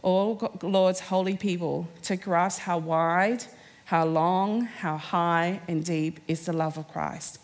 all 0.02 0.58
Lord's 0.62 1.00
holy 1.00 1.36
people, 1.36 1.88
to 2.02 2.16
grasp 2.16 2.60
how 2.60 2.78
wide, 2.78 3.44
how 3.86 4.04
long, 4.04 4.62
how 4.62 4.96
high, 4.96 5.60
and 5.68 5.84
deep 5.84 6.20
is 6.28 6.46
the 6.46 6.52
love 6.52 6.78
of 6.78 6.88
Christ, 6.88 7.38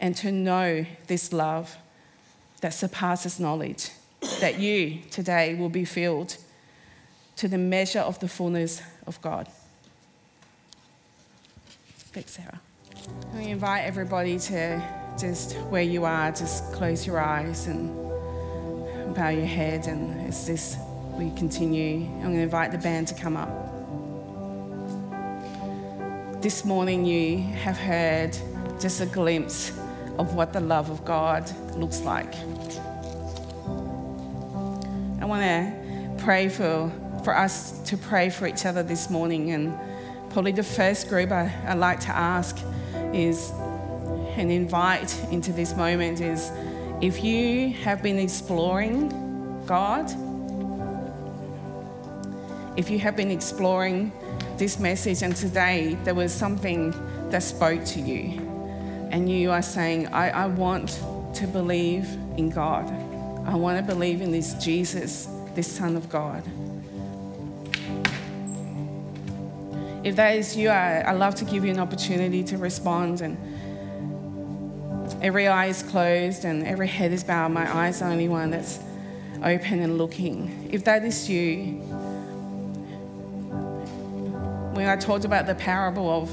and 0.00 0.16
to 0.16 0.32
know 0.32 0.84
this 1.06 1.32
love 1.32 1.76
that 2.60 2.74
surpasses 2.74 3.38
knowledge 3.38 3.90
that 4.40 4.58
you 4.58 4.98
today 5.10 5.54
will 5.54 5.68
be 5.68 5.84
filled 5.84 6.36
to 7.36 7.46
the 7.46 7.58
measure 7.58 8.00
of 8.00 8.18
the 8.18 8.28
fullness 8.28 8.82
of 9.06 9.20
God. 9.22 9.48
Thanks, 12.12 12.32
Sarah. 12.32 12.60
We 13.34 13.44
invite 13.44 13.84
everybody 13.84 14.38
to 14.40 15.07
just 15.18 15.54
where 15.70 15.82
you 15.82 16.04
are, 16.04 16.30
just 16.30 16.72
close 16.72 17.06
your 17.06 17.20
eyes 17.20 17.66
and 17.66 17.94
bow 19.14 19.28
your 19.28 19.46
head. 19.46 19.86
And 19.86 20.28
as 20.28 20.46
this 20.46 20.76
we 21.12 21.30
continue, 21.32 22.06
I'm 22.16 22.22
going 22.22 22.36
to 22.36 22.42
invite 22.42 22.72
the 22.72 22.78
band 22.78 23.08
to 23.08 23.14
come 23.14 23.36
up. 23.36 23.50
This 26.40 26.64
morning, 26.64 27.04
you 27.04 27.38
have 27.38 27.76
heard 27.76 28.36
just 28.80 29.00
a 29.00 29.06
glimpse 29.06 29.70
of 30.18 30.34
what 30.34 30.52
the 30.52 30.60
love 30.60 30.90
of 30.90 31.04
God 31.04 31.50
looks 31.76 32.00
like 32.00 32.34
I 35.20 35.24
want 35.24 35.42
to 35.42 36.24
pray 36.24 36.48
for, 36.48 36.92
for 37.24 37.36
us 37.36 37.80
to 37.90 37.96
pray 37.96 38.30
for 38.30 38.46
each 38.46 38.64
other 38.64 38.84
this 38.84 39.10
morning. 39.10 39.50
And 39.50 39.76
probably 40.30 40.52
the 40.52 40.62
first 40.62 41.08
group 41.08 41.32
I, 41.32 41.52
I'd 41.66 41.74
like 41.74 42.00
to 42.00 42.16
ask 42.16 42.56
is 43.12 43.52
and 44.38 44.52
invite 44.52 45.18
into 45.30 45.52
this 45.52 45.74
moment 45.74 46.20
is 46.20 46.50
if 47.00 47.22
you 47.24 47.72
have 47.74 48.02
been 48.02 48.18
exploring 48.18 49.08
God, 49.66 50.10
if 52.76 52.88
you 52.88 52.98
have 53.00 53.16
been 53.16 53.30
exploring 53.30 54.12
this 54.56 54.78
message 54.78 55.22
and 55.22 55.34
today 55.34 55.96
there 56.04 56.14
was 56.14 56.32
something 56.32 56.92
that 57.30 57.42
spoke 57.42 57.84
to 57.84 58.00
you 58.00 58.40
and 59.10 59.30
you 59.30 59.50
are 59.50 59.62
saying, 59.62 60.06
I, 60.08 60.30
I 60.30 60.46
want 60.46 61.00
to 61.34 61.46
believe 61.46 62.06
in 62.36 62.50
God. 62.50 62.88
I 63.46 63.54
want 63.54 63.78
to 63.78 63.84
believe 63.84 64.20
in 64.20 64.30
this 64.30 64.54
Jesus, 64.54 65.28
this 65.54 65.70
Son 65.70 65.96
of 65.96 66.08
God. 66.08 66.44
If 70.04 70.16
that 70.16 70.36
is 70.36 70.56
you, 70.56 70.68
I, 70.68 71.00
I 71.00 71.12
love 71.12 71.34
to 71.36 71.44
give 71.44 71.64
you 71.64 71.70
an 71.70 71.78
opportunity 71.78 72.44
to 72.44 72.56
respond. 72.58 73.20
And 73.20 73.36
every 75.20 75.48
eye 75.48 75.66
is 75.66 75.82
closed 75.82 76.44
and 76.44 76.66
every 76.66 76.88
head 76.88 77.12
is 77.12 77.24
bowed. 77.24 77.52
My 77.52 77.72
eyes 77.72 78.00
are 78.02 78.06
the 78.06 78.12
only 78.12 78.28
one 78.28 78.50
that's 78.50 78.78
open 79.38 79.80
and 79.80 79.98
looking. 79.98 80.68
If 80.70 80.84
that 80.84 81.04
is 81.04 81.28
you, 81.28 81.80
when 84.74 84.88
I 84.88 84.96
talked 84.96 85.24
about 85.24 85.46
the 85.46 85.54
parable 85.54 86.10
of, 86.10 86.30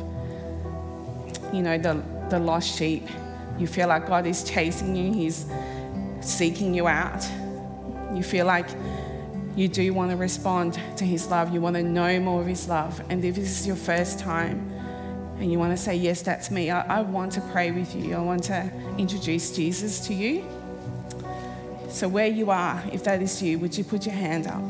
you 1.54 1.62
know, 1.62 1.78
the, 1.78 2.02
the 2.30 2.40
lost 2.40 2.78
sheep, 2.78 3.08
you 3.58 3.68
feel 3.68 3.88
like 3.88 4.08
God 4.08 4.28
is 4.28 4.44
chasing 4.44 4.96
you. 4.96 5.14
He's 5.14 5.46
seeking 6.22 6.74
you 6.74 6.88
out. 6.88 7.24
You 8.14 8.24
feel 8.24 8.46
like 8.46 8.68
you 9.56 9.68
do 9.68 9.94
want 9.94 10.12
to 10.12 10.18
respond 10.18 10.80
to 10.98 11.06
His 11.06 11.28
love, 11.28 11.54
you 11.54 11.62
want 11.62 11.76
to 11.78 11.84
know 11.84 12.20
more 12.20 12.42
of 12.42 12.48
His 12.48 12.68
love. 12.68 13.02
And 13.10 13.24
if 13.24 13.36
this 13.36 13.62
is 13.62 13.66
your 13.66 13.78
first 13.78 14.20
time 14.20 14.75
and 15.38 15.52
you 15.52 15.60
want 15.60 15.76
to 15.76 15.82
say, 15.82 15.96
Yes, 15.96 16.22
that's 16.22 16.50
me, 16.50 16.70
I, 16.70 17.00
I 17.00 17.02
want 17.02 17.32
to 17.34 17.42
pray 17.52 17.72
with 17.72 17.96
you. 17.96 18.16
I 18.16 18.20
want 18.20 18.44
to 18.46 18.72
introduce 18.98 19.56
Jesus 19.56 20.06
to 20.08 20.14
you. 20.14 20.46
So, 21.90 22.08
where 22.08 22.28
you 22.28 22.52
are, 22.52 22.84
if 22.92 23.04
that 23.06 23.22
is 23.22 23.42
you, 23.42 23.60
would 23.60 23.78
you 23.78 23.84
put 23.84 24.06
your 24.06 24.16
hand 24.16 24.48
up? 24.48 24.64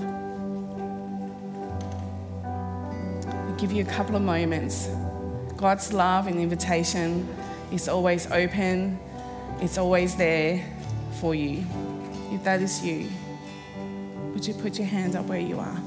I'll 3.25 3.55
give 3.55 3.71
you 3.71 3.83
a 3.83 3.87
couple 3.87 4.15
of 4.15 4.21
moments. 4.21 4.89
God's 5.57 5.93
love 5.93 6.27
and 6.27 6.39
invitation 6.39 7.27
is 7.71 7.87
always 7.87 8.29
open, 8.31 8.99
it's 9.61 9.77
always 9.77 10.15
there 10.15 10.63
for 11.19 11.33
you. 11.33 11.65
If 12.31 12.43
that 12.43 12.61
is 12.61 12.83
you, 12.83 13.09
would 14.33 14.45
you 14.45 14.53
put 14.53 14.77
your 14.77 14.87
hand 14.87 15.15
up 15.15 15.25
where 15.25 15.39
you 15.39 15.59
are? 15.59 15.84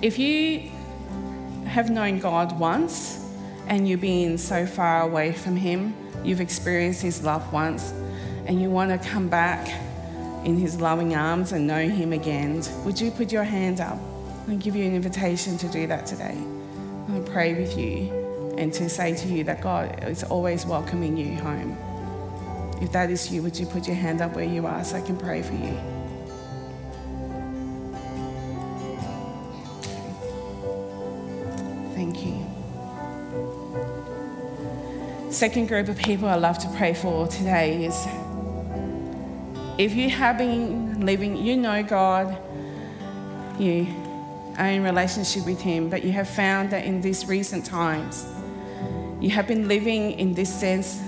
If 0.00 0.16
you 0.16 0.70
have 1.64 1.90
known 1.90 2.20
God 2.20 2.56
once 2.56 3.28
and 3.66 3.88
you've 3.88 4.00
been 4.00 4.38
so 4.38 4.64
far 4.64 5.02
away 5.02 5.32
from 5.32 5.56
Him, 5.56 5.92
you've 6.22 6.40
experienced 6.40 7.02
His 7.02 7.24
love 7.24 7.52
once, 7.52 7.90
and 8.46 8.62
you 8.62 8.70
want 8.70 8.90
to 8.90 9.08
come 9.08 9.28
back 9.28 9.68
in 10.44 10.56
His 10.56 10.80
loving 10.80 11.16
arms 11.16 11.50
and 11.50 11.66
know 11.66 11.88
Him 11.88 12.12
again, 12.12 12.62
would 12.84 13.00
you 13.00 13.10
put 13.10 13.32
your 13.32 13.42
hand 13.42 13.80
up 13.80 13.98
and 14.46 14.62
give 14.62 14.76
you 14.76 14.84
an 14.84 14.94
invitation 14.94 15.58
to 15.58 15.68
do 15.68 15.88
that 15.88 16.06
today? 16.06 16.38
I 17.12 17.18
pray 17.20 17.54
with 17.54 17.76
you 17.76 18.54
and 18.56 18.72
to 18.74 18.88
say 18.88 19.16
to 19.16 19.26
you 19.26 19.42
that 19.44 19.60
God 19.60 20.04
is 20.04 20.22
always 20.22 20.64
welcoming 20.64 21.16
you 21.16 21.34
home. 21.34 21.76
If 22.80 22.92
that 22.92 23.10
is 23.10 23.32
you, 23.32 23.42
would 23.42 23.58
you 23.58 23.66
put 23.66 23.88
your 23.88 23.96
hand 23.96 24.20
up 24.20 24.36
where 24.36 24.44
you 24.44 24.64
are 24.64 24.84
so 24.84 24.96
I 24.96 25.00
can 25.00 25.16
pray 25.16 25.42
for 25.42 25.54
you? 25.54 25.97
Second 35.38 35.68
group 35.68 35.88
of 35.88 35.96
people 35.96 36.26
I 36.26 36.34
love 36.34 36.58
to 36.58 36.68
pray 36.70 36.94
for 36.94 37.28
today 37.28 37.84
is 37.84 38.08
if 39.78 39.94
you 39.94 40.10
have 40.10 40.36
been 40.36 41.06
living, 41.06 41.36
you 41.36 41.56
know 41.56 41.80
God, 41.84 42.36
you 43.56 43.86
are 44.58 44.66
in 44.66 44.82
relationship 44.82 45.46
with 45.46 45.60
Him, 45.60 45.90
but 45.90 46.02
you 46.02 46.10
have 46.10 46.28
found 46.28 46.70
that 46.70 46.84
in 46.84 47.00
these 47.00 47.24
recent 47.26 47.64
times, 47.64 48.26
you 49.20 49.30
have 49.30 49.46
been 49.46 49.68
living 49.68 50.10
in 50.18 50.34
this 50.34 50.52
sense 50.52 51.00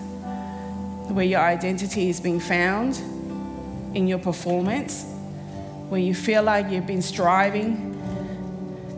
where 1.08 1.26
your 1.26 1.40
identity 1.40 2.08
is 2.08 2.20
being 2.20 2.38
found 2.38 2.98
in 3.96 4.06
your 4.06 4.20
performance, 4.20 5.06
where 5.88 6.00
you 6.00 6.14
feel 6.14 6.44
like 6.44 6.70
you've 6.70 6.86
been 6.86 7.02
striving 7.02 7.98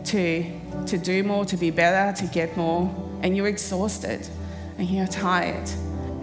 to, 0.03 0.45
to 0.85 0.95
do 0.99 1.23
more, 1.23 1.43
to 1.45 1.57
be 1.57 1.71
better, 1.71 2.15
to 2.21 2.31
get 2.31 2.55
more, 2.55 2.83
and 3.23 3.35
you're 3.35 3.47
exhausted 3.47 4.29
and 4.77 4.89
you're 4.89 5.07
tired. 5.07 5.69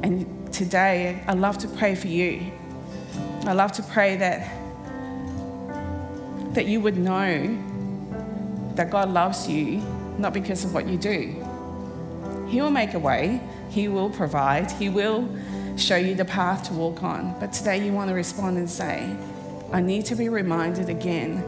And 0.03 0.53
today, 0.53 1.22
I 1.26 1.34
love 1.34 1.59
to 1.59 1.68
pray 1.68 1.94
for 1.94 2.09
you. 2.09 2.53
I 3.44 3.53
love 3.53 3.72
to 3.72 3.82
pray 3.82 4.16
that, 4.16 4.51
that 6.55 6.66
you 6.66 6.80
would 6.80 6.96
know 6.96 7.59
that 8.74 8.90
God 8.90 9.11
loves 9.11 9.48
you, 9.48 9.82
not 10.18 10.32
because 10.32 10.64
of 10.64 10.74
what 10.74 10.86
you 10.86 10.96
do. 10.96 11.46
He 12.48 12.61
will 12.61 12.70
make 12.70 12.94
a 12.94 12.98
way, 12.98 13.40
He 13.68 13.88
will 13.88 14.11
provide, 14.11 14.70
He 14.72 14.88
will 14.88 15.28
show 15.76 15.96
you 15.96 16.14
the 16.14 16.24
path 16.24 16.64
to 16.68 16.74
walk 16.74 17.03
on. 17.03 17.38
But 17.40 17.53
today 17.53 17.84
you 17.84 17.92
want 17.92 18.09
to 18.09 18.14
respond 18.14 18.59
and 18.59 18.68
say, 18.68 19.14
I 19.72 19.80
need 19.80 20.05
to 20.07 20.16
be 20.16 20.28
reminded 20.28 20.88
again 20.88 21.44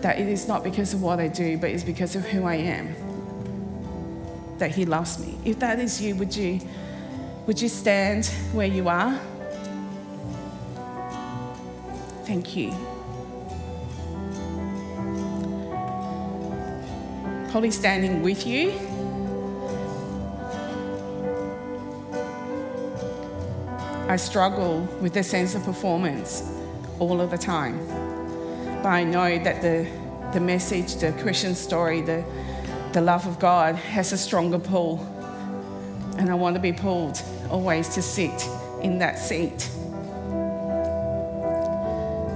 that 0.00 0.18
it 0.18 0.28
is 0.28 0.48
not 0.48 0.64
because 0.64 0.94
of 0.94 1.02
what 1.02 1.20
I 1.20 1.28
do, 1.28 1.58
but 1.58 1.70
it's 1.70 1.84
because 1.84 2.16
of 2.16 2.24
who 2.24 2.44
I 2.44 2.54
am. 2.56 2.94
That 4.62 4.70
He 4.70 4.84
loves 4.84 5.18
me. 5.18 5.36
If 5.44 5.58
that 5.58 5.80
is 5.80 6.00
you, 6.00 6.14
would 6.14 6.36
you, 6.36 6.60
would 7.46 7.60
you 7.60 7.68
stand 7.68 8.26
where 8.52 8.68
you 8.68 8.88
are? 8.88 9.18
Thank 12.26 12.54
you. 12.54 12.70
Probably 17.50 17.72
standing 17.72 18.22
with 18.22 18.46
you. 18.46 18.70
I 24.08 24.14
struggle 24.14 24.82
with 25.00 25.14
the 25.14 25.24
sense 25.24 25.56
of 25.56 25.64
performance 25.64 26.48
all 27.00 27.20
of 27.20 27.32
the 27.32 27.36
time. 27.36 27.84
But 28.80 28.90
I 28.90 29.02
know 29.02 29.42
that 29.42 29.60
the, 29.60 29.88
the 30.32 30.38
message, 30.38 30.94
the 30.94 31.10
Christian 31.20 31.56
story, 31.56 32.00
the, 32.00 32.24
the 32.92 33.00
love 33.00 33.26
of 33.26 33.38
God 33.38 33.74
has 33.76 34.12
a 34.12 34.18
stronger 34.18 34.58
pull. 34.58 35.00
And 36.18 36.30
I 36.30 36.34
want 36.34 36.54
to 36.56 36.60
be 36.60 36.72
pulled 36.72 37.22
always 37.50 37.88
to 37.90 38.02
sit 38.02 38.46
in 38.82 38.98
that 38.98 39.18
seat. 39.18 39.70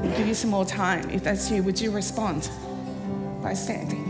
I'll 0.03 0.17
give 0.17 0.27
you 0.27 0.35
some 0.35 0.51
more 0.51 0.65
time. 0.65 1.11
If 1.11 1.25
that's 1.25 1.51
you, 1.51 1.63
would 1.63 1.79
you 1.81 1.91
respond 1.91 2.49
by 3.43 3.53
standing? 3.53 4.05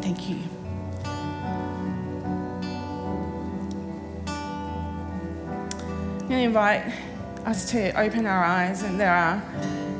Thank 0.00 0.28
you. 0.28 0.38
I'm 6.20 6.28
going 6.28 6.40
to 6.40 6.46
invite 6.46 6.84
us 7.46 7.70
to 7.72 7.90
open 8.00 8.26
our 8.26 8.44
eyes, 8.44 8.82
and 8.82 8.98
there 9.00 9.12
are 9.12 9.42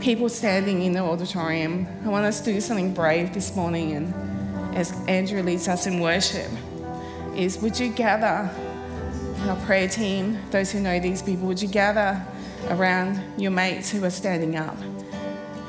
people 0.01 0.28
standing 0.28 0.82
in 0.82 0.92
the 0.92 1.01
auditorium. 1.01 1.86
I 2.05 2.09
want 2.09 2.26
us 2.26 2.40
to 2.40 2.53
do 2.53 2.61
something 2.61 2.92
brave 2.92 3.32
this 3.32 3.55
morning, 3.57 3.92
and 3.92 4.76
as 4.76 4.92
Andrew 5.09 5.42
leads 5.42 5.68
us 5.68 5.86
in 5.86 6.01
worship, 6.01 6.51
is 7.36 7.59
would 7.59 7.78
you 7.78 7.90
gather 7.90 8.51
our 9.49 9.57
prayer 9.66 9.88
team, 9.88 10.38
those 10.51 10.70
who 10.70 10.80
know 10.80 10.99
these 10.99 11.22
people, 11.22 11.47
would 11.47 11.61
you 11.61 11.68
gather 11.68 12.24
around 12.68 13.20
your 13.38 13.51
mates 13.51 13.90
who 13.90 14.03
are 14.05 14.11
standing 14.11 14.57
up? 14.57 14.76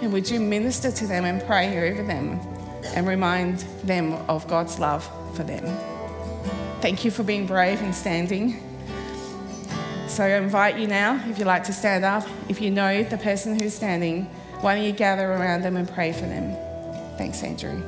And 0.01 0.11
would 0.13 0.29
you 0.29 0.39
minister 0.39 0.91
to 0.91 1.07
them 1.07 1.25
and 1.25 1.41
pray 1.45 1.89
over 1.91 2.03
them 2.03 2.39
and 2.95 3.07
remind 3.07 3.59
them 3.83 4.13
of 4.29 4.47
God's 4.47 4.79
love 4.79 5.09
for 5.35 5.43
them? 5.43 5.65
Thank 6.81 7.03
you 7.03 7.11
for 7.11 7.23
being 7.23 7.47
brave 7.47 7.81
and 7.81 7.93
standing. 7.93 8.61
So 10.15 10.23
I 10.23 10.37
invite 10.37 10.79
you 10.79 10.87
now, 10.87 11.21
if 11.29 11.37
you'd 11.37 11.45
like 11.45 11.65
to 11.65 11.73
stand 11.73 12.05
up, 12.05 12.25
if 12.47 12.61
you 12.61 12.71
know 12.71 13.03
the 13.03 13.17
person 13.17 13.59
who's 13.59 13.73
standing, 13.73 14.23
why 14.61 14.73
don't 14.73 14.85
you 14.85 14.93
gather 14.93 15.29
around 15.29 15.63
them 15.63 15.75
and 15.75 15.89
pray 15.89 16.13
for 16.13 16.21
them? 16.21 16.55
Thanks, 17.17 17.43
Andrew. 17.43 17.83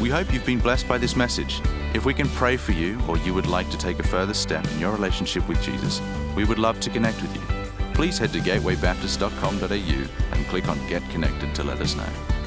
We 0.00 0.08
hope 0.08 0.32
you've 0.32 0.46
been 0.46 0.58
blessed 0.58 0.88
by 0.88 0.96
this 0.96 1.16
message. 1.16 1.60
If 1.92 2.06
we 2.06 2.14
can 2.14 2.30
pray 2.30 2.56
for 2.56 2.72
you 2.72 2.98
or 3.06 3.18
you 3.18 3.34
would 3.34 3.46
like 3.46 3.68
to 3.72 3.76
take 3.76 3.98
a 3.98 4.04
further 4.04 4.32
step 4.32 4.66
in 4.72 4.78
your 4.78 4.92
relationship 4.92 5.46
with 5.50 5.60
Jesus, 5.60 6.00
we 6.34 6.44
would 6.46 6.58
love 6.58 6.80
to 6.80 6.88
connect 6.88 7.20
with 7.20 7.34
you. 7.34 7.42
Please 7.92 8.16
head 8.16 8.32
to 8.32 8.38
gatewaybaptist.com.au 8.38 10.34
and 10.34 10.46
click 10.46 10.66
on 10.66 10.88
Get 10.88 11.06
Connected 11.10 11.54
to 11.56 11.62
let 11.62 11.82
us 11.82 11.94
know. 11.94 12.37